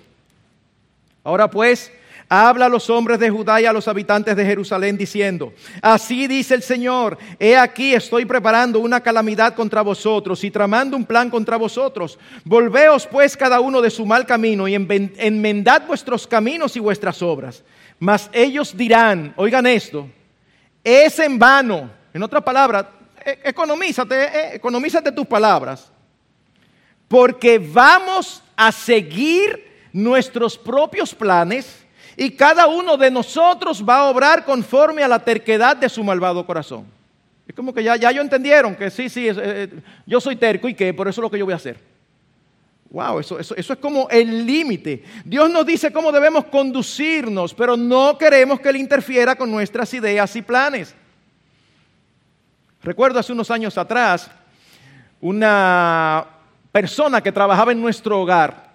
Ahora 1.27 1.51
pues, 1.51 1.91
habla 2.29 2.67
a 2.67 2.69
los 2.69 2.89
hombres 2.89 3.19
de 3.19 3.31
Judá 3.31 3.61
y 3.61 3.67
a 3.67 3.73
los 3.73 3.89
habitantes 3.89 4.37
de 4.37 4.47
Jerusalén 4.47 4.97
diciendo, 4.97 5.53
así 5.83 6.29
dice 6.29 6.55
el 6.55 6.63
Señor, 6.63 7.19
he 7.41 7.57
aquí 7.57 7.95
estoy 7.95 8.25
preparando 8.25 8.79
una 8.79 9.01
calamidad 9.01 9.53
contra 9.57 9.83
vosotros 9.83 10.45
y 10.45 10.53
tramando 10.53 10.97
un 10.97 11.05
plan 11.05 11.29
contra 11.29 11.57
vosotros. 11.57 12.17
Volveos 12.45 13.09
pues 13.09 13.37
cada 13.37 13.59
uno 13.59 13.83
de 13.83 13.91
su 13.91 14.07
mal 14.07 14.25
camino 14.25 14.69
y 14.69 14.77
enmendad 14.77 15.85
vuestros 15.85 16.29
caminos 16.29 16.77
y 16.77 16.79
vuestras 16.79 17.21
obras. 17.23 17.65
Mas 17.99 18.31
ellos 18.33 18.77
dirán, 18.77 19.35
oigan 19.35 19.67
esto, 19.67 20.09
es 20.85 21.19
en 21.19 21.41
vano. 21.41 21.91
En 22.15 22.23
otras 22.23 22.45
palabras, 22.45 22.87
e-, 23.25 23.41
economízate, 23.43 24.15
e-, 24.15 24.55
economízate 24.55 25.11
tus 25.11 25.27
palabras. 25.27 25.91
Porque 27.09 27.59
vamos 27.59 28.45
a 28.55 28.71
seguir 28.71 29.66
nuestros 29.97 30.59
propios 30.59 31.15
planes 31.15 31.87
y 32.19 32.31
cada 32.31 32.67
uno 32.67 32.99
de 32.99 33.11
nosotros 33.11 33.83
va 33.83 34.01
a 34.01 34.11
obrar 34.11 34.45
conforme 34.45 35.03
a 35.03 35.09
la 35.09 35.19
terquedad 35.19 35.75
de 35.75 35.89
su 35.89 36.05
malvado 36.05 36.45
corazón. 36.45 36.85
Es 37.49 37.55
como 37.55 37.73
que 37.73 37.83
ya, 37.83 37.97
ya 37.97 38.11
ellos 38.11 38.25
entendieron 38.25 38.75
que 38.77 38.91
sí, 38.91 39.09
sí, 39.09 39.27
eh, 39.29 39.71
yo 40.05 40.21
soy 40.21 40.37
terco 40.37 40.69
y 40.69 40.75
que 40.75 40.93
por 40.93 41.09
eso 41.09 41.21
es 41.21 41.23
lo 41.23 41.31
que 41.31 41.39
yo 41.39 41.47
voy 41.47 41.55
a 41.55 41.57
hacer. 41.57 41.79
Wow, 42.91 43.21
eso, 43.21 43.39
eso, 43.39 43.57
eso 43.57 43.73
es 43.73 43.79
como 43.79 44.07
el 44.11 44.47
límite. 44.47 45.03
Dios 45.25 45.51
nos 45.51 45.65
dice 45.65 45.91
cómo 45.91 46.13
debemos 46.13 46.45
conducirnos, 46.45 47.55
pero 47.55 47.75
no 47.75 48.19
queremos 48.19 48.61
que 48.61 48.69
Él 48.69 48.77
interfiera 48.77 49.35
con 49.35 49.51
nuestras 49.51 49.95
ideas 49.95 50.37
y 50.37 50.43
planes. 50.43 50.95
Recuerdo 52.83 53.19
hace 53.19 53.33
unos 53.33 53.51
años 53.51 53.79
atrás 53.79 54.31
una 55.23 56.27
persona 56.71 57.23
que 57.23 57.33
trabajaba 57.33 57.73
en 57.73 57.81
nuestro 57.81 58.21
hogar. 58.21 58.66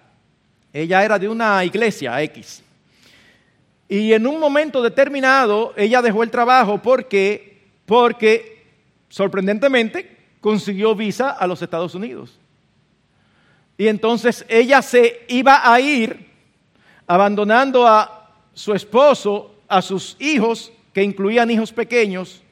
Ella 0.72 1.04
era 1.04 1.18
de 1.18 1.28
una 1.28 1.64
iglesia 1.64 2.20
X. 2.22 2.62
Y 3.88 4.12
en 4.12 4.26
un 4.26 4.40
momento 4.40 4.82
determinado 4.82 5.74
ella 5.76 6.00
dejó 6.00 6.22
el 6.22 6.30
trabajo 6.30 6.80
porque, 6.80 7.62
porque 7.84 8.64
sorprendentemente 9.08 10.16
consiguió 10.40 10.94
visa 10.94 11.30
a 11.30 11.46
los 11.46 11.60
Estados 11.60 11.94
Unidos. 11.94 12.38
Y 13.76 13.88
entonces 13.88 14.44
ella 14.48 14.80
se 14.80 15.24
iba 15.28 15.70
a 15.70 15.80
ir 15.80 16.30
abandonando 17.06 17.86
a 17.86 18.30
su 18.54 18.72
esposo, 18.72 19.54
a 19.68 19.82
sus 19.82 20.16
hijos, 20.18 20.72
que 20.92 21.02
incluían 21.02 21.50
hijos 21.50 21.72
pequeños, 21.72 22.42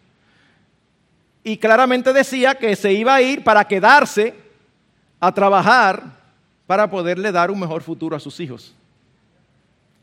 y 1.42 1.56
claramente 1.56 2.12
decía 2.12 2.54
que 2.54 2.76
se 2.76 2.92
iba 2.92 3.14
a 3.14 3.22
ir 3.22 3.42
para 3.42 3.66
quedarse 3.66 4.34
a 5.18 5.32
trabajar 5.32 6.19
para 6.70 6.88
poderle 6.88 7.32
dar 7.32 7.50
un 7.50 7.58
mejor 7.58 7.82
futuro 7.82 8.14
a 8.14 8.20
sus 8.20 8.38
hijos. 8.38 8.72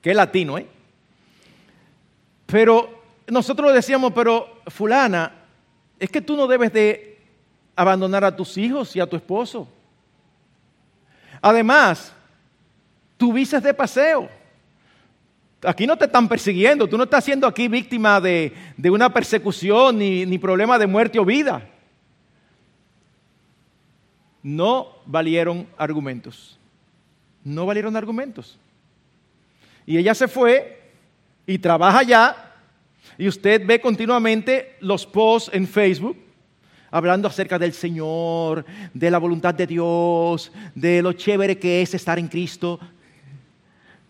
Qué 0.02 0.14
latino, 0.14 0.58
¿eh? 0.58 0.68
Pero 2.46 3.04
nosotros 3.26 3.74
decíamos, 3.74 4.12
pero 4.12 4.60
fulana, 4.68 5.32
es 5.98 6.10
que 6.10 6.20
tú 6.20 6.36
no 6.36 6.46
debes 6.46 6.74
de 6.74 7.20
abandonar 7.74 8.26
a 8.26 8.36
tus 8.36 8.58
hijos 8.58 8.94
y 8.98 9.00
a 9.00 9.08
tu 9.08 9.16
esposo. 9.16 9.66
Además, 11.42 12.12
tu 13.16 13.32
visa 13.32 13.60
es 13.60 13.64
de 13.64 13.74
paseo. 13.74 14.28
Aquí 15.64 15.88
no 15.88 15.96
te 15.96 16.04
están 16.04 16.28
persiguiendo, 16.28 16.86
tú 16.86 16.98
no 16.98 17.06
estás 17.06 17.24
siendo 17.24 17.48
aquí 17.48 17.70
víctima 17.70 18.20
de, 18.20 18.52
una 18.92 19.08
persecución 19.14 20.00
ni, 20.00 20.26
ni 20.26 20.38
problema 20.38 20.78
de 20.78 20.88
muerte 20.88 21.18
o 21.18 21.24
vida. 21.24 21.66
No 24.44 24.98
valieron 25.06 25.66
argumentos. 25.78 26.57
No 27.48 27.66
valieron 27.66 27.96
argumentos. 27.96 28.60
Y 29.86 29.98
ella 29.98 30.14
se 30.14 30.28
fue 30.28 30.92
y 31.46 31.58
trabaja 31.58 32.04
ya. 32.04 32.54
Y 33.18 33.26
usted 33.26 33.66
ve 33.66 33.80
continuamente 33.80 34.76
los 34.82 35.06
posts 35.06 35.50
en 35.54 35.66
Facebook 35.66 36.18
hablando 36.92 37.30
acerca 37.30 37.58
del 37.58 37.72
Señor, 37.72 38.66
de 38.94 39.10
la 39.10 39.18
voluntad 39.18 39.54
de 39.54 39.66
Dios, 39.66 40.52
de 40.76 41.02
lo 41.02 41.14
chévere 41.14 41.58
que 41.58 41.82
es 41.82 41.94
estar 41.94 42.20
en 42.20 42.28
Cristo. 42.28 42.82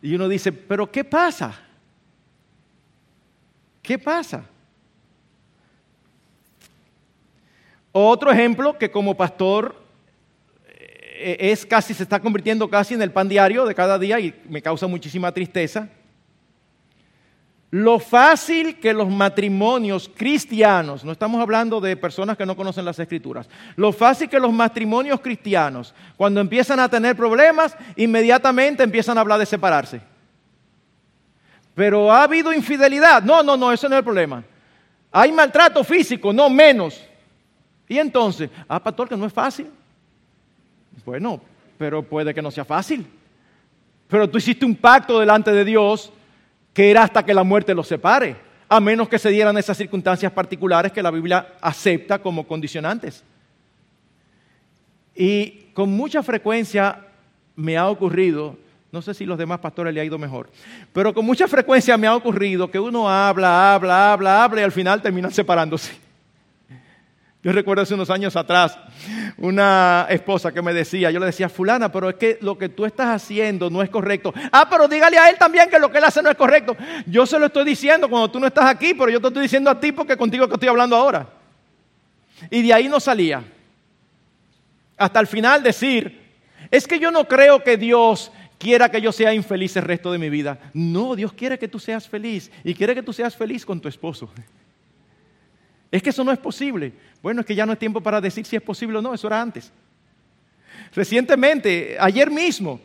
Y 0.02 0.16
uno 0.16 0.28
dice, 0.28 0.52
pero 0.52 0.92
¿qué 0.92 1.04
pasa? 1.04 1.60
¿Qué 3.84 4.00
pasa? 4.00 4.46
Otro 7.92 8.32
ejemplo 8.32 8.76
que 8.80 8.90
como 8.90 9.16
pastor 9.16 9.87
es 11.20 11.66
casi, 11.66 11.94
se 11.94 12.04
está 12.04 12.20
convirtiendo 12.20 12.70
casi 12.70 12.94
en 12.94 13.02
el 13.02 13.12
pan 13.12 13.28
diario 13.28 13.66
de 13.66 13.76
cada 13.76 13.98
día 13.98 14.20
y 14.20 14.34
me 14.50 14.62
causa 14.62 14.88
muchísima 14.88 15.32
tristeza. 15.32 15.90
Lo 17.70 18.00
fácil 18.00 18.80
que 18.80 18.94
los 18.94 19.10
matrimonios 19.10 20.10
cristianos, 20.16 21.04
no 21.04 21.12
estamos 21.12 21.42
hablando 21.42 21.82
de 21.82 21.98
personas 21.98 22.38
que 22.38 22.46
no 22.46 22.56
conocen 22.56 22.86
las 22.86 22.98
escrituras, 22.98 23.50
lo 23.76 23.92
fácil 23.92 24.30
que 24.30 24.40
los 24.40 24.54
matrimonios 24.54 25.20
cristianos, 25.20 25.94
cuando 26.16 26.40
empiezan 26.40 26.80
a 26.80 26.88
tener 26.88 27.18
problemas, 27.18 27.76
inmediatamente 27.98 28.84
empiezan 28.84 29.18
a 29.18 29.22
hablar 29.22 29.40
de 29.40 29.46
separarse. 29.46 30.00
Pero 31.76 32.12
ha 32.12 32.24
habido 32.24 32.54
infidelidad. 32.54 33.22
No, 33.22 33.44
no, 33.44 33.58
no, 33.58 33.72
ese 33.72 33.88
no 33.88 33.96
es 33.96 34.00
el 34.00 34.04
problema. 34.04 34.44
Hay 35.12 35.32
maltrato 35.32 35.84
físico, 35.84 36.32
no 36.32 36.50
menos. 36.50 37.04
Y 37.88 38.00
entonces, 38.00 38.50
ah, 38.68 38.82
pastor, 38.82 39.10
que 39.10 39.18
no 39.18 39.26
es 39.26 39.34
fácil. 39.34 39.68
Bueno, 41.06 41.42
pero 41.78 42.04
puede 42.04 42.34
que 42.34 42.42
no 42.42 42.52
sea 42.52 42.66
fácil. 42.66 43.06
Pero 44.08 44.30
tú 44.30 44.38
hiciste 44.38 44.66
un 44.66 44.76
pacto 44.76 45.20
delante 45.20 45.52
de 45.52 45.66
Dios 45.66 46.12
que 46.74 46.92
era 46.92 47.04
hasta 47.04 47.26
que 47.26 47.34
la 47.34 47.44
muerte 47.44 47.74
los 47.74 47.88
separe, 47.88 48.36
a 48.70 48.80
menos 48.80 49.10
que 49.10 49.18
se 49.18 49.30
dieran 49.30 49.58
esas 49.58 49.78
circunstancias 49.78 50.32
particulares 50.32 50.92
que 50.92 51.02
la 51.02 51.12
Biblia 51.12 51.56
acepta 51.60 52.20
como 52.20 52.48
condicionantes. 52.48 53.24
Y 55.16 55.72
con 55.74 55.90
mucha 55.90 56.22
frecuencia 56.22 57.04
me 57.56 57.76
ha 57.76 57.90
ocurrido, 57.90 58.56
no 58.92 59.02
sé 59.02 59.16
si 59.16 59.26
los 59.26 59.40
demás 59.40 59.60
pastores 59.60 59.94
le 59.94 60.02
ha 60.02 60.06
ido 60.06 60.20
mejor, 60.20 60.50
pero 60.94 61.14
con 61.14 61.26
mucha 61.26 61.48
frecuencia 61.48 61.98
me 61.98 62.06
ha 62.06 62.16
ocurrido 62.16 62.70
que 62.70 62.80
uno 62.80 63.10
habla, 63.10 63.74
habla, 63.74 64.14
habla, 64.14 64.44
habla 64.44 64.62
y 64.62 64.64
al 64.64 64.72
final 64.72 65.02
terminan 65.02 65.32
separándose. 65.32 66.07
Yo 67.48 67.54
recuerdo 67.54 67.84
hace 67.84 67.94
unos 67.94 68.10
años 68.10 68.36
atrás 68.36 68.78
una 69.38 70.06
esposa 70.10 70.52
que 70.52 70.62
me 70.62 70.74
decía, 70.74 71.12
yo 71.12 71.20
le 71.22 71.28
decía, 71.28 71.48
fulana, 71.48 71.90
pero 71.90 72.10
es 72.10 72.16
que 72.16 72.38
lo 72.42 72.58
que 72.58 72.68
tú 72.68 72.86
estás 72.86 73.08
haciendo 73.08 73.70
no 73.70 73.82
es 73.82 73.90
correcto. 73.90 74.34
Ah, 74.52 74.68
pero 74.70 74.86
dígale 74.90 75.18
a 75.18 75.30
él 75.30 75.38
también 75.38 75.70
que 75.70 75.80
lo 75.80 75.90
que 75.90 76.00
él 76.00 76.04
hace 76.04 76.22
no 76.22 76.30
es 76.30 76.36
correcto. 76.36 76.76
Yo 77.06 77.26
se 77.26 77.40
lo 77.40 77.46
estoy 77.46 77.64
diciendo 77.64 78.10
cuando 78.10 78.30
tú 78.30 78.38
no 78.38 78.48
estás 78.48 78.66
aquí, 78.66 78.94
pero 78.94 79.10
yo 79.10 79.22
te 79.22 79.28
estoy 79.28 79.44
diciendo 79.44 79.70
a 79.70 79.80
ti 79.80 79.94
porque 79.94 80.18
contigo 80.18 80.46
que 80.46 80.56
estoy 80.56 80.68
hablando 80.68 80.98
ahora. 80.98 81.26
Y 82.52 82.64
de 82.64 82.74
ahí 82.74 82.90
no 82.90 83.00
salía. 83.00 83.42
Hasta 84.98 85.22
el 85.22 85.28
final 85.28 85.64
decir, 85.64 86.22
es 86.70 86.86
que 86.86 87.00
yo 87.00 87.12
no 87.12 87.30
creo 87.30 87.64
que 87.64 87.78
Dios 87.78 88.30
quiera 88.58 88.92
que 88.92 89.00
yo 89.00 89.14
sea 89.14 89.34
infeliz 89.34 89.74
el 89.78 89.84
resto 89.84 90.12
de 90.12 90.18
mi 90.18 90.30
vida. 90.30 90.60
No, 90.74 91.16
Dios 91.16 91.32
quiere 91.32 91.58
que 91.58 91.70
tú 91.70 91.80
seas 91.80 92.10
feliz 92.10 92.52
y 92.66 92.74
quiere 92.74 92.94
que 92.94 93.04
tú 93.04 93.14
seas 93.14 93.38
feliz 93.38 93.66
con 93.66 93.80
tu 93.80 93.88
esposo. 93.88 94.30
Es 95.92 96.04
que 96.04 96.10
eso 96.10 96.24
no 96.24 96.32
es 96.32 96.40
posible. 96.40 96.94
Bueno, 97.22 97.42
es 97.42 97.48
que 97.48 97.56
ya 97.56 97.66
no 97.66 97.74
es 97.74 97.80
tiempo 97.80 98.02
para 98.02 98.22
decir 98.22 98.46
si 98.46 98.56
es 98.56 98.62
posible 98.62 98.98
o 98.98 99.02
no, 99.02 99.14
eso 99.14 99.28
era 99.28 99.42
antes. 99.42 99.72
Recientemente, 100.94 101.98
ayer 102.00 102.30
mismo, 102.30 102.80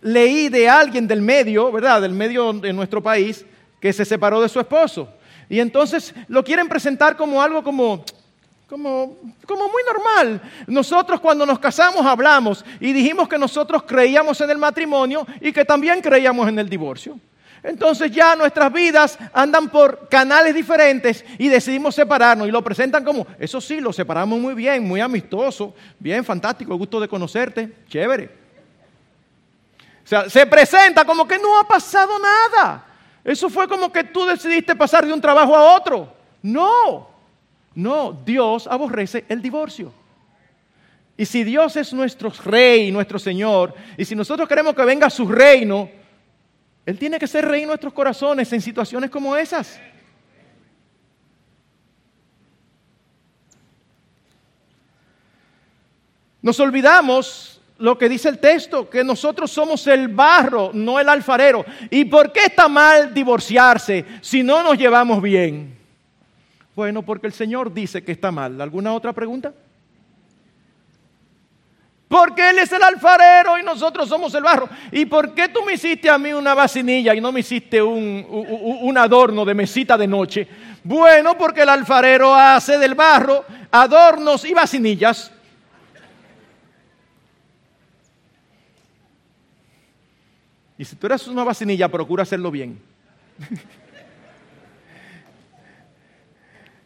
leí 0.00 0.48
de 0.48 0.68
alguien 0.68 1.06
del 1.06 1.22
medio, 1.22 1.70
¿verdad? 1.70 2.02
Del 2.02 2.12
medio 2.12 2.52
de 2.52 2.72
nuestro 2.72 3.02
país, 3.02 3.44
que 3.80 3.92
se 3.92 4.04
separó 4.04 4.40
de 4.40 4.48
su 4.48 4.60
esposo. 4.60 5.08
Y 5.48 5.60
entonces 5.60 6.14
lo 6.28 6.42
quieren 6.42 6.68
presentar 6.68 7.16
como 7.16 7.42
algo 7.42 7.62
como, 7.62 8.04
como, 8.68 9.18
como 9.46 9.68
muy 9.68 9.82
normal. 9.86 10.40
Nosotros 10.66 11.20
cuando 11.20 11.44
nos 11.44 11.58
casamos 11.58 12.04
hablamos 12.06 12.64
y 12.80 12.92
dijimos 12.92 13.28
que 13.28 13.38
nosotros 13.38 13.82
creíamos 13.82 14.40
en 14.40 14.50
el 14.50 14.58
matrimonio 14.58 15.26
y 15.40 15.52
que 15.52 15.64
también 15.64 16.00
creíamos 16.00 16.48
en 16.48 16.58
el 16.58 16.68
divorcio. 16.68 17.18
Entonces 17.62 18.10
ya 18.10 18.34
nuestras 18.34 18.72
vidas 18.72 19.18
andan 19.32 19.68
por 19.68 20.08
canales 20.08 20.54
diferentes 20.54 21.24
y 21.38 21.48
decidimos 21.48 21.94
separarnos 21.94 22.48
y 22.48 22.50
lo 22.50 22.62
presentan 22.62 23.04
como, 23.04 23.26
eso 23.38 23.60
sí, 23.60 23.80
lo 23.80 23.92
separamos 23.92 24.40
muy 24.40 24.54
bien, 24.54 24.86
muy 24.86 25.00
amistoso, 25.00 25.74
bien 25.98 26.24
fantástico, 26.24 26.76
gusto 26.76 26.98
de 26.98 27.08
conocerte, 27.08 27.72
chévere. 27.88 28.42
O 30.04 30.06
sea, 30.06 30.28
se 30.28 30.44
presenta 30.46 31.04
como 31.04 31.26
que 31.26 31.38
no 31.38 31.58
ha 31.58 31.66
pasado 31.66 32.12
nada. 32.18 32.84
Eso 33.24 33.48
fue 33.48 33.68
como 33.68 33.92
que 33.92 34.02
tú 34.02 34.26
decidiste 34.26 34.74
pasar 34.74 35.06
de 35.06 35.12
un 35.12 35.20
trabajo 35.20 35.54
a 35.54 35.76
otro. 35.76 36.12
No, 36.42 37.08
no, 37.76 38.12
Dios 38.24 38.66
aborrece 38.66 39.24
el 39.28 39.40
divorcio. 39.40 39.92
Y 41.16 41.24
si 41.24 41.44
Dios 41.44 41.76
es 41.76 41.92
nuestro 41.92 42.32
rey, 42.44 42.90
nuestro 42.90 43.20
Señor, 43.20 43.72
y 43.96 44.04
si 44.04 44.16
nosotros 44.16 44.48
queremos 44.48 44.74
que 44.74 44.84
venga 44.84 45.08
su 45.08 45.28
reino, 45.28 45.88
él 46.84 46.98
tiene 46.98 47.18
que 47.18 47.26
ser 47.26 47.46
rey 47.46 47.62
en 47.62 47.68
nuestros 47.68 47.92
corazones 47.92 48.52
en 48.52 48.60
situaciones 48.60 49.10
como 49.10 49.36
esas. 49.36 49.80
Nos 56.40 56.58
olvidamos 56.58 57.60
lo 57.78 57.96
que 57.96 58.08
dice 58.08 58.28
el 58.28 58.38
texto, 58.38 58.90
que 58.90 59.04
nosotros 59.04 59.50
somos 59.50 59.86
el 59.86 60.08
barro, 60.08 60.70
no 60.74 60.98
el 60.98 61.08
alfarero. 61.08 61.64
¿Y 61.88 62.04
por 62.04 62.32
qué 62.32 62.40
está 62.46 62.68
mal 62.68 63.14
divorciarse 63.14 64.04
si 64.20 64.42
no 64.42 64.62
nos 64.62 64.76
llevamos 64.76 65.22
bien? 65.22 65.76
Bueno, 66.74 67.02
porque 67.02 67.28
el 67.28 67.32
Señor 67.32 67.72
dice 67.72 68.02
que 68.02 68.12
está 68.12 68.32
mal. 68.32 68.60
¿Alguna 68.60 68.92
otra 68.92 69.12
pregunta? 69.12 69.52
Porque 72.12 72.50
Él 72.50 72.58
es 72.58 72.70
el 72.70 72.82
alfarero 72.82 73.58
y 73.58 73.62
nosotros 73.62 74.06
somos 74.06 74.34
el 74.34 74.42
barro. 74.42 74.68
¿Y 74.90 75.06
por 75.06 75.32
qué 75.32 75.48
tú 75.48 75.62
me 75.64 75.72
hiciste 75.72 76.10
a 76.10 76.18
mí 76.18 76.30
una 76.34 76.52
vacinilla 76.52 77.14
y 77.14 77.22
no 77.22 77.32
me 77.32 77.40
hiciste 77.40 77.80
un, 77.80 78.26
un, 78.28 78.98
adorno 78.98 79.46
de 79.46 79.54
mesita 79.54 79.96
de 79.96 80.06
noche? 80.06 80.46
Bueno, 80.84 81.38
porque 81.38 81.62
el 81.62 81.70
alfarero 81.70 82.34
hace 82.34 82.76
del 82.76 82.94
barro 82.94 83.46
adornos 83.70 84.44
y 84.44 84.52
vacinillas. 84.52 85.32
Y 90.76 90.84
si 90.84 90.96
tú 90.96 91.06
eres 91.06 91.26
una 91.28 91.44
vacinilla, 91.44 91.88
procura 91.88 92.24
hacerlo 92.24 92.50
bien. 92.50 92.78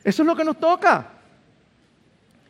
Eso 0.04 0.22
es 0.22 0.26
lo 0.26 0.36
que 0.36 0.44
nos 0.44 0.60
toca. 0.60 1.15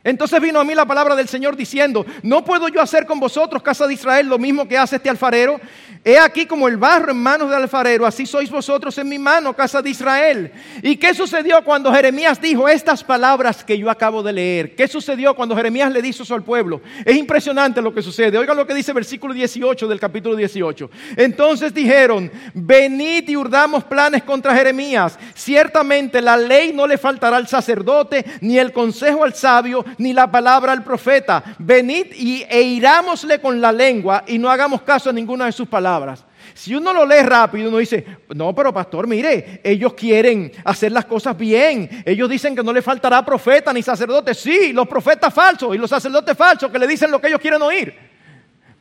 Entonces 0.07 0.41
vino 0.41 0.61
a 0.61 0.65
mí 0.65 0.73
la 0.73 0.87
palabra 0.87 1.17
del 1.17 1.27
Señor 1.27 1.57
diciendo, 1.57 2.07
¿no 2.23 2.45
puedo 2.45 2.69
yo 2.69 2.81
hacer 2.81 3.07
con 3.07 3.19
vosotros, 3.19 3.61
casa 3.61 3.89
de 3.89 3.95
Israel, 3.95 4.29
lo 4.29 4.39
mismo 4.39 4.69
que 4.69 4.79
hace 4.79 4.97
este 4.97 5.11
alfarero? 5.11 5.61
He 6.05 6.17
aquí 6.17 6.47
como 6.47 6.69
el 6.69 6.77
barro 6.77 7.11
en 7.11 7.17
manos 7.17 7.51
del 7.51 7.63
alfarero, 7.63 8.07
así 8.07 8.27
sois 8.27 8.49
vosotros 8.49 8.97
en 8.99 9.09
mi 9.09 9.19
mano, 9.19 9.53
casa 9.53 9.83
de 9.83 9.91
Israel. 9.91 10.53
¿Y 10.81 10.95
qué 10.95 11.13
sucedió 11.13 11.65
cuando 11.65 11.93
Jeremías 11.93 12.41
dijo 12.41 12.69
estas 12.69 13.03
palabras 13.03 13.65
que 13.65 13.77
yo 13.77 13.91
acabo 13.91 14.23
de 14.23 14.33
leer? 14.33 14.77
¿Qué 14.77 14.87
sucedió 14.87 15.35
cuando 15.35 15.57
Jeremías 15.57 15.91
le 15.91 16.01
dijo 16.01 16.23
eso 16.23 16.37
al 16.37 16.45
pueblo? 16.45 16.81
Es 17.05 17.17
impresionante 17.17 17.83
lo 17.83 17.93
que 17.93 18.03
sucede. 18.03 18.39
Oigan 18.39 18.57
lo 18.57 18.65
que 18.65 18.75
dice 18.75 18.93
versículo 18.93 19.35
18 19.35 19.89
del 19.89 19.99
capítulo 19.99 20.37
18. 20.37 20.89
Entonces 21.17 21.75
dijeron, 21.75 22.31
venid 22.55 23.29
y 23.29 23.37
urdamos 23.37 23.83
planes 23.83 24.23
contra 24.23 24.55
Jeremías. 24.55 25.19
Ciertamente 25.35 26.23
la 26.23 26.37
ley 26.37 26.73
no 26.73 26.87
le 26.87 26.99
faltará 26.99 27.37
al 27.37 27.49
sacerdote, 27.49 28.25
ni 28.41 28.61
el 28.61 28.71
consejo 28.71 29.25
al 29.25 29.35
sabio, 29.35 29.85
ni 29.99 30.13
la 30.13 30.31
palabra 30.31 30.73
al 30.73 30.85
profeta. 30.85 31.43
Venid 31.59 32.07
y, 32.15 32.45
e 32.49 32.61
irámosle 32.63 33.41
con 33.41 33.61
la 33.61 33.73
lengua 33.73 34.25
y 34.27 34.39
no 34.39 34.51
hagamos 34.51 34.83
caso 34.83 35.11
a 35.11 35.13
ninguna 35.13 35.47
de 35.47 35.53
sus 35.53 35.69
palabras. 35.69 36.25
Si 36.55 36.75
uno 36.75 36.93
lo 36.93 37.05
lee 37.05 37.23
rápido, 37.23 37.69
uno 37.69 37.79
dice, 37.79 38.05
no, 38.35 38.55
pero 38.55 38.73
pastor, 38.73 39.07
mire, 39.07 39.61
ellos 39.63 39.93
quieren 39.95 40.51
hacer 40.65 40.93
las 40.93 41.05
cosas 41.05 41.37
bien. 41.37 42.03
Ellos 42.05 42.31
dicen 42.31 42.57
que 42.57 42.63
no 42.63 42.73
le 42.73 42.81
faltará 42.81 43.25
profeta 43.25 43.73
ni 43.73 43.83
sacerdote. 43.83 44.33
Sí, 44.33 44.73
los 44.73 44.89
profetas 44.89 45.35
falsos 45.35 45.75
y 45.75 45.79
los 45.79 45.91
sacerdotes 45.91 46.37
falsos 46.37 46.71
que 46.71 46.79
le 46.79 46.87
dicen 46.87 47.11
lo 47.11 47.21
que 47.21 47.29
ellos 47.29 47.41
quieren 47.41 47.61
oír. 47.63 47.95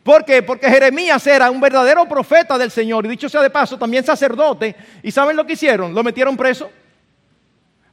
¿Por 0.04 0.24
qué? 0.24 0.44
Porque 0.44 0.70
Jeremías 0.70 1.26
era 1.26 1.50
un 1.50 1.60
verdadero 1.60 2.08
profeta 2.08 2.58
del 2.60 2.70
Señor 2.70 3.06
y 3.06 3.10
dicho 3.10 3.28
sea 3.28 3.42
de 3.42 3.50
paso, 3.50 3.78
también 3.78 4.04
sacerdote. 4.04 4.76
¿Y 5.02 5.12
saben 5.12 5.36
lo 5.36 5.46
que 5.46 5.54
hicieron? 5.54 5.94
Lo 5.94 6.04
metieron 6.04 6.38
preso. 6.38 6.70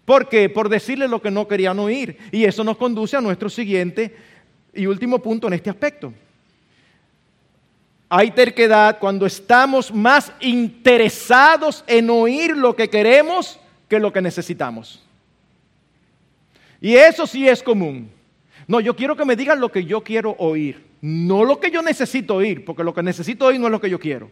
¿Por 0.05 0.29
qué? 0.29 0.49
Por 0.49 0.69
decirle 0.69 1.09
lo 1.09 1.23
que 1.23 1.31
no 1.31 1.47
querían 1.47 1.79
oír. 1.79 2.19
Y 2.33 2.45
eso 2.45 2.65
nos 2.65 2.77
conduce 2.77 3.17
a 3.17 3.21
nuestro 3.21 3.49
siguiente 3.49 4.15
y 4.75 4.87
último 4.87 5.21
punto 5.21 5.47
en 5.47 5.53
este 5.55 5.71
aspecto. 5.71 6.13
Hay 8.09 8.31
terquedad 8.33 8.99
cuando 8.99 9.25
estamos 9.25 9.93
más 9.93 10.33
interesados 10.41 11.83
en 11.87 12.11
oír 12.11 12.57
lo 12.57 12.77
que 12.77 12.91
queremos 12.91 13.59
que 13.89 13.99
lo 13.99 14.13
que 14.13 14.21
necesitamos. 14.21 15.03
Y 16.81 16.95
eso 16.95 17.27
sí 17.27 17.49
es 17.49 17.63
común. 17.63 18.11
No, 18.67 18.81
yo 18.81 18.95
quiero 18.97 19.17
que 19.17 19.25
me 19.25 19.37
digan 19.37 19.61
lo 19.61 19.71
que 19.71 19.85
yo 19.85 20.03
quiero 20.03 20.35
oír, 20.39 20.85
no 21.01 21.45
lo 21.45 21.61
que 21.61 21.71
yo 21.71 21.83
necesito 21.83 22.37
oír, 22.37 22.65
porque 22.65 22.85
lo 22.85 22.93
que 22.93 23.03
necesito 23.03 23.47
oír 23.47 23.61
no 23.61 23.67
es 23.67 23.73
lo 23.73 23.81
que 23.81 23.91
yo 23.91 23.99
quiero. 23.99 24.31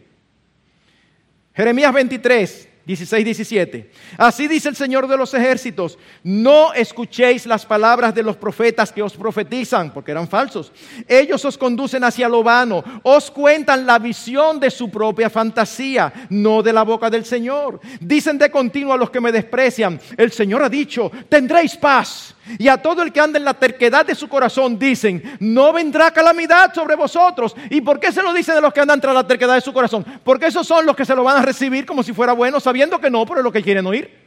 Jeremías 1.53 1.93
23, 1.93 2.69
16, 2.85 3.23
17. 3.23 3.91
Así 4.17 4.47
dice 4.47 4.69
el 4.69 4.75
Señor 4.75 5.07
de 5.07 5.17
los 5.17 5.33
ejércitos, 5.33 5.97
no 6.23 6.73
escuchéis 6.73 7.45
las 7.45 7.65
palabras 7.65 8.13
de 8.15 8.23
los 8.23 8.35
profetas 8.37 8.91
que 8.91 9.03
os 9.03 9.13
profetizan, 9.13 9.93
porque 9.93 10.11
eran 10.11 10.27
falsos. 10.27 10.71
Ellos 11.07 11.45
os 11.45 11.57
conducen 11.57 12.03
hacia 12.03 12.27
lo 12.27 12.43
vano, 12.43 12.83
os 13.03 13.29
cuentan 13.29 13.85
la 13.85 13.99
visión 13.99 14.59
de 14.59 14.71
su 14.71 14.89
propia 14.89 15.29
fantasía, 15.29 16.11
no 16.29 16.63
de 16.63 16.73
la 16.73 16.83
boca 16.83 17.09
del 17.09 17.25
Señor. 17.25 17.79
Dicen 17.99 18.37
de 18.37 18.49
continuo 18.49 18.93
a 18.93 18.97
los 18.97 19.11
que 19.11 19.21
me 19.21 19.31
desprecian, 19.31 19.99
el 20.17 20.31
Señor 20.31 20.63
ha 20.63 20.69
dicho, 20.69 21.11
tendréis 21.29 21.75
paz. 21.75 22.35
Y 22.57 22.67
a 22.67 22.81
todo 22.81 23.03
el 23.03 23.11
que 23.13 23.19
anda 23.19 23.37
en 23.37 23.45
la 23.45 23.53
terquedad 23.53 24.05
de 24.05 24.15
su 24.15 24.27
corazón 24.27 24.77
dicen, 24.77 25.37
no 25.39 25.71
vendrá 25.71 26.11
calamidad 26.11 26.73
sobre 26.73 26.95
vosotros. 26.95 27.55
¿Y 27.69 27.81
por 27.81 27.99
qué 27.99 28.11
se 28.11 28.21
lo 28.21 28.33
dicen 28.33 28.55
de 28.55 28.61
los 28.61 28.73
que 28.73 28.81
andan 28.81 28.99
tras 28.99 29.13
la 29.13 29.25
terquedad 29.25 29.55
de 29.55 29.61
su 29.61 29.71
corazón? 29.71 30.05
Porque 30.23 30.47
esos 30.47 30.65
son 30.65 30.85
los 30.85 30.95
que 30.95 31.05
se 31.05 31.15
lo 31.15 31.23
van 31.23 31.37
a 31.37 31.41
recibir 31.41 31.85
como 31.85 32.03
si 32.03 32.13
fuera 32.13 32.33
bueno, 32.33 32.59
sabiendo 32.59 32.99
que 32.99 33.09
no, 33.09 33.25
pero 33.25 33.39
es 33.39 33.43
lo 33.43 33.51
que 33.51 33.61
quieren 33.61 33.85
oír. 33.85 34.17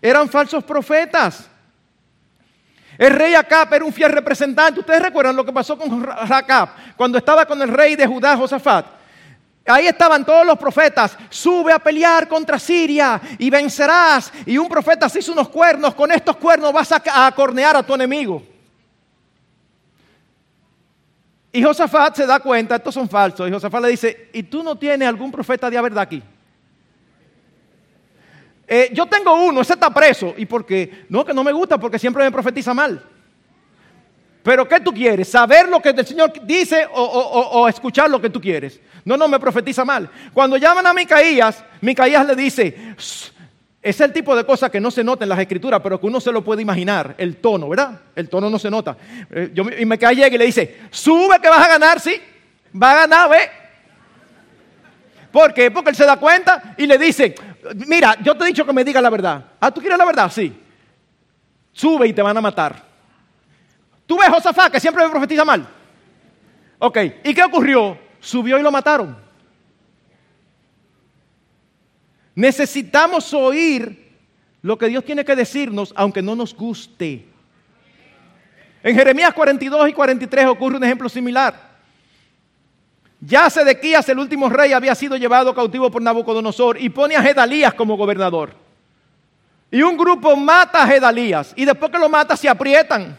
Eran 0.00 0.28
falsos 0.28 0.62
profetas. 0.62 1.48
El 2.98 3.12
rey 3.12 3.34
Acap 3.34 3.72
era 3.72 3.84
un 3.84 3.92
fiel 3.92 4.12
representante. 4.12 4.80
Ustedes 4.80 5.02
recuerdan 5.02 5.34
lo 5.34 5.44
que 5.44 5.52
pasó 5.52 5.76
con 5.78 6.06
Acap 6.08 6.96
cuando 6.96 7.18
estaba 7.18 7.46
con 7.46 7.60
el 7.62 7.68
rey 7.68 7.96
de 7.96 8.06
Judá, 8.06 8.36
Josafat. 8.36 8.86
Ahí 9.66 9.86
estaban 9.86 10.24
todos 10.24 10.46
los 10.46 10.58
profetas. 10.58 11.16
Sube 11.30 11.72
a 11.72 11.78
pelear 11.78 12.28
contra 12.28 12.58
Siria 12.58 13.20
y 13.38 13.48
vencerás. 13.48 14.30
Y 14.44 14.58
un 14.58 14.68
profeta 14.68 15.08
se 15.08 15.20
hizo 15.20 15.32
unos 15.32 15.48
cuernos. 15.48 15.94
Con 15.94 16.12
estos 16.12 16.36
cuernos 16.36 16.72
vas 16.72 16.92
a, 16.92 17.32
cornear 17.32 17.76
a 17.76 17.82
tu 17.82 17.94
enemigo. 17.94 18.42
Y 21.50 21.62
Josafat 21.62 22.16
se 22.16 22.26
da 22.26 22.40
cuenta, 22.40 22.76
estos 22.76 22.92
son 22.92 23.08
falsos. 23.08 23.48
Y 23.48 23.52
Josafat 23.52 23.82
le 23.82 23.88
dice, 23.88 24.30
¿y 24.32 24.42
tú 24.42 24.62
no 24.62 24.76
tienes 24.76 25.08
algún 25.08 25.30
profeta 25.30 25.70
de 25.70 25.80
verdad 25.80 26.02
aquí? 26.02 26.22
Eh, 28.66 28.90
yo 28.92 29.06
tengo 29.06 29.32
uno, 29.46 29.60
ese 29.60 29.74
está 29.74 29.88
preso. 29.88 30.34
¿Y 30.36 30.46
por 30.46 30.66
qué? 30.66 31.06
No, 31.08 31.24
que 31.24 31.32
no 31.32 31.44
me 31.44 31.52
gusta 31.52 31.78
porque 31.78 31.98
siempre 31.98 32.24
me 32.24 32.32
profetiza 32.32 32.74
mal. 32.74 33.02
Pero 34.44 34.68
¿qué 34.68 34.78
tú 34.78 34.92
quieres? 34.92 35.28
¿Saber 35.28 35.70
lo 35.70 35.80
que 35.80 35.88
el 35.88 36.06
Señor 36.06 36.30
dice 36.44 36.86
o, 36.92 37.66
escuchar 37.66 38.10
lo 38.10 38.20
que 38.20 38.28
tú 38.28 38.42
quieres? 38.42 38.78
No, 39.02 39.16
no, 39.16 39.26
me 39.26 39.40
profetiza 39.40 39.86
mal. 39.86 40.10
Cuando 40.34 40.58
llaman 40.58 40.86
a 40.86 40.92
Micaías, 40.92 41.64
Micaías 41.80 42.26
le 42.26 42.36
dice, 42.36 42.94
es 43.80 44.00
el 44.02 44.12
tipo 44.12 44.36
de 44.36 44.44
cosa 44.44 44.68
que 44.68 44.82
no 44.82 44.90
se 44.90 45.02
nota 45.02 45.24
en 45.24 45.30
las 45.30 45.38
escrituras, 45.38 45.80
pero 45.82 45.98
que 45.98 46.06
uno 46.06 46.20
se 46.20 46.30
lo 46.30 46.44
puede 46.44 46.60
imaginar, 46.60 47.14
el 47.16 47.36
tono, 47.36 47.70
¿verdad? 47.70 47.98
El 48.14 48.28
tono 48.28 48.50
no 48.50 48.58
se 48.58 48.70
nota. 48.70 48.98
Eh, 49.30 49.54
y 49.78 49.86
Micaías 49.86 50.24
llega 50.24 50.34
y 50.34 50.38
le 50.38 50.44
dice, 50.44 50.80
sube 50.90 51.40
que 51.40 51.48
vas 51.48 51.66
a 51.66 51.68
ganar, 51.68 51.98
sí, 51.98 52.20
va 52.80 52.92
a 52.92 52.94
ganar, 52.96 53.30
ve. 53.30 53.50
¿Por 55.32 55.54
qué? 55.54 55.70
Porque 55.70 55.88
él 55.88 55.96
se 55.96 56.04
da 56.04 56.18
cuenta 56.18 56.74
y 56.76 56.86
le 56.86 56.98
dice, 56.98 57.34
mira, 57.86 58.18
yo 58.22 58.36
te 58.36 58.44
he 58.44 58.48
dicho 58.48 58.66
que 58.66 58.74
me 58.74 58.84
diga 58.84 59.00
la 59.00 59.08
verdad. 59.08 59.42
Ah, 59.58 59.70
¿tú 59.70 59.80
quieres 59.80 59.96
la 59.96 60.04
verdad? 60.04 60.30
Sí. 60.30 60.54
Sube 61.72 62.08
y 62.08 62.12
te 62.12 62.20
van 62.20 62.36
a 62.36 62.42
matar. 62.42 62.93
¿Tú 64.06 64.18
ves 64.18 64.28
Josafat 64.28 64.72
que 64.72 64.80
siempre 64.80 65.04
me 65.04 65.10
profetiza 65.10 65.44
mal? 65.44 65.66
Ok, 66.78 66.98
¿y 67.24 67.34
qué 67.34 67.42
ocurrió? 67.42 67.98
Subió 68.20 68.58
y 68.58 68.62
lo 68.62 68.70
mataron. 68.70 69.16
Necesitamos 72.34 73.32
oír 73.32 74.12
lo 74.62 74.76
que 74.76 74.88
Dios 74.88 75.04
tiene 75.04 75.24
que 75.24 75.36
decirnos, 75.36 75.92
aunque 75.96 76.22
no 76.22 76.34
nos 76.34 76.54
guste. 76.54 77.26
En 78.82 78.94
Jeremías 78.94 79.32
42 79.32 79.88
y 79.88 79.92
43 79.92 80.46
ocurre 80.46 80.76
un 80.76 80.84
ejemplo 80.84 81.08
similar. 81.08 81.74
Ya 83.20 83.48
Sedequías, 83.48 84.06
el 84.10 84.18
último 84.18 84.50
rey, 84.50 84.72
había 84.72 84.94
sido 84.94 85.16
llevado 85.16 85.54
cautivo 85.54 85.90
por 85.90 86.02
Nabucodonosor 86.02 86.78
y 86.80 86.90
pone 86.90 87.16
a 87.16 87.22
Gedalías 87.22 87.72
como 87.72 87.96
gobernador. 87.96 88.54
Y 89.70 89.80
un 89.80 89.96
grupo 89.96 90.36
mata 90.36 90.82
a 90.82 90.86
Gedalías 90.86 91.54
y 91.56 91.64
después 91.64 91.90
que 91.90 91.98
lo 91.98 92.08
mata 92.08 92.36
se 92.36 92.48
aprietan. 92.48 93.18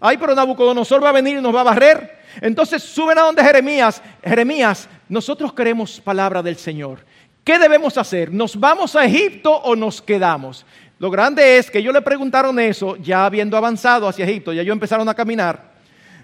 Ay, 0.00 0.16
pero 0.18 0.34
Nabucodonosor 0.34 1.02
va 1.02 1.10
a 1.10 1.12
venir 1.12 1.38
y 1.38 1.40
nos 1.40 1.54
va 1.54 1.60
a 1.60 1.64
barrer. 1.64 2.18
Entonces 2.40 2.82
suben 2.82 3.18
a 3.18 3.22
donde 3.22 3.42
Jeremías. 3.42 4.02
Jeremías, 4.22 4.88
nosotros 5.08 5.52
queremos 5.52 6.00
palabra 6.00 6.42
del 6.42 6.56
Señor. 6.56 7.04
¿Qué 7.44 7.58
debemos 7.58 7.96
hacer? 7.96 8.32
¿Nos 8.32 8.58
vamos 8.58 8.96
a 8.96 9.04
Egipto 9.04 9.52
o 9.52 9.76
nos 9.76 10.02
quedamos? 10.02 10.66
Lo 10.98 11.10
grande 11.10 11.58
es 11.58 11.70
que 11.70 11.78
ellos 11.78 11.94
le 11.94 12.02
preguntaron 12.02 12.58
eso 12.58 12.96
ya 12.96 13.26
habiendo 13.26 13.56
avanzado 13.56 14.08
hacia 14.08 14.24
Egipto, 14.24 14.52
ya 14.52 14.62
ellos 14.62 14.72
empezaron 14.72 15.08
a 15.08 15.14
caminar. 15.14 15.76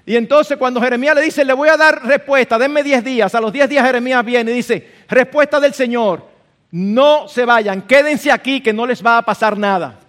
Y 0.05 0.17
entonces 0.17 0.57
cuando 0.57 0.81
Jeremías 0.81 1.15
le 1.15 1.21
dice, 1.21 1.45
le 1.45 1.53
voy 1.53 1.69
a 1.69 1.77
dar 1.77 2.05
respuesta, 2.05 2.59
denme 2.59 2.83
10 2.83 3.05
días, 3.05 3.35
a 3.35 3.41
los 3.41 3.53
10 3.53 3.69
días 3.69 3.87
Jeremías 3.87 4.25
viene 4.25 4.51
y 4.51 4.55
dice, 4.55 4.91
respuesta 5.09 5.61
del 5.61 5.75
Señor, 5.75 6.27
no 6.73 7.29
se 7.29 7.45
vayan, 7.45 7.83
quédense 7.83 8.33
aquí 8.33 8.61
que 8.61 8.73
no 8.73 8.87
les 8.87 9.05
va 9.05 9.19
a 9.19 9.23
pasar 9.23 9.57
nada. 9.57 10.01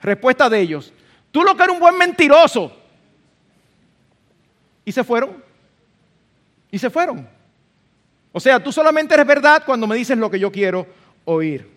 Respuesta 0.00 0.50
de 0.50 0.60
ellos, 0.60 0.92
Tú 1.36 1.44
lo 1.44 1.54
que 1.54 1.64
eres 1.64 1.74
un 1.74 1.80
buen 1.80 1.98
mentiroso. 1.98 2.72
Y 4.86 4.90
se 4.90 5.04
fueron. 5.04 5.44
Y 6.70 6.78
se 6.78 6.88
fueron. 6.88 7.28
O 8.32 8.40
sea, 8.40 8.58
tú 8.58 8.72
solamente 8.72 9.12
eres 9.12 9.26
verdad 9.26 9.62
cuando 9.66 9.86
me 9.86 9.96
dices 9.96 10.16
lo 10.16 10.30
que 10.30 10.38
yo 10.38 10.50
quiero 10.50 10.86
oír. 11.26 11.70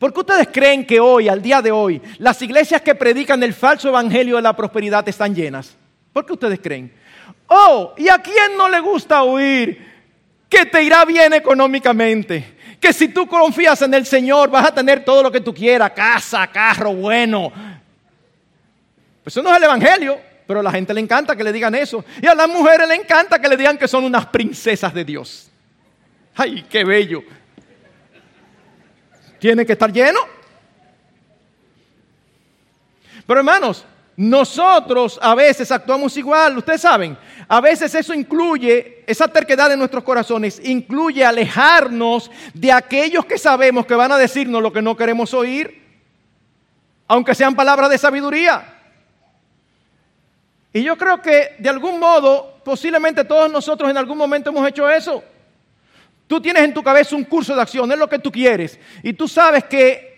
¿Por 0.00 0.12
qué 0.12 0.18
ustedes 0.18 0.48
creen 0.52 0.84
que 0.84 0.98
hoy, 0.98 1.28
al 1.28 1.40
día 1.40 1.62
de 1.62 1.70
hoy, 1.70 2.02
las 2.18 2.42
iglesias 2.42 2.82
que 2.82 2.96
predican 2.96 3.40
el 3.44 3.54
falso 3.54 3.88
evangelio 3.88 4.34
de 4.34 4.42
la 4.42 4.56
prosperidad 4.56 5.08
están 5.08 5.32
llenas? 5.32 5.76
¿Por 6.12 6.26
qué 6.26 6.32
ustedes 6.32 6.58
creen? 6.60 6.92
Oh, 7.46 7.94
¿y 7.96 8.08
a 8.08 8.18
quién 8.18 8.56
no 8.58 8.68
le 8.68 8.80
gusta 8.80 9.22
oír 9.22 9.78
que 10.48 10.66
te 10.66 10.82
irá 10.82 11.04
bien 11.04 11.34
económicamente? 11.34 12.56
Que 12.80 12.92
si 12.92 13.10
tú 13.10 13.28
confías 13.28 13.80
en 13.82 13.94
el 13.94 14.06
Señor 14.06 14.50
vas 14.50 14.66
a 14.66 14.74
tener 14.74 15.04
todo 15.04 15.22
lo 15.22 15.30
que 15.30 15.40
tú 15.40 15.54
quieras, 15.54 15.92
casa, 15.92 16.48
carro 16.48 16.92
bueno, 16.92 17.52
pues 19.22 19.36
eso 19.36 19.42
no 19.42 19.50
es 19.50 19.56
el 19.56 19.64
Evangelio, 19.64 20.20
pero 20.46 20.60
a 20.60 20.62
la 20.62 20.72
gente 20.72 20.92
le 20.92 21.00
encanta 21.00 21.36
que 21.36 21.44
le 21.44 21.52
digan 21.52 21.74
eso. 21.74 22.04
Y 22.20 22.26
a 22.26 22.34
las 22.34 22.48
mujeres 22.48 22.88
le 22.88 22.94
encanta 22.94 23.40
que 23.40 23.48
le 23.48 23.56
digan 23.56 23.78
que 23.78 23.86
son 23.86 24.04
unas 24.04 24.26
princesas 24.26 24.92
de 24.92 25.04
Dios. 25.04 25.50
¡Ay, 26.34 26.64
qué 26.68 26.84
bello! 26.84 27.22
Tiene 29.38 29.64
que 29.64 29.72
estar 29.72 29.92
lleno. 29.92 30.20
Pero 33.26 33.40
hermanos, 33.40 33.84
nosotros 34.16 35.18
a 35.22 35.34
veces 35.34 35.70
actuamos 35.70 36.16
igual, 36.16 36.58
ustedes 36.58 36.80
saben, 36.80 37.16
a 37.48 37.60
veces 37.60 37.94
eso 37.94 38.12
incluye, 38.12 39.04
esa 39.06 39.28
terquedad 39.28 39.72
en 39.72 39.78
nuestros 39.78 40.04
corazones, 40.04 40.60
incluye 40.64 41.24
alejarnos 41.24 42.30
de 42.52 42.72
aquellos 42.72 43.24
que 43.24 43.38
sabemos 43.38 43.86
que 43.86 43.94
van 43.94 44.12
a 44.12 44.18
decirnos 44.18 44.62
lo 44.62 44.72
que 44.72 44.82
no 44.82 44.96
queremos 44.96 45.32
oír. 45.32 45.80
aunque 47.08 47.34
sean 47.34 47.54
palabras 47.54 47.90
de 47.90 47.98
sabiduría. 47.98 48.81
Y 50.72 50.82
yo 50.82 50.96
creo 50.96 51.20
que 51.20 51.56
de 51.58 51.68
algún 51.68 52.00
modo, 52.00 52.60
posiblemente 52.64 53.24
todos 53.24 53.50
nosotros 53.50 53.90
en 53.90 53.96
algún 53.96 54.16
momento 54.16 54.50
hemos 54.50 54.66
hecho 54.66 54.88
eso. 54.88 55.22
Tú 56.26 56.40
tienes 56.40 56.62
en 56.62 56.72
tu 56.72 56.82
cabeza 56.82 57.14
un 57.14 57.24
curso 57.24 57.54
de 57.54 57.60
acción, 57.60 57.90
es 57.92 57.98
lo 57.98 58.08
que 58.08 58.18
tú 58.18 58.32
quieres. 58.32 58.78
Y 59.02 59.12
tú 59.12 59.28
sabes 59.28 59.64
que 59.64 60.12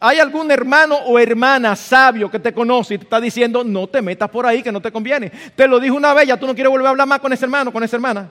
hay 0.00 0.18
algún 0.18 0.50
hermano 0.50 0.96
o 0.96 1.18
hermana 1.18 1.76
sabio 1.76 2.30
que 2.30 2.38
te 2.38 2.52
conoce 2.52 2.94
y 2.94 2.98
te 2.98 3.04
está 3.04 3.20
diciendo, 3.20 3.62
no 3.62 3.86
te 3.86 4.00
metas 4.00 4.30
por 4.30 4.46
ahí, 4.46 4.62
que 4.62 4.72
no 4.72 4.80
te 4.80 4.90
conviene. 4.90 5.30
Te 5.54 5.68
lo 5.68 5.78
dijo 5.78 5.94
una 5.94 6.14
vez, 6.14 6.26
ya 6.26 6.36
tú 6.36 6.46
no 6.46 6.54
quieres 6.54 6.70
volver 6.70 6.86
a 6.86 6.90
hablar 6.90 7.06
más 7.06 7.20
con 7.20 7.32
ese 7.32 7.44
hermano, 7.44 7.72
con 7.72 7.84
esa 7.84 7.96
hermana. 7.96 8.30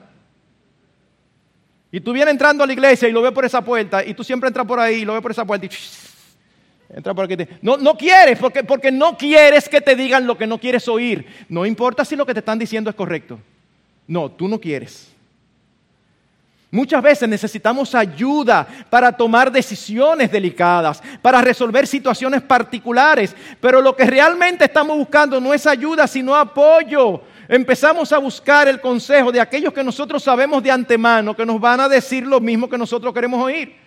Y 1.90 2.00
tú 2.00 2.12
vienes 2.12 2.32
entrando 2.32 2.64
a 2.64 2.66
la 2.66 2.72
iglesia 2.72 3.08
y 3.08 3.12
lo 3.12 3.22
ves 3.22 3.32
por 3.32 3.44
esa 3.44 3.62
puerta, 3.62 4.04
y 4.04 4.12
tú 4.12 4.24
siempre 4.24 4.48
entras 4.48 4.66
por 4.66 4.80
ahí 4.80 4.96
y 4.96 5.04
lo 5.04 5.12
ves 5.12 5.22
por 5.22 5.30
esa 5.30 5.44
puerta 5.44 5.66
y 5.66 5.68
No, 7.62 7.76
no 7.76 7.96
quieres, 7.96 8.38
porque, 8.38 8.64
porque 8.64 8.92
no 8.92 9.16
quieres 9.16 9.68
que 9.68 9.80
te 9.80 9.96
digan 9.96 10.26
lo 10.26 10.36
que 10.36 10.46
no 10.46 10.58
quieres 10.58 10.86
oír. 10.88 11.26
No 11.48 11.64
importa 11.64 12.04
si 12.04 12.16
lo 12.16 12.26
que 12.26 12.34
te 12.34 12.40
están 12.40 12.58
diciendo 12.58 12.90
es 12.90 12.96
correcto. 12.96 13.38
No, 14.06 14.30
tú 14.30 14.46
no 14.46 14.60
quieres. 14.60 15.12
Muchas 16.70 17.02
veces 17.02 17.28
necesitamos 17.28 17.94
ayuda 17.94 18.66
para 18.88 19.12
tomar 19.12 19.52
decisiones 19.52 20.32
delicadas, 20.32 21.02
para 21.20 21.42
resolver 21.42 21.86
situaciones 21.86 22.40
particulares, 22.40 23.36
pero 23.60 23.82
lo 23.82 23.94
que 23.94 24.06
realmente 24.06 24.64
estamos 24.64 24.96
buscando 24.96 25.38
no 25.38 25.52
es 25.52 25.66
ayuda, 25.66 26.06
sino 26.06 26.34
apoyo. 26.34 27.20
Empezamos 27.46 28.10
a 28.12 28.18
buscar 28.18 28.68
el 28.68 28.80
consejo 28.80 29.30
de 29.30 29.40
aquellos 29.40 29.74
que 29.74 29.84
nosotros 29.84 30.22
sabemos 30.22 30.62
de 30.62 30.70
antemano 30.70 31.36
que 31.36 31.44
nos 31.44 31.60
van 31.60 31.80
a 31.80 31.88
decir 31.90 32.26
lo 32.26 32.40
mismo 32.40 32.68
que 32.70 32.78
nosotros 32.78 33.12
queremos 33.12 33.42
oír. 33.42 33.81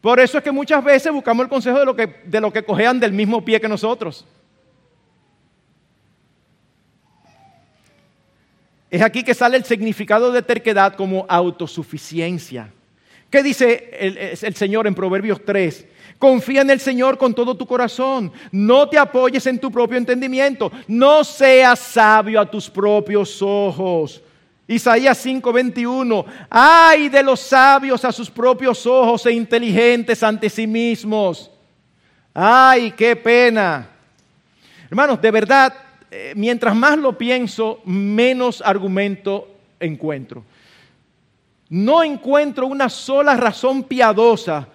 Por 0.00 0.20
eso 0.20 0.38
es 0.38 0.44
que 0.44 0.52
muchas 0.52 0.82
veces 0.82 1.12
buscamos 1.12 1.44
el 1.44 1.50
consejo 1.50 1.78
de 1.78 1.84
lo 1.84 1.96
que, 1.96 2.22
de 2.24 2.40
lo 2.40 2.52
que 2.52 2.64
cojean 2.64 3.00
del 3.00 3.12
mismo 3.12 3.44
pie 3.44 3.60
que 3.60 3.68
nosotros. 3.68 4.24
Es 8.90 9.02
aquí 9.02 9.22
que 9.22 9.34
sale 9.34 9.56
el 9.56 9.64
significado 9.64 10.32
de 10.32 10.42
terquedad 10.42 10.94
como 10.94 11.26
autosuficiencia. 11.28 12.72
¿Qué 13.30 13.42
dice 13.42 13.90
el, 14.40 14.54
Señor 14.54 14.86
en 14.86 14.94
Proverbios 14.94 15.44
3? 15.44 15.86
Confía 16.18 16.62
en 16.62 16.70
el 16.70 16.80
Señor 16.80 17.18
con 17.18 17.34
todo 17.34 17.54
tu 17.54 17.66
corazón. 17.66 18.32
No 18.50 18.88
te 18.88 18.96
apoyes 18.96 19.46
en 19.46 19.58
tu 19.58 19.70
propio 19.70 19.98
entendimiento. 19.98 20.72
No 20.86 21.22
seas 21.22 21.78
sabio 21.78 22.40
a 22.40 22.50
tus 22.50 22.70
propios 22.70 23.42
ojos. 23.42 24.22
Isaías 24.68 25.18
5:21. 25.24 26.26
Ay 26.50 27.08
de 27.08 27.22
los 27.22 27.40
sabios 27.40 28.04
a 28.04 28.12
sus 28.12 28.30
propios 28.30 28.86
ojos 28.86 29.24
e 29.24 29.32
inteligentes 29.32 30.22
ante 30.22 30.50
sí 30.50 30.66
mismos. 30.66 31.50
Ay, 32.34 32.92
qué 32.92 33.16
pena. 33.16 33.88
Hermanos, 34.88 35.20
de 35.20 35.30
verdad, 35.30 35.74
eh, 36.10 36.34
mientras 36.36 36.76
más 36.76 36.98
lo 36.98 37.16
pienso, 37.16 37.80
menos 37.84 38.62
argumento 38.64 39.48
encuentro. 39.80 40.44
No 41.70 42.04
encuentro 42.04 42.66
una 42.66 42.88
sola 42.88 43.36
razón 43.36 43.82
piadosa 43.82 44.68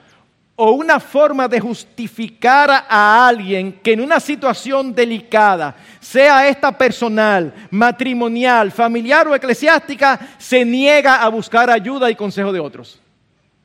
o 0.56 0.72
una 0.72 1.00
forma 1.00 1.48
de 1.48 1.60
justificar 1.60 2.70
a 2.88 3.28
alguien 3.28 3.80
que 3.82 3.94
en 3.94 4.02
una 4.02 4.20
situación 4.20 4.94
delicada, 4.94 5.76
sea 6.00 6.48
esta 6.48 6.78
personal, 6.78 7.54
matrimonial, 7.72 8.72
familiar 8.72 9.28
o 9.28 9.36
eclesiástica, 9.36 10.20
se 10.38 10.64
niega 10.64 11.24
a 11.24 11.28
buscar 11.30 11.70
ayuda 11.72 12.12
y 12.12 12.16
consejo 12.16 12.52
de 12.52 12.60
otros. 12.60 13.00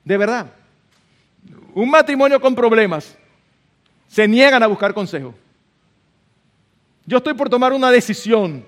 De 0.02 0.16
verdad. 0.16 0.46
Un 1.74 1.90
matrimonio 1.90 2.40
con 2.40 2.54
problemas, 2.54 3.16
se 4.08 4.26
niegan 4.26 4.62
a 4.62 4.66
buscar 4.66 4.94
consejo. 4.94 5.34
Yo 7.04 7.18
estoy 7.18 7.34
por 7.34 7.50
tomar 7.50 7.72
una 7.72 7.90
decisión. 7.90 8.64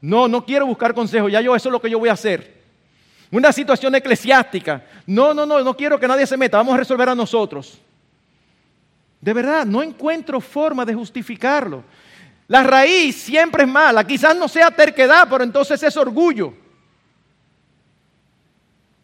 No, 0.00 0.28
no 0.28 0.44
quiero 0.44 0.64
buscar 0.64 0.94
consejo, 0.94 1.28
ya 1.28 1.40
yo 1.40 1.56
eso 1.56 1.68
es 1.68 1.72
lo 1.72 1.80
que 1.80 1.90
yo 1.90 1.98
voy 1.98 2.08
a 2.08 2.12
hacer. 2.12 2.57
Una 3.30 3.52
situación 3.52 3.94
eclesiástica. 3.94 4.82
No, 5.06 5.34
no, 5.34 5.44
no, 5.44 5.62
no 5.62 5.76
quiero 5.76 6.00
que 6.00 6.08
nadie 6.08 6.26
se 6.26 6.36
meta, 6.36 6.56
vamos 6.56 6.74
a 6.74 6.78
resolver 6.78 7.08
a 7.08 7.14
nosotros. 7.14 7.78
De 9.20 9.32
verdad, 9.32 9.66
no 9.66 9.82
encuentro 9.82 10.40
forma 10.40 10.84
de 10.84 10.94
justificarlo. 10.94 11.84
La 12.46 12.62
raíz 12.62 13.16
siempre 13.16 13.64
es 13.64 13.68
mala, 13.68 14.06
quizás 14.06 14.34
no 14.36 14.48
sea 14.48 14.70
terquedad, 14.70 15.28
pero 15.28 15.44
entonces 15.44 15.82
es 15.82 15.96
orgullo. 15.96 16.54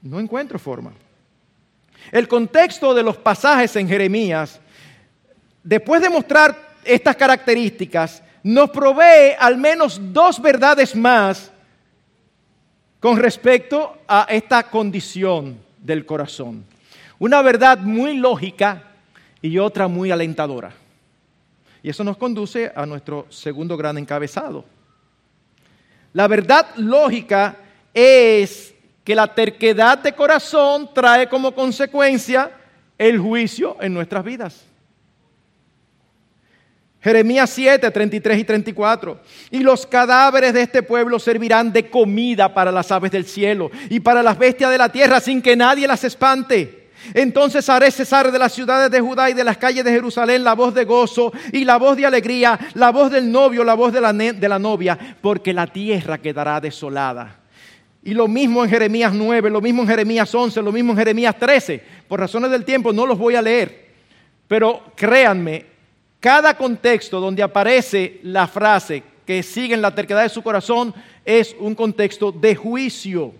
No 0.00 0.18
encuentro 0.18 0.58
forma. 0.58 0.92
El 2.10 2.28
contexto 2.28 2.94
de 2.94 3.02
los 3.02 3.16
pasajes 3.16 3.76
en 3.76 3.88
Jeremías, 3.88 4.60
después 5.62 6.00
de 6.00 6.08
mostrar 6.08 6.74
estas 6.84 7.16
características, 7.16 8.22
nos 8.42 8.70
provee 8.70 9.34
al 9.38 9.56
menos 9.56 9.98
dos 10.12 10.40
verdades 10.40 10.94
más 10.94 11.50
con 13.04 13.18
respecto 13.18 13.98
a 14.08 14.26
esta 14.30 14.62
condición 14.62 15.58
del 15.76 16.06
corazón. 16.06 16.64
Una 17.18 17.42
verdad 17.42 17.76
muy 17.76 18.16
lógica 18.16 18.82
y 19.42 19.58
otra 19.58 19.88
muy 19.88 20.10
alentadora. 20.10 20.72
Y 21.82 21.90
eso 21.90 22.02
nos 22.02 22.16
conduce 22.16 22.72
a 22.74 22.86
nuestro 22.86 23.26
segundo 23.28 23.76
gran 23.76 23.98
encabezado. 23.98 24.64
La 26.14 26.26
verdad 26.28 26.74
lógica 26.76 27.58
es 27.92 28.74
que 29.04 29.14
la 29.14 29.34
terquedad 29.34 29.98
de 29.98 30.14
corazón 30.14 30.88
trae 30.94 31.28
como 31.28 31.54
consecuencia 31.54 32.52
el 32.96 33.18
juicio 33.18 33.76
en 33.82 33.92
nuestras 33.92 34.24
vidas. 34.24 34.64
Jeremías 37.04 37.50
7, 37.50 37.90
33 37.90 38.38
y 38.38 38.44
34. 38.44 39.20
Y 39.50 39.58
los 39.58 39.86
cadáveres 39.86 40.54
de 40.54 40.62
este 40.62 40.82
pueblo 40.82 41.18
servirán 41.18 41.70
de 41.70 41.90
comida 41.90 42.54
para 42.54 42.72
las 42.72 42.90
aves 42.90 43.10
del 43.10 43.26
cielo 43.26 43.70
y 43.90 44.00
para 44.00 44.22
las 44.22 44.38
bestias 44.38 44.70
de 44.70 44.78
la 44.78 44.88
tierra 44.88 45.20
sin 45.20 45.42
que 45.42 45.54
nadie 45.54 45.86
las 45.86 46.02
espante. 46.02 46.88
Entonces 47.12 47.68
haré 47.68 47.90
cesar 47.90 48.32
de 48.32 48.38
las 48.38 48.54
ciudades 48.54 48.90
de 48.90 49.02
Judá 49.02 49.28
y 49.28 49.34
de 49.34 49.44
las 49.44 49.58
calles 49.58 49.84
de 49.84 49.90
Jerusalén 49.90 50.42
la 50.42 50.54
voz 50.54 50.72
de 50.72 50.86
gozo 50.86 51.30
y 51.52 51.66
la 51.66 51.76
voz 51.76 51.98
de 51.98 52.06
alegría, 52.06 52.58
la 52.72 52.88
voz 52.90 53.10
del 53.10 53.30
novio, 53.30 53.64
la 53.64 53.74
voz 53.74 53.92
de 53.92 54.00
la, 54.00 54.14
de 54.14 54.48
la 54.48 54.58
novia, 54.58 54.98
porque 55.20 55.52
la 55.52 55.66
tierra 55.66 56.16
quedará 56.16 56.58
desolada. 56.58 57.38
Y 58.02 58.14
lo 58.14 58.28
mismo 58.28 58.64
en 58.64 58.70
Jeremías 58.70 59.12
9, 59.12 59.50
lo 59.50 59.60
mismo 59.60 59.82
en 59.82 59.88
Jeremías 59.88 60.34
11, 60.34 60.62
lo 60.62 60.72
mismo 60.72 60.92
en 60.92 60.98
Jeremías 60.98 61.36
13. 61.38 61.82
Por 62.08 62.18
razones 62.18 62.50
del 62.50 62.64
tiempo 62.64 62.94
no 62.94 63.04
los 63.04 63.18
voy 63.18 63.34
a 63.34 63.42
leer. 63.42 63.92
Pero 64.48 64.82
créanme, 64.96 65.73
cada 66.24 66.56
contexto 66.56 67.20
donde 67.20 67.42
aparece 67.42 68.18
la 68.22 68.48
frase 68.48 69.02
que 69.26 69.42
sigue 69.42 69.74
en 69.74 69.82
la 69.82 69.94
terquedad 69.94 70.22
de 70.22 70.30
su 70.30 70.40
corazón 70.42 70.94
es 71.22 71.54
un 71.58 71.74
contexto 71.74 72.32
de 72.32 72.56
juicio. 72.56 73.34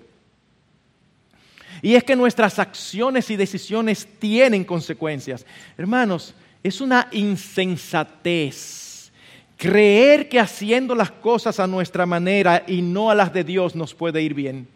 Y 1.80 1.94
es 1.94 2.04
que 2.04 2.14
nuestras 2.14 2.58
acciones 2.58 3.30
y 3.30 3.36
decisiones 3.36 4.06
tienen 4.18 4.64
consecuencias. 4.64 5.46
Hermanos, 5.78 6.34
es 6.62 6.82
una 6.82 7.08
insensatez 7.12 9.10
creer 9.56 10.28
que 10.28 10.38
haciendo 10.38 10.94
las 10.94 11.10
cosas 11.10 11.58
a 11.60 11.66
nuestra 11.66 12.04
manera 12.04 12.64
y 12.66 12.82
no 12.82 13.10
a 13.10 13.14
las 13.14 13.32
de 13.32 13.44
Dios 13.44 13.74
nos 13.74 13.94
puede 13.94 14.20
ir 14.20 14.34
bien. 14.34 14.68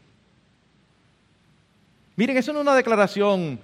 Miren, 2.16 2.38
eso 2.38 2.54
no 2.54 2.60
es 2.60 2.62
una 2.62 2.74
declaración 2.74 3.60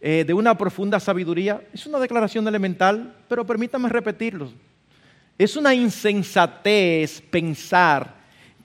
eh, 0.00 0.24
de 0.26 0.34
una 0.34 0.56
profunda 0.56 0.98
sabiduría. 0.98 1.62
Es 1.72 1.86
una 1.86 1.98
declaración 1.98 2.46
elemental, 2.48 3.14
pero 3.28 3.46
permítame 3.46 3.88
repetirlo. 3.88 4.50
Es 5.36 5.56
una 5.56 5.74
insensatez 5.74 7.20
pensar 7.20 8.14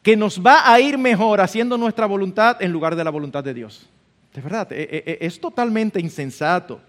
que 0.01 0.15
nos 0.15 0.39
va 0.39 0.71
a 0.71 0.79
ir 0.79 0.97
mejor 0.97 1.41
haciendo 1.41 1.77
nuestra 1.77 2.05
voluntad 2.05 2.61
en 2.61 2.71
lugar 2.71 2.95
de 2.95 3.03
la 3.03 3.09
voluntad 3.09 3.43
de 3.43 3.53
Dios. 3.53 3.89
De 4.33 4.41
verdad, 4.41 4.71
e, 4.71 4.81
e, 4.81 5.03
e, 5.05 5.17
es 5.25 5.39
totalmente 5.39 5.99
insensato. 5.99 6.79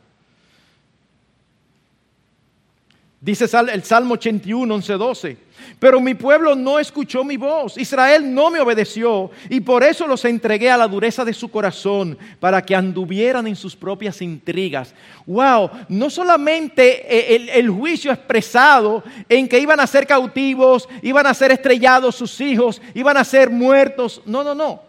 Dice 3.26 3.46
el 3.72 3.82
Salmo 3.82 4.14
81, 4.14 4.72
11, 4.72 4.92
12. 4.92 5.36
Pero 5.80 6.00
mi 6.00 6.14
pueblo 6.14 6.54
no 6.54 6.78
escuchó 6.78 7.24
mi 7.24 7.36
voz, 7.36 7.76
Israel 7.76 8.32
no 8.32 8.52
me 8.52 8.60
obedeció, 8.60 9.32
y 9.50 9.58
por 9.58 9.82
eso 9.82 10.06
los 10.06 10.24
entregué 10.24 10.70
a 10.70 10.76
la 10.76 10.86
dureza 10.86 11.24
de 11.24 11.34
su 11.34 11.48
corazón, 11.48 12.16
para 12.38 12.64
que 12.64 12.76
anduvieran 12.76 13.48
en 13.48 13.56
sus 13.56 13.74
propias 13.74 14.22
intrigas. 14.22 14.94
Wow, 15.26 15.70
no 15.88 16.08
solamente 16.08 17.02
eh, 17.12 17.34
el, 17.34 17.48
el 17.48 17.68
juicio 17.68 18.12
expresado 18.12 19.02
en 19.28 19.48
que 19.48 19.58
iban 19.58 19.80
a 19.80 19.88
ser 19.88 20.06
cautivos, 20.06 20.88
iban 21.02 21.26
a 21.26 21.34
ser 21.34 21.50
estrellados 21.50 22.14
sus 22.14 22.40
hijos, 22.40 22.80
iban 22.94 23.16
a 23.16 23.24
ser 23.24 23.50
muertos. 23.50 24.22
No, 24.24 24.44
no, 24.44 24.54
no. 24.54 24.82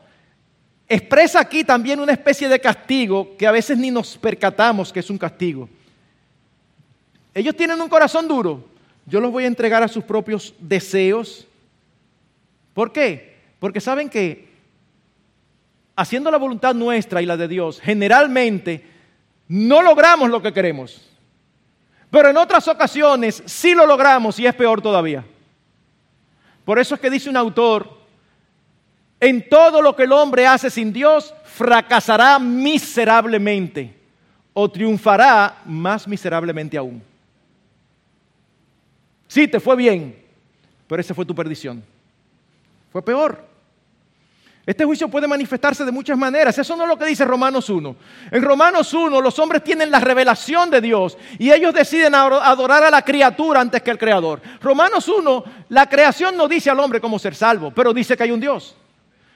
Expresa 0.88 1.40
aquí 1.40 1.64
también 1.64 2.00
una 2.00 2.14
especie 2.14 2.48
de 2.48 2.60
castigo 2.60 3.36
que 3.36 3.48
a 3.48 3.52
veces 3.52 3.80
ni 3.80 3.90
nos 3.90 4.16
percatamos 4.16 4.94
que 4.94 5.00
es 5.00 5.10
un 5.10 5.18
castigo. 5.18 5.68
Ellos 7.38 7.56
tienen 7.56 7.80
un 7.80 7.88
corazón 7.88 8.28
duro. 8.28 8.64
Yo 9.06 9.22
los 9.22 9.32
voy 9.32 9.44
a 9.44 9.48
entregar 9.48 9.84
a 9.84 9.88
sus 9.88 10.04
propios 10.04 10.56
deseos. 10.58 11.48
¿Por 12.74 12.92
qué? 12.92 13.38
Porque 13.60 13.80
saben 13.80 14.10
que 14.10 14.50
haciendo 15.96 16.32
la 16.32 16.40
voluntad 16.40 16.74
nuestra 16.74 17.22
y 17.22 17.28
la 17.28 17.38
de 17.38 17.48
Dios, 17.48 17.80
generalmente 17.80 18.84
no 19.48 19.84
logramos 19.84 20.32
lo 20.32 20.42
que 20.42 20.52
queremos. 20.52 21.12
Pero 22.10 22.30
en 22.30 22.38
otras 22.38 22.68
ocasiones 22.68 23.44
sí 23.46 23.76
lo 23.76 23.86
logramos 23.86 24.40
y 24.40 24.48
es 24.48 24.56
peor 24.56 24.82
todavía. 24.82 25.24
Por 26.66 26.80
eso 26.80 26.96
es 26.96 27.02
que 27.02 27.12
dice 27.12 27.30
un 27.30 27.38
autor, 27.38 27.88
en 29.20 29.48
todo 29.48 29.84
lo 29.84 29.96
que 29.96 30.04
el 30.06 30.12
hombre 30.12 30.48
hace 30.48 30.72
sin 30.72 30.92
Dios, 30.92 31.36
fracasará 31.44 32.40
miserablemente 32.40 33.96
o 34.54 34.72
triunfará 34.72 35.62
más 35.66 36.08
miserablemente 36.08 36.76
aún. 36.80 37.04
Sí, 39.38 39.48
te 39.48 39.60
fue 39.60 39.76
bien, 39.76 40.18
pero 40.88 41.00
esa 41.00 41.14
fue 41.14 41.24
tu 41.24 41.36
perdición. 41.36 41.84
Fue 42.92 43.04
peor. 43.04 43.46
Este 44.66 44.84
juicio 44.84 45.08
puede 45.10 45.28
manifestarse 45.28 45.86
de 45.86 45.92
muchas 45.92 46.18
maneras. 46.18 46.58
Eso 46.58 46.76
no 46.76 46.86
es 46.86 46.90
lo 46.90 46.98
que 46.98 47.06
dice 47.06 47.24
Romanos 47.24 47.70
1. 47.70 47.96
En 48.32 48.42
Romanos 48.42 48.92
1 48.96 49.22
los 49.22 49.38
hombres 49.38 49.64
tienen 49.64 49.92
la 49.92 50.00
revelación 50.00 50.72
de 50.72 50.82
Dios 50.82 51.20
y 51.38 51.52
ellos 51.52 51.72
deciden 51.72 52.16
adorar 52.16 52.84
a 52.84 52.90
la 52.90 53.04
criatura 53.04 53.62
antes 53.62 53.84
que 53.84 53.92
al 53.92 54.00
Creador. 54.00 54.42
Romanos 54.60 55.08
1, 55.08 55.44
la 55.70 55.88
creación 55.88 56.36
no 56.36 56.48
dice 56.48 56.72
al 56.72 56.80
hombre 56.80 57.00
cómo 57.00 57.20
ser 57.20 57.36
salvo, 57.36 57.72
pero 57.72 57.94
dice 57.94 58.18
que 58.18 58.24
hay 58.24 58.32
un 58.32 58.40
Dios. 58.40 58.76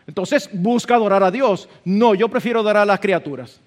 Entonces 0.07 0.49
busca 0.51 0.95
adorar 0.95 1.21
a 1.21 1.29
Dios. 1.29 1.69
No, 1.85 2.15
yo 2.15 2.27
prefiero 2.27 2.61
adorar 2.61 2.81
a 2.81 2.85
las 2.87 2.99
criaturas. 2.99 3.61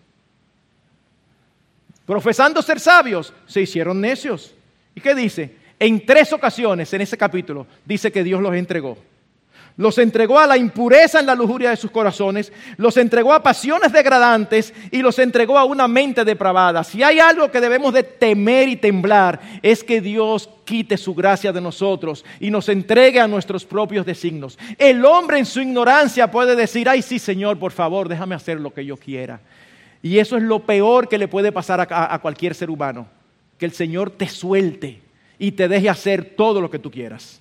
Profesando 2.04 2.60
ser 2.60 2.80
sabios, 2.80 3.32
se 3.46 3.60
hicieron 3.60 4.00
necios. 4.00 4.52
¿Y 4.96 5.00
qué 5.00 5.14
dice? 5.14 5.62
En 5.84 6.06
tres 6.06 6.32
ocasiones 6.32 6.90
en 6.94 7.02
ese 7.02 7.18
capítulo 7.18 7.66
dice 7.84 8.10
que 8.10 8.24
Dios 8.24 8.40
los 8.40 8.54
entregó. 8.54 8.96
Los 9.76 9.98
entregó 9.98 10.38
a 10.38 10.46
la 10.46 10.56
impureza 10.56 11.20
en 11.20 11.26
la 11.26 11.34
lujuria 11.34 11.68
de 11.68 11.76
sus 11.76 11.90
corazones, 11.90 12.50
los 12.78 12.96
entregó 12.96 13.34
a 13.34 13.42
pasiones 13.42 13.92
degradantes 13.92 14.72
y 14.90 15.02
los 15.02 15.18
entregó 15.18 15.58
a 15.58 15.66
una 15.66 15.86
mente 15.86 16.24
depravada. 16.24 16.84
Si 16.84 17.02
hay 17.02 17.18
algo 17.18 17.50
que 17.50 17.60
debemos 17.60 17.92
de 17.92 18.02
temer 18.02 18.66
y 18.70 18.76
temblar 18.76 19.38
es 19.60 19.84
que 19.84 20.00
Dios 20.00 20.48
quite 20.64 20.96
su 20.96 21.14
gracia 21.14 21.52
de 21.52 21.60
nosotros 21.60 22.24
y 22.40 22.50
nos 22.50 22.70
entregue 22.70 23.20
a 23.20 23.28
nuestros 23.28 23.66
propios 23.66 24.06
designos. 24.06 24.58
El 24.78 25.04
hombre 25.04 25.38
en 25.38 25.44
su 25.44 25.60
ignorancia 25.60 26.30
puede 26.30 26.56
decir, 26.56 26.88
ay 26.88 27.02
sí 27.02 27.18
Señor, 27.18 27.58
por 27.58 27.72
favor, 27.72 28.08
déjame 28.08 28.34
hacer 28.34 28.58
lo 28.58 28.72
que 28.72 28.86
yo 28.86 28.96
quiera. 28.96 29.38
Y 30.00 30.16
eso 30.16 30.38
es 30.38 30.44
lo 30.44 30.60
peor 30.60 31.10
que 31.10 31.18
le 31.18 31.28
puede 31.28 31.52
pasar 31.52 31.82
a, 31.82 32.14
a 32.14 32.18
cualquier 32.22 32.54
ser 32.54 32.70
humano, 32.70 33.06
que 33.58 33.66
el 33.66 33.72
Señor 33.72 34.08
te 34.12 34.28
suelte 34.30 35.03
y 35.38 35.52
te 35.52 35.68
deje 35.68 35.88
hacer 35.88 36.34
todo 36.36 36.60
lo 36.60 36.70
que 36.70 36.78
tú 36.78 36.90
quieras. 36.90 37.40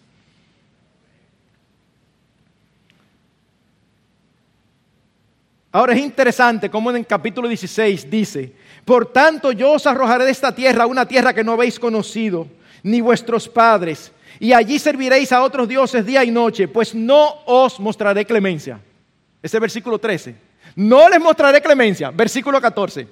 Ahora 5.72 5.94
es 5.94 6.00
interesante 6.00 6.70
cómo 6.70 6.92
en 6.92 6.98
el 6.98 7.08
capítulo 7.08 7.48
16 7.48 8.10
dice, 8.10 8.54
por 8.86 9.12
tanto 9.12 9.52
yo 9.52 9.72
os 9.72 9.88
arrojaré 9.88 10.26
de 10.26 10.32
esta 10.32 10.54
tierra, 10.54 10.86
una 10.86 11.08
tierra 11.08 11.34
que 11.34 11.44
no 11.44 11.54
habéis 11.54 11.80
conocido, 11.80 12.48
ni 12.84 13.02
vuestros 13.02 13.50
padres, 13.50 14.12
y 14.40 14.54
allí 14.54 14.78
serviréis 14.78 15.32
a 15.32 15.42
otros 15.42 15.68
dioses 15.68 16.06
día 16.06 16.24
y 16.24 16.30
noche, 16.30 16.68
pues 16.68 16.94
no 16.94 17.44
os 17.46 17.80
mostraré 17.80 18.26
clemencia. 18.26 18.80
Ese 19.42 19.60
versículo 19.60 20.00
13. 20.00 20.36
No 20.76 21.10
les 21.10 21.20
mostraré 21.20 21.62
clemencia. 21.62 22.12
Versículo 22.12 22.60
14. 22.60 23.08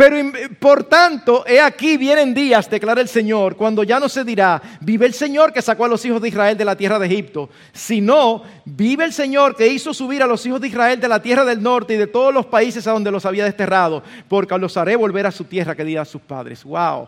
Pero 0.00 0.16
por 0.58 0.84
tanto, 0.84 1.44
he 1.46 1.60
aquí 1.60 1.98
vienen 1.98 2.32
días, 2.32 2.70
declara 2.70 3.02
el 3.02 3.08
Señor, 3.08 3.54
cuando 3.54 3.84
ya 3.84 4.00
no 4.00 4.08
se 4.08 4.24
dirá, 4.24 4.62
vive 4.80 5.04
el 5.04 5.12
Señor 5.12 5.52
que 5.52 5.60
sacó 5.60 5.84
a 5.84 5.88
los 5.88 6.02
hijos 6.06 6.22
de 6.22 6.28
Israel 6.28 6.56
de 6.56 6.64
la 6.64 6.74
tierra 6.74 6.98
de 6.98 7.04
Egipto, 7.04 7.50
sino 7.74 8.42
vive 8.64 9.04
el 9.04 9.12
Señor 9.12 9.54
que 9.54 9.68
hizo 9.68 9.92
subir 9.92 10.22
a 10.22 10.26
los 10.26 10.46
hijos 10.46 10.58
de 10.58 10.68
Israel 10.68 10.98
de 10.98 11.06
la 11.06 11.20
tierra 11.20 11.44
del 11.44 11.62
norte 11.62 11.92
y 11.92 11.96
de 11.98 12.06
todos 12.06 12.32
los 12.32 12.46
países 12.46 12.86
a 12.86 12.92
donde 12.92 13.10
los 13.10 13.26
había 13.26 13.44
desterrado, 13.44 14.02
porque 14.26 14.56
los 14.56 14.74
haré 14.78 14.96
volver 14.96 15.26
a 15.26 15.30
su 15.30 15.44
tierra 15.44 15.74
que 15.74 15.98
a 15.98 16.04
sus 16.06 16.22
padres. 16.22 16.64
Wow. 16.64 17.06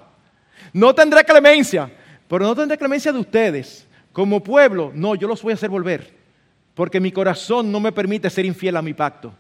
No 0.74 0.95
tendré 0.95 1.24
clemencia, 1.24 1.90
pero 2.28 2.45
no 2.45 2.55
tendré 2.55 2.76
clemencia 2.76 3.11
de 3.11 3.20
ustedes. 3.20 3.88
Como 4.12 4.45
pueblo, 4.45 4.93
no, 4.95 5.14
yo 5.14 5.28
los 5.28 5.40
voy 5.40 5.53
a 5.53 5.55
hacer 5.55 5.70
volver, 5.70 6.12
porque 6.74 7.01
mi 7.01 7.11
corazón 7.11 7.72
no 7.72 7.80
me 7.80 7.90
permite 7.90 8.28
ser 8.28 8.45
infiel 8.45 8.76
a 8.76 8.82
mi 8.82 8.93
pacto. 8.93 9.32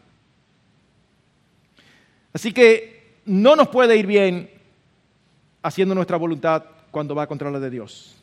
Así 2.32 2.50
que 2.50 2.91
no 3.24 3.56
nos 3.56 3.68
puede 3.68 3.96
ir 3.96 4.06
bien 4.06 4.50
haciendo 5.62 5.94
nuestra 5.94 6.16
voluntad 6.16 6.64
cuando 6.90 7.14
va 7.14 7.26
contra 7.26 7.50
la 7.50 7.60
de 7.60 7.70
Dios. 7.70 8.16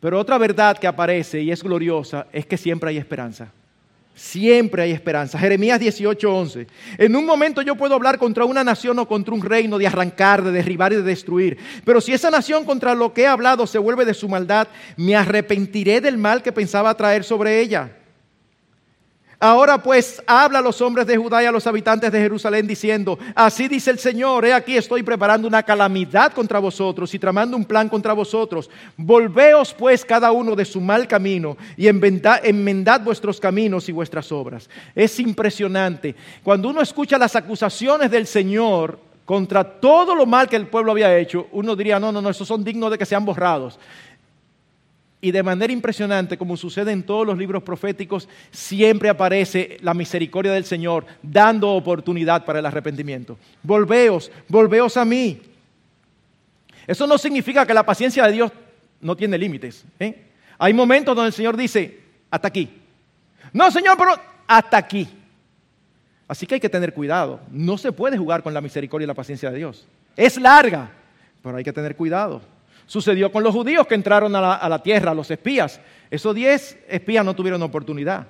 Pero 0.00 0.18
otra 0.18 0.38
verdad 0.38 0.78
que 0.78 0.86
aparece 0.86 1.40
y 1.42 1.50
es 1.50 1.62
gloriosa 1.62 2.26
es 2.32 2.46
que 2.46 2.56
siempre 2.56 2.90
hay 2.90 2.98
esperanza. 2.98 3.50
Siempre 4.14 4.82
hay 4.82 4.92
esperanza. 4.92 5.38
Jeremías 5.38 5.78
18:11. 5.78 6.66
En 6.96 7.14
un 7.14 7.26
momento 7.26 7.60
yo 7.60 7.76
puedo 7.76 7.94
hablar 7.94 8.18
contra 8.18 8.46
una 8.46 8.64
nación 8.64 8.98
o 8.98 9.06
contra 9.06 9.34
un 9.34 9.42
reino 9.42 9.76
de 9.76 9.86
arrancar, 9.86 10.42
de 10.42 10.52
derribar 10.52 10.94
y 10.94 10.96
de 10.96 11.02
destruir. 11.02 11.58
Pero 11.84 12.00
si 12.00 12.14
esa 12.14 12.30
nación 12.30 12.64
contra 12.64 12.94
lo 12.94 13.12
que 13.12 13.22
he 13.22 13.26
hablado 13.26 13.66
se 13.66 13.78
vuelve 13.78 14.06
de 14.06 14.14
su 14.14 14.26
maldad, 14.26 14.68
me 14.96 15.14
arrepentiré 15.14 16.00
del 16.00 16.16
mal 16.16 16.42
que 16.42 16.50
pensaba 16.50 16.96
traer 16.96 17.24
sobre 17.24 17.60
ella. 17.60 17.90
Ahora 19.38 19.82
pues 19.82 20.22
habla 20.26 20.60
a 20.60 20.62
los 20.62 20.80
hombres 20.80 21.06
de 21.06 21.18
Judá 21.18 21.42
y 21.42 21.46
a 21.46 21.52
los 21.52 21.66
habitantes 21.66 22.10
de 22.10 22.20
Jerusalén 22.20 22.66
diciendo, 22.66 23.18
así 23.34 23.68
dice 23.68 23.90
el 23.90 23.98
Señor, 23.98 24.46
he 24.46 24.54
aquí 24.54 24.76
estoy 24.76 25.02
preparando 25.02 25.46
una 25.46 25.62
calamidad 25.62 26.32
contra 26.32 26.58
vosotros 26.58 27.12
y 27.12 27.18
tramando 27.18 27.54
un 27.54 27.66
plan 27.66 27.90
contra 27.90 28.14
vosotros. 28.14 28.70
Volveos 28.96 29.74
pues 29.74 30.06
cada 30.06 30.32
uno 30.32 30.56
de 30.56 30.64
su 30.64 30.80
mal 30.80 31.06
camino 31.06 31.58
y 31.76 31.86
enmendad, 31.86 33.00
vuestros 33.02 33.38
caminos 33.38 33.90
y 33.90 33.92
vuestras 33.92 34.32
obras. 34.32 34.70
Es 34.94 35.20
impresionante. 35.20 36.14
Cuando 36.42 36.70
uno 36.70 36.80
escucha 36.80 37.18
las 37.18 37.36
acusaciones 37.36 38.10
del 38.10 38.26
Señor 38.26 38.98
contra 39.26 39.64
todo 39.64 40.14
lo 40.14 40.24
mal 40.24 40.48
que 40.48 40.56
el 40.56 40.68
pueblo 40.68 40.92
había 40.92 41.14
hecho, 41.18 41.48
uno 41.52 41.76
diría, 41.76 42.00
no, 42.00 42.10
no, 42.10 42.22
no, 42.22 42.30
esos 42.30 42.48
son 42.48 42.64
dignos 42.64 42.90
de 42.90 42.96
que 42.96 43.04
sean 43.04 43.26
borrados. 43.26 43.78
Y 45.20 45.30
de 45.30 45.42
manera 45.42 45.72
impresionante, 45.72 46.36
como 46.36 46.56
sucede 46.56 46.92
en 46.92 47.02
todos 47.02 47.26
los 47.26 47.38
libros 47.38 47.62
proféticos, 47.62 48.28
siempre 48.50 49.08
aparece 49.08 49.78
la 49.80 49.94
misericordia 49.94 50.52
del 50.52 50.64
Señor 50.64 51.06
dando 51.22 51.70
oportunidad 51.70 52.44
para 52.44 52.58
el 52.58 52.66
arrepentimiento. 52.66 53.38
Volveos, 53.62 54.30
volveos 54.48 54.96
a 54.96 55.04
mí. 55.04 55.40
Eso 56.86 57.06
no 57.06 57.18
significa 57.18 57.66
que 57.66 57.74
la 57.74 57.84
paciencia 57.84 58.26
de 58.26 58.32
Dios 58.32 58.52
no 59.00 59.16
tiene 59.16 59.38
límites. 59.38 59.84
¿eh? 59.98 60.26
Hay 60.58 60.72
momentos 60.72 61.16
donde 61.16 61.28
el 61.28 61.34
Señor 61.34 61.56
dice, 61.56 61.98
hasta 62.30 62.48
aquí. 62.48 62.68
No, 63.52 63.70
Señor, 63.70 63.96
pero 63.96 64.12
hasta 64.46 64.76
aquí. 64.76 65.08
Así 66.28 66.46
que 66.46 66.54
hay 66.54 66.60
que 66.60 66.68
tener 66.68 66.92
cuidado. 66.92 67.40
No 67.50 67.78
se 67.78 67.92
puede 67.92 68.18
jugar 68.18 68.42
con 68.42 68.52
la 68.52 68.60
misericordia 68.60 69.04
y 69.04 69.08
la 69.08 69.14
paciencia 69.14 69.50
de 69.50 69.58
Dios. 69.58 69.86
Es 70.16 70.38
larga, 70.38 70.90
pero 71.42 71.56
hay 71.56 71.64
que 71.64 71.72
tener 71.72 71.96
cuidado. 71.96 72.42
Sucedió 72.86 73.32
con 73.32 73.42
los 73.42 73.52
judíos 73.52 73.86
que 73.86 73.96
entraron 73.96 74.34
a 74.36 74.68
la, 74.68 74.82
tierra, 74.82 75.12
los 75.12 75.30
espías. 75.30 75.80
Esos 76.10 76.34
diez 76.34 76.78
espías 76.88 77.24
no 77.24 77.34
tuvieron 77.34 77.62
oportunidad. 77.62 78.28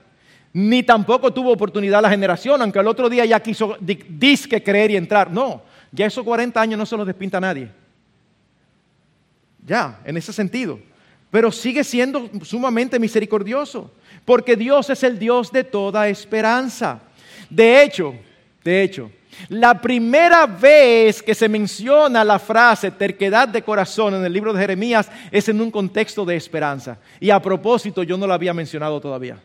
Ni 0.52 0.82
tampoco 0.82 1.32
tuvo 1.32 1.52
oportunidad 1.52 2.00
la 2.00 2.08
generación, 2.08 2.62
aunque 2.62 2.78
el 2.78 2.88
otro 2.88 3.10
día 3.10 3.26
ya 3.26 3.40
quiso 3.40 3.76
disque 3.80 4.62
creer 4.62 4.92
y 4.92 4.96
entrar. 4.96 5.30
No, 5.30 5.62
ya 5.92 6.06
esos 6.06 6.24
40 6.24 6.58
años 6.58 6.78
no 6.78 6.86
se 6.86 6.96
los 6.96 7.06
despinta 7.06 7.38
nadie. 7.38 7.68
Ya, 9.66 10.00
en 10.04 10.16
ese 10.16 10.32
sentido. 10.32 10.78
Pero 11.30 11.52
sigue 11.52 11.84
siendo 11.84 12.30
sumamente 12.42 12.98
misericordioso, 12.98 13.92
porque 14.24 14.56
Dios 14.56 14.88
es 14.88 15.02
el 15.02 15.18
Dios 15.18 15.52
de 15.52 15.64
toda 15.64 16.08
esperanza. 16.08 17.00
De 17.50 17.82
hecho, 17.82 18.14
de 18.64 18.82
hecho, 18.82 19.10
la 19.48 19.80
primera 19.80 20.46
vez 20.46 21.22
que 21.22 21.34
se 21.34 21.48
menciona 21.48 22.24
la 22.24 22.38
frase 22.38 22.90
terquedad 22.90 23.48
de 23.48 23.62
corazón 23.62 24.14
en 24.14 24.24
el 24.24 24.32
libro 24.32 24.52
de 24.52 24.60
Jeremías 24.60 25.10
es 25.30 25.48
en 25.48 25.60
un 25.60 25.70
contexto 25.70 26.24
de 26.24 26.36
esperanza. 26.36 26.98
Y 27.20 27.30
a 27.30 27.40
propósito, 27.40 28.02
yo 28.02 28.16
no 28.16 28.26
la 28.26 28.34
había 28.34 28.54
mencionado 28.54 29.00
todavía. 29.00 29.38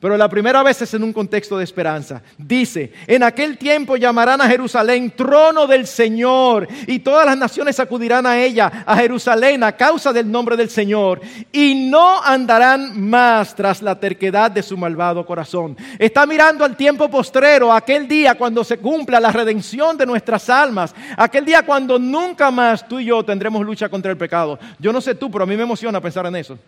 Pero 0.00 0.16
la 0.16 0.30
primera 0.30 0.62
vez 0.62 0.80
es 0.80 0.94
en 0.94 1.02
un 1.02 1.12
contexto 1.12 1.58
de 1.58 1.64
esperanza. 1.64 2.22
Dice, 2.38 2.90
en 3.06 3.22
aquel 3.22 3.58
tiempo 3.58 3.98
llamarán 3.98 4.40
a 4.40 4.48
Jerusalén 4.48 5.12
trono 5.14 5.66
del 5.66 5.86
Señor 5.86 6.66
y 6.86 7.00
todas 7.00 7.26
las 7.26 7.36
naciones 7.36 7.78
acudirán 7.78 8.24
a 8.24 8.38
ella, 8.38 8.84
a 8.86 8.96
Jerusalén, 8.96 9.62
a 9.62 9.72
causa 9.72 10.10
del 10.10 10.30
nombre 10.30 10.56
del 10.56 10.70
Señor, 10.70 11.20
y 11.52 11.90
no 11.90 12.22
andarán 12.22 12.98
más 12.98 13.54
tras 13.54 13.82
la 13.82 14.00
terquedad 14.00 14.50
de 14.50 14.62
su 14.62 14.78
malvado 14.78 15.26
corazón. 15.26 15.76
Está 15.98 16.24
mirando 16.24 16.64
al 16.64 16.78
tiempo 16.78 17.10
postrero, 17.10 17.70
aquel 17.70 18.08
día 18.08 18.36
cuando 18.36 18.64
se 18.64 18.78
cumpla 18.78 19.20
la 19.20 19.32
redención 19.32 19.98
de 19.98 20.06
nuestras 20.06 20.48
almas, 20.48 20.94
aquel 21.14 21.44
día 21.44 21.62
cuando 21.62 21.98
nunca 21.98 22.50
más 22.50 22.88
tú 22.88 23.00
y 23.00 23.04
yo 23.04 23.22
tendremos 23.22 23.66
lucha 23.66 23.90
contra 23.90 24.10
el 24.10 24.16
pecado. 24.16 24.58
Yo 24.78 24.94
no 24.94 25.02
sé 25.02 25.14
tú, 25.14 25.30
pero 25.30 25.44
a 25.44 25.46
mí 25.46 25.58
me 25.58 25.64
emociona 25.64 26.00
pensar 26.00 26.24
en 26.24 26.36
eso. 26.36 26.58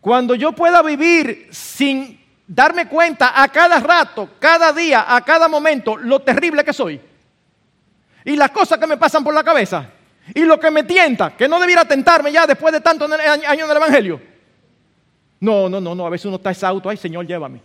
Cuando 0.00 0.34
yo 0.34 0.52
pueda 0.52 0.82
vivir 0.82 1.48
sin 1.50 2.20
darme 2.46 2.88
cuenta 2.88 3.42
a 3.42 3.48
cada 3.48 3.80
rato, 3.80 4.30
cada 4.38 4.72
día, 4.72 5.14
a 5.14 5.20
cada 5.22 5.48
momento, 5.48 5.96
lo 5.96 6.20
terrible 6.20 6.64
que 6.64 6.72
soy. 6.72 7.00
Y 8.24 8.36
las 8.36 8.50
cosas 8.50 8.78
que 8.78 8.86
me 8.86 8.96
pasan 8.96 9.24
por 9.24 9.34
la 9.34 9.44
cabeza. 9.44 9.90
Y 10.34 10.40
lo 10.42 10.60
que 10.60 10.70
me 10.70 10.84
tienta, 10.84 11.36
que 11.36 11.48
no 11.48 11.58
debiera 11.58 11.84
tentarme 11.84 12.30
ya 12.30 12.46
después 12.46 12.72
de 12.72 12.80
tantos 12.80 13.10
años 13.10 13.68
del 13.68 13.76
Evangelio. 13.76 14.20
No, 15.40 15.68
no, 15.68 15.80
no, 15.80 15.94
no. 15.94 16.06
A 16.06 16.10
veces 16.10 16.26
uno 16.26 16.36
está 16.36 16.50
exhausto. 16.50 16.88
Ay, 16.90 16.96
Señor, 16.96 17.26
llévame. 17.26 17.60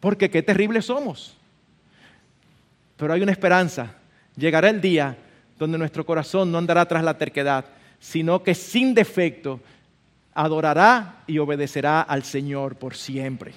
Porque 0.00 0.30
qué 0.30 0.42
terribles 0.42 0.86
somos. 0.86 1.36
Pero 2.96 3.12
hay 3.12 3.22
una 3.22 3.32
esperanza 3.32 3.94
llegará 4.38 4.70
el 4.70 4.80
día 4.80 5.16
donde 5.58 5.76
nuestro 5.76 6.06
corazón 6.06 6.52
no 6.52 6.58
andará 6.58 6.86
tras 6.86 7.02
la 7.02 7.18
terquedad, 7.18 7.64
sino 7.98 8.42
que 8.42 8.54
sin 8.54 8.94
defecto 8.94 9.60
adorará 10.38 11.24
y 11.26 11.38
obedecerá 11.38 12.00
al 12.02 12.22
Señor 12.22 12.76
por 12.76 12.94
siempre. 12.94 13.52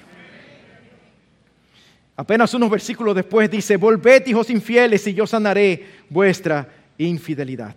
Apenas 2.16 2.56
unos 2.56 2.72
versículos 2.72 3.16
después 3.16 3.52
dice, 3.52 3.78
volved 3.78 4.26
hijos 4.26 4.50
infieles 4.50 5.06
y 5.06 5.14
yo 5.14 5.28
sanaré 5.28 5.86
vuestra 6.10 6.68
infidelidad. 6.98 7.76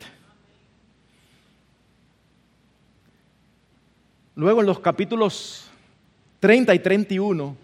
Luego 4.36 4.60
en 4.62 4.66
los 4.66 4.80
capítulos 4.80 5.70
30 6.40 6.74
y 6.74 6.78
31 6.78 7.56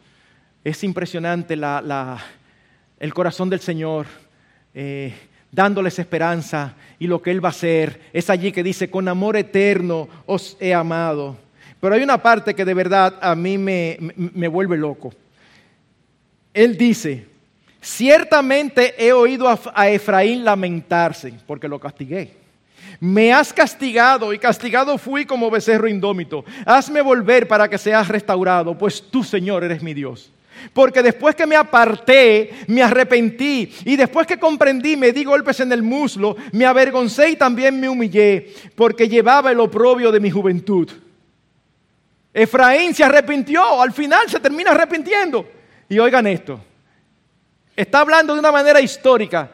es 0.63 0.85
impresionante 0.85 1.55
el 1.55 3.15
corazón 3.15 3.49
del 3.49 3.61
Señor, 3.61 4.07
eh, 4.75 5.15
dándoles 5.53 5.99
esperanza 5.99 6.75
y 6.99 7.07
lo 7.07 7.21
que 7.21 7.31
Él 7.31 7.45
va 7.45 7.49
a 7.49 7.51
hacer. 7.51 8.01
Es 8.13 8.31
allí 8.31 8.53
que 8.53 8.63
dice, 8.63 8.91
con 8.91 9.09
amor 9.09 9.37
eterno 9.37 10.09
os 10.27 10.57
he 10.61 10.75
amado. 10.75 11.37
Pero 11.81 11.95
hay 11.95 12.03
una 12.03 12.23
parte 12.23 12.55
que 12.55 12.65
de 12.65 12.75
verdad 12.75 13.19
a 13.21 13.35
mí 13.35 13.59
me, 13.59 13.99
me 14.17 14.49
vuelve 14.49 14.77
loco. 14.77 15.13
Él 16.53 16.77
dice, 16.77 17.27
ciertamente 17.81 18.95
he 18.99 19.13
oído 19.13 19.49
a 19.49 19.89
Efraín 19.89 20.45
lamentarse 20.45 21.33
porque 21.47 21.69
lo 21.69 21.79
castigué. 21.79 22.41
Me 22.99 23.33
has 23.33 23.53
castigado 23.53 24.33
y 24.35 24.39
castigado 24.39 24.99
fui 24.99 25.25
como 25.25 25.51
becerro 25.51 25.89
indómito. 25.89 26.45
Hazme 26.67 27.01
volver 27.01 27.49
para 27.49 27.69
que 27.69 27.79
seas 27.79 28.09
restaurado, 28.09 28.77
pues 28.77 29.03
tú, 29.11 29.25
Señor, 29.25 29.65
eres 29.65 29.83
mi 29.83 29.95
Dios. 29.95 30.31
Porque 30.73 31.03
después 31.03 31.35
que 31.35 31.47
me 31.47 31.57
aparté, 31.57 32.51
me 32.67 32.83
arrepentí. 32.83 33.73
Y 33.85 33.97
después 33.97 34.27
que 34.27 34.39
comprendí, 34.39 34.97
me 34.97 35.13
di 35.13 35.25
golpes 35.25 35.61
en 35.61 35.73
el 35.73 35.83
muslo, 35.83 36.37
me 36.53 36.67
avergoncé 36.67 37.31
y 37.31 37.37
también 37.37 37.79
me 37.81 37.89
humillé, 37.89 38.55
porque 38.75 39.09
llevaba 39.09 39.51
el 39.51 39.61
oprobio 39.61 40.13
de 40.13 40.21
mi 40.21 40.31
juventud. 40.31 40.91
Efraín 42.33 42.95
se 42.95 43.05
arrepintió, 43.05 43.81
al 43.81 43.93
final 43.93 44.29
se 44.29 44.41
termina 44.41 44.71
arrepintiendo. 44.71 45.47
Y 45.89 45.99
oigan 45.99 46.27
esto, 46.27 46.61
está 47.75 48.01
hablando 48.01 48.35
de 48.35 48.41
una 48.41 48.53
manera 48.53 48.81
histórica 48.81 49.51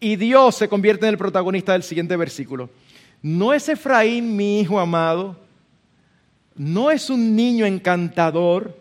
y 0.00 0.16
Dios 0.16 0.56
se 0.56 0.68
convierte 0.68 1.06
en 1.06 1.10
el 1.10 1.18
protagonista 1.18 1.72
del 1.72 1.82
siguiente 1.82 2.16
versículo. 2.16 2.70
¿No 3.22 3.52
es 3.52 3.68
Efraín 3.68 4.36
mi 4.36 4.60
hijo 4.60 4.78
amado? 4.78 5.36
¿No 6.56 6.90
es 6.90 7.10
un 7.10 7.36
niño 7.36 7.66
encantador? 7.66 8.76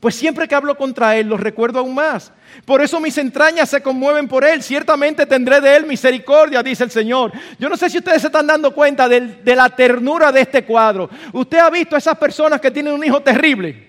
Pues 0.00 0.14
siempre 0.14 0.46
que 0.46 0.54
hablo 0.54 0.76
contra 0.76 1.16
él 1.16 1.26
lo 1.26 1.36
recuerdo 1.36 1.80
aún 1.80 1.94
más. 1.94 2.30
Por 2.64 2.80
eso 2.80 3.00
mis 3.00 3.18
entrañas 3.18 3.68
se 3.68 3.82
conmueven 3.82 4.28
por 4.28 4.44
él. 4.44 4.62
Ciertamente 4.62 5.26
tendré 5.26 5.60
de 5.60 5.74
él 5.74 5.86
misericordia, 5.86 6.62
dice 6.62 6.84
el 6.84 6.90
Señor. 6.90 7.32
Yo 7.58 7.68
no 7.68 7.76
sé 7.76 7.90
si 7.90 7.98
ustedes 7.98 8.20
se 8.20 8.28
están 8.28 8.46
dando 8.46 8.72
cuenta 8.72 9.08
de, 9.08 9.40
la 9.44 9.68
ternura 9.70 10.30
de 10.30 10.42
este 10.42 10.64
cuadro. 10.64 11.10
Usted 11.32 11.58
ha 11.58 11.70
visto 11.70 11.96
a 11.96 11.98
esas 11.98 12.16
personas 12.16 12.60
que 12.60 12.70
tienen 12.70 12.94
un 12.94 13.04
hijo 13.04 13.20
terrible. 13.20 13.88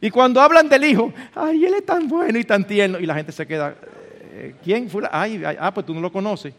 Y 0.00 0.10
cuando 0.10 0.40
hablan 0.40 0.68
del 0.68 0.84
hijo, 0.84 1.12
ay, 1.34 1.64
él 1.66 1.74
es 1.74 1.84
tan 1.84 2.08
bueno 2.08 2.38
y 2.38 2.44
tan 2.44 2.66
tierno. 2.66 2.98
Y 2.98 3.04
la 3.04 3.14
gente 3.14 3.32
se 3.32 3.46
queda, 3.46 3.74
eh, 4.32 4.54
¿quién 4.64 4.88
fue? 4.88 5.02
Ay, 5.12 5.42
ah, 5.60 5.74
pues 5.74 5.84
tú 5.84 5.92
no 5.92 6.00
lo 6.00 6.10
conoces. 6.10 6.54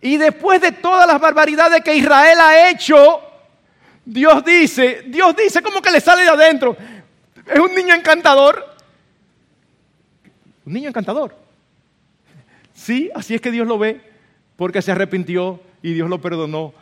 Y 0.00 0.16
después 0.16 0.62
de 0.62 0.72
todas 0.72 1.06
las 1.06 1.20
barbaridades 1.20 1.82
que 1.82 1.94
Israel 1.94 2.38
ha 2.40 2.70
hecho, 2.70 3.20
Dios 4.08 4.42
dice, 4.42 5.02
Dios 5.06 5.36
dice 5.36 5.60
como 5.60 5.82
que 5.82 5.90
le 5.90 6.00
sale 6.00 6.22
de 6.22 6.30
adentro. 6.30 6.74
Es 7.46 7.58
un 7.58 7.74
niño 7.74 7.94
encantador. 7.94 8.64
Un 10.64 10.72
niño 10.72 10.88
encantador. 10.88 11.36
Sí, 12.72 13.10
así 13.14 13.34
es 13.34 13.40
que 13.42 13.50
Dios 13.50 13.68
lo 13.68 13.78
ve, 13.78 14.00
porque 14.56 14.80
se 14.80 14.92
arrepintió 14.92 15.60
y 15.82 15.92
Dios 15.92 16.08
lo 16.08 16.22
perdonó. 16.22 16.72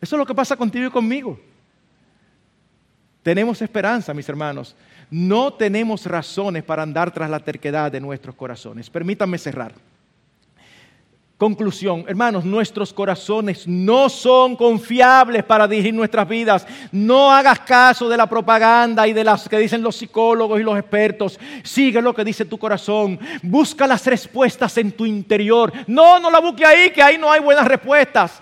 Eso 0.00 0.16
es 0.16 0.18
lo 0.18 0.26
que 0.26 0.34
pasa 0.34 0.56
contigo 0.56 0.88
y 0.88 0.90
conmigo. 0.90 1.38
Tenemos 3.22 3.62
esperanza, 3.62 4.12
mis 4.12 4.28
hermanos. 4.28 4.74
No 5.08 5.52
tenemos 5.52 6.04
razones 6.06 6.64
para 6.64 6.82
andar 6.82 7.12
tras 7.12 7.30
la 7.30 7.38
terquedad 7.38 7.92
de 7.92 8.00
nuestros 8.00 8.34
corazones. 8.34 8.90
Permítanme 8.90 9.38
cerrar. 9.38 9.72
Conclusión, 11.42 12.04
hermanos, 12.06 12.44
nuestros 12.44 12.92
corazones 12.92 13.66
no 13.66 14.08
son 14.08 14.54
confiables 14.54 15.42
para 15.42 15.66
dirigir 15.66 15.92
nuestras 15.92 16.28
vidas. 16.28 16.64
No 16.92 17.32
hagas 17.32 17.58
caso 17.58 18.08
de 18.08 18.16
la 18.16 18.28
propaganda 18.28 19.08
y 19.08 19.12
de 19.12 19.24
las 19.24 19.48
que 19.48 19.58
dicen 19.58 19.82
los 19.82 19.96
psicólogos 19.96 20.60
y 20.60 20.62
los 20.62 20.78
expertos. 20.78 21.40
Sigue 21.64 22.00
lo 22.00 22.14
que 22.14 22.22
dice 22.22 22.44
tu 22.44 22.58
corazón. 22.58 23.18
Busca 23.42 23.88
las 23.88 24.06
respuestas 24.06 24.78
en 24.78 24.92
tu 24.92 25.04
interior. 25.04 25.72
No, 25.88 26.20
no 26.20 26.30
la 26.30 26.38
busque 26.38 26.64
ahí, 26.64 26.90
que 26.90 27.02
ahí 27.02 27.18
no 27.18 27.28
hay 27.28 27.40
buenas 27.40 27.66
respuestas. 27.66 28.40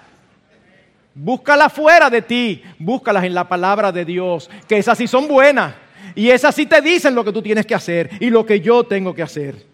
Búscalas 1.14 1.72
fuera 1.72 2.10
de 2.10 2.20
ti. 2.20 2.62
Búscalas 2.78 3.24
en 3.24 3.32
la 3.32 3.48
palabra 3.48 3.90
de 3.90 4.04
Dios, 4.04 4.50
que 4.68 4.76
esas 4.76 4.98
sí 4.98 5.06
son 5.06 5.26
buenas. 5.26 5.72
Y 6.14 6.28
esas 6.28 6.54
sí 6.54 6.66
te 6.66 6.82
dicen 6.82 7.14
lo 7.14 7.24
que 7.24 7.32
tú 7.32 7.40
tienes 7.40 7.64
que 7.64 7.74
hacer 7.74 8.10
y 8.20 8.28
lo 8.28 8.44
que 8.44 8.60
yo 8.60 8.84
tengo 8.84 9.14
que 9.14 9.22
hacer. 9.22 9.69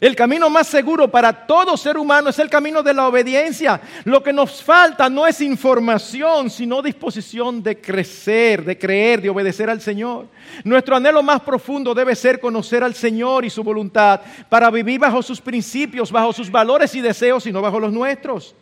El 0.00 0.14
camino 0.14 0.48
más 0.48 0.68
seguro 0.68 1.10
para 1.10 1.46
todo 1.46 1.76
ser 1.76 1.98
humano 1.98 2.30
es 2.30 2.38
el 2.38 2.48
camino 2.48 2.82
de 2.82 2.94
la 2.94 3.08
obediencia. 3.08 3.80
Lo 4.04 4.22
que 4.22 4.32
nos 4.32 4.62
falta 4.62 5.10
no 5.10 5.26
es 5.26 5.40
información, 5.40 6.50
sino 6.50 6.82
disposición 6.82 7.62
de 7.62 7.80
crecer, 7.80 8.64
de 8.64 8.78
creer, 8.78 9.20
de 9.20 9.28
obedecer 9.28 9.68
al 9.68 9.80
Señor. 9.80 10.28
Nuestro 10.62 10.94
anhelo 10.94 11.22
más 11.22 11.40
profundo 11.40 11.94
debe 11.94 12.14
ser 12.14 12.38
conocer 12.38 12.84
al 12.84 12.94
Señor 12.94 13.44
y 13.44 13.50
su 13.50 13.64
voluntad 13.64 14.20
para 14.48 14.70
vivir 14.70 15.00
bajo 15.00 15.20
sus 15.20 15.40
principios, 15.40 16.12
bajo 16.12 16.32
sus 16.32 16.50
valores 16.50 16.94
y 16.94 17.00
deseos 17.00 17.44
y 17.46 17.52
no 17.52 17.60
bajo 17.60 17.80
los 17.80 17.92
nuestros. 17.92 18.54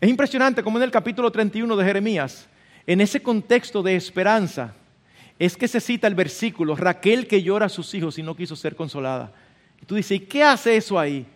Es 0.00 0.10
impresionante 0.10 0.62
como 0.62 0.76
en 0.76 0.84
el 0.84 0.90
capítulo 0.90 1.32
31 1.32 1.76
de 1.76 1.84
Jeremías 1.84 2.46
en 2.86 3.00
ese 3.00 3.22
contexto 3.22 3.82
de 3.82 3.96
esperanza 3.96 4.74
es 5.38 5.56
que 5.56 5.68
se 5.68 5.80
cita 5.80 6.06
el 6.06 6.14
versículo, 6.14 6.76
Raquel 6.76 7.26
que 7.26 7.42
llora 7.42 7.66
a 7.66 7.70
sus 7.70 7.92
hijos 7.94 8.18
y 8.18 8.22
no 8.22 8.36
quiso 8.36 8.54
ser 8.56 8.76
consolada. 8.76 9.32
Y 9.82 9.86
tú 9.86 9.96
dices, 9.96 10.12
¿y 10.12 10.20
qué 10.20 10.42
hace 10.44 10.76
eso 10.76 10.98
ahí? 10.98 11.26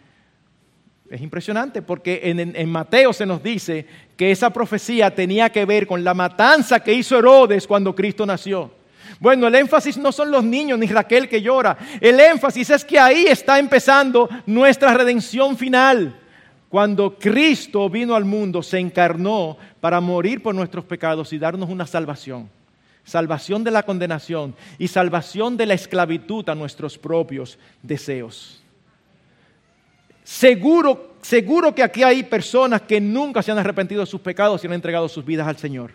Es 1.10 1.20
impresionante 1.20 1.82
porque 1.82 2.20
en, 2.24 2.38
en, 2.54 2.70
Mateo 2.70 3.12
se 3.12 3.24
nos 3.24 3.42
dice 3.42 3.86
que 4.16 4.30
esa 4.30 4.50
profecía 4.50 5.14
tenía 5.14 5.50
que 5.50 5.64
ver 5.64 5.86
con 5.86 6.04
la 6.04 6.12
matanza 6.12 6.80
que 6.80 6.92
hizo 6.92 7.18
Herodes 7.18 7.66
cuando 7.66 7.94
Cristo 7.94 8.26
nació. 8.26 8.70
Bueno, 9.18 9.48
el 9.48 9.54
énfasis 9.54 9.96
no 9.96 10.12
son 10.12 10.30
los 10.30 10.44
niños 10.44 10.78
ni 10.78 10.86
Raquel 10.86 11.28
que 11.28 11.40
llora. 11.40 11.76
El 12.00 12.20
énfasis 12.20 12.70
es 12.70 12.84
que 12.84 12.98
ahí 12.98 13.24
está 13.26 13.58
empezando 13.58 14.28
nuestra 14.46 14.94
redención 14.94 15.56
final. 15.56 16.20
Cuando 16.68 17.18
Cristo 17.18 17.88
vino 17.88 18.14
al 18.14 18.26
mundo, 18.26 18.62
se 18.62 18.78
encarnó 18.78 19.56
para 19.80 20.00
morir 20.00 20.42
por 20.42 20.54
nuestros 20.54 20.84
pecados 20.84 21.32
y 21.32 21.38
darnos 21.38 21.70
una 21.70 21.86
salvación. 21.86 22.50
Salvación 23.08 23.64
de 23.64 23.70
la 23.70 23.84
condenación 23.84 24.54
y 24.78 24.86
salvación 24.86 25.56
de 25.56 25.64
la 25.64 25.72
esclavitud 25.72 26.46
a 26.46 26.54
nuestros 26.54 26.98
propios 26.98 27.58
deseos. 27.82 28.62
Seguro, 30.22 31.14
seguro 31.22 31.74
que 31.74 31.82
aquí 31.82 32.02
hay 32.02 32.22
personas 32.22 32.82
que 32.82 33.00
nunca 33.00 33.42
se 33.42 33.50
han 33.50 33.56
arrepentido 33.56 34.02
de 34.02 34.06
sus 34.06 34.20
pecados 34.20 34.62
y 34.62 34.66
han 34.66 34.74
entregado 34.74 35.08
sus 35.08 35.24
vidas 35.24 35.48
al 35.48 35.56
Señor. 35.56 35.92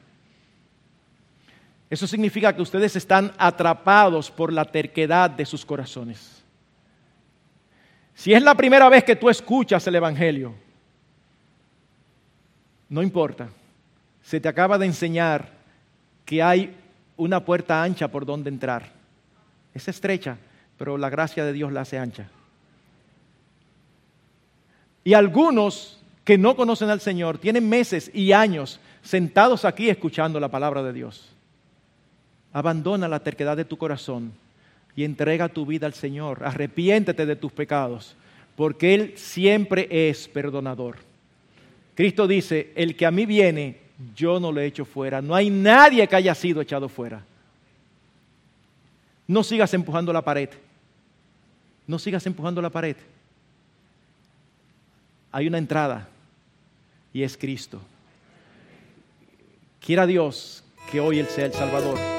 Eso 1.87 2.07
significa 2.07 2.55
que 2.55 2.63
ustedes 2.63 2.95
están 2.95 3.31
atrapados 3.37 4.31
por 4.31 4.51
la 4.51 4.65
terquedad 4.65 5.29
de 5.29 5.45
sus 5.45 5.63
corazones. 5.63 6.43
Si 8.15 8.33
es 8.33 8.41
la 8.41 8.55
primera 8.55 8.89
vez 8.89 9.03
que 9.03 9.15
tú 9.15 9.29
escuchas 9.29 9.85
el 9.85 9.93
Evangelio, 9.93 10.55
no 12.89 13.03
importa. 13.03 13.49
Se 14.23 14.39
te 14.39 14.49
acaba 14.49 14.79
de 14.79 14.87
enseñar 14.87 15.51
que 16.25 16.41
hay 16.41 16.79
una 17.17 17.43
puerta 17.43 17.83
ancha 17.83 18.07
por 18.07 18.25
donde 18.25 18.49
entrar. 18.49 18.91
Es 19.73 19.87
estrecha, 19.87 20.37
pero 20.77 20.97
la 20.97 21.09
gracia 21.09 21.45
de 21.45 21.53
Dios 21.53 21.71
la 21.71 21.81
hace 21.81 21.97
ancha. 21.97 22.27
Y 25.03 25.13
algunos 25.13 25.99
que 26.23 26.37
no 26.37 26.55
conocen 26.55 26.89
al 26.89 27.01
Señor 27.01 27.37
tienen 27.37 27.67
meses 27.67 28.09
y 28.13 28.31
años 28.31 28.79
sentados 29.01 29.65
aquí 29.65 29.89
escuchando 29.89 30.39
la 30.39 30.49
palabra 30.49 30.81
de 30.83 30.93
Dios. 30.93 31.29
Abandona 32.53 33.07
la 33.07 33.19
terquedad 33.19 33.57
de 33.57 33.65
tu 33.65 33.77
corazón 33.77 34.31
y 34.95 35.03
entrega 35.03 35.49
tu 35.49 35.65
vida 35.65 35.87
al 35.87 35.93
Señor. 35.93 36.43
Arrepiéntete 36.45 37.25
de 37.25 37.35
tus 37.35 37.51
pecados, 37.51 38.15
porque 38.55 38.93
Él 38.93 39.13
siempre 39.17 39.87
es 39.89 40.27
perdonador. 40.27 40.97
Cristo 41.95 42.27
dice, 42.27 42.71
el 42.75 42.95
que 42.95 43.05
a 43.05 43.11
mí 43.11 43.25
viene, 43.25 43.77
yo 44.15 44.39
no 44.39 44.51
le 44.51 44.65
echo 44.65 44.85
fuera. 44.85 45.21
No 45.21 45.35
hay 45.35 45.49
nadie 45.49 46.07
que 46.07 46.15
haya 46.15 46.35
sido 46.35 46.61
echado 46.61 46.89
fuera. 46.89 47.23
No 49.27 49.43
sigas 49.43 49.73
empujando 49.73 50.11
la 50.11 50.21
pared. 50.21 50.49
No 51.87 51.99
sigas 51.99 52.25
empujando 52.25 52.61
la 52.61 52.69
pared. 52.69 52.95
Hay 55.31 55.47
una 55.47 55.57
entrada 55.57 56.07
y 57.11 57.23
es 57.23 57.37
Cristo. 57.37 57.81
Quiera 59.79 60.05
Dios 60.05 60.63
que 60.91 60.99
hoy 60.99 61.19
Él 61.19 61.27
sea 61.27 61.45
el 61.45 61.53
Salvador. 61.53 62.12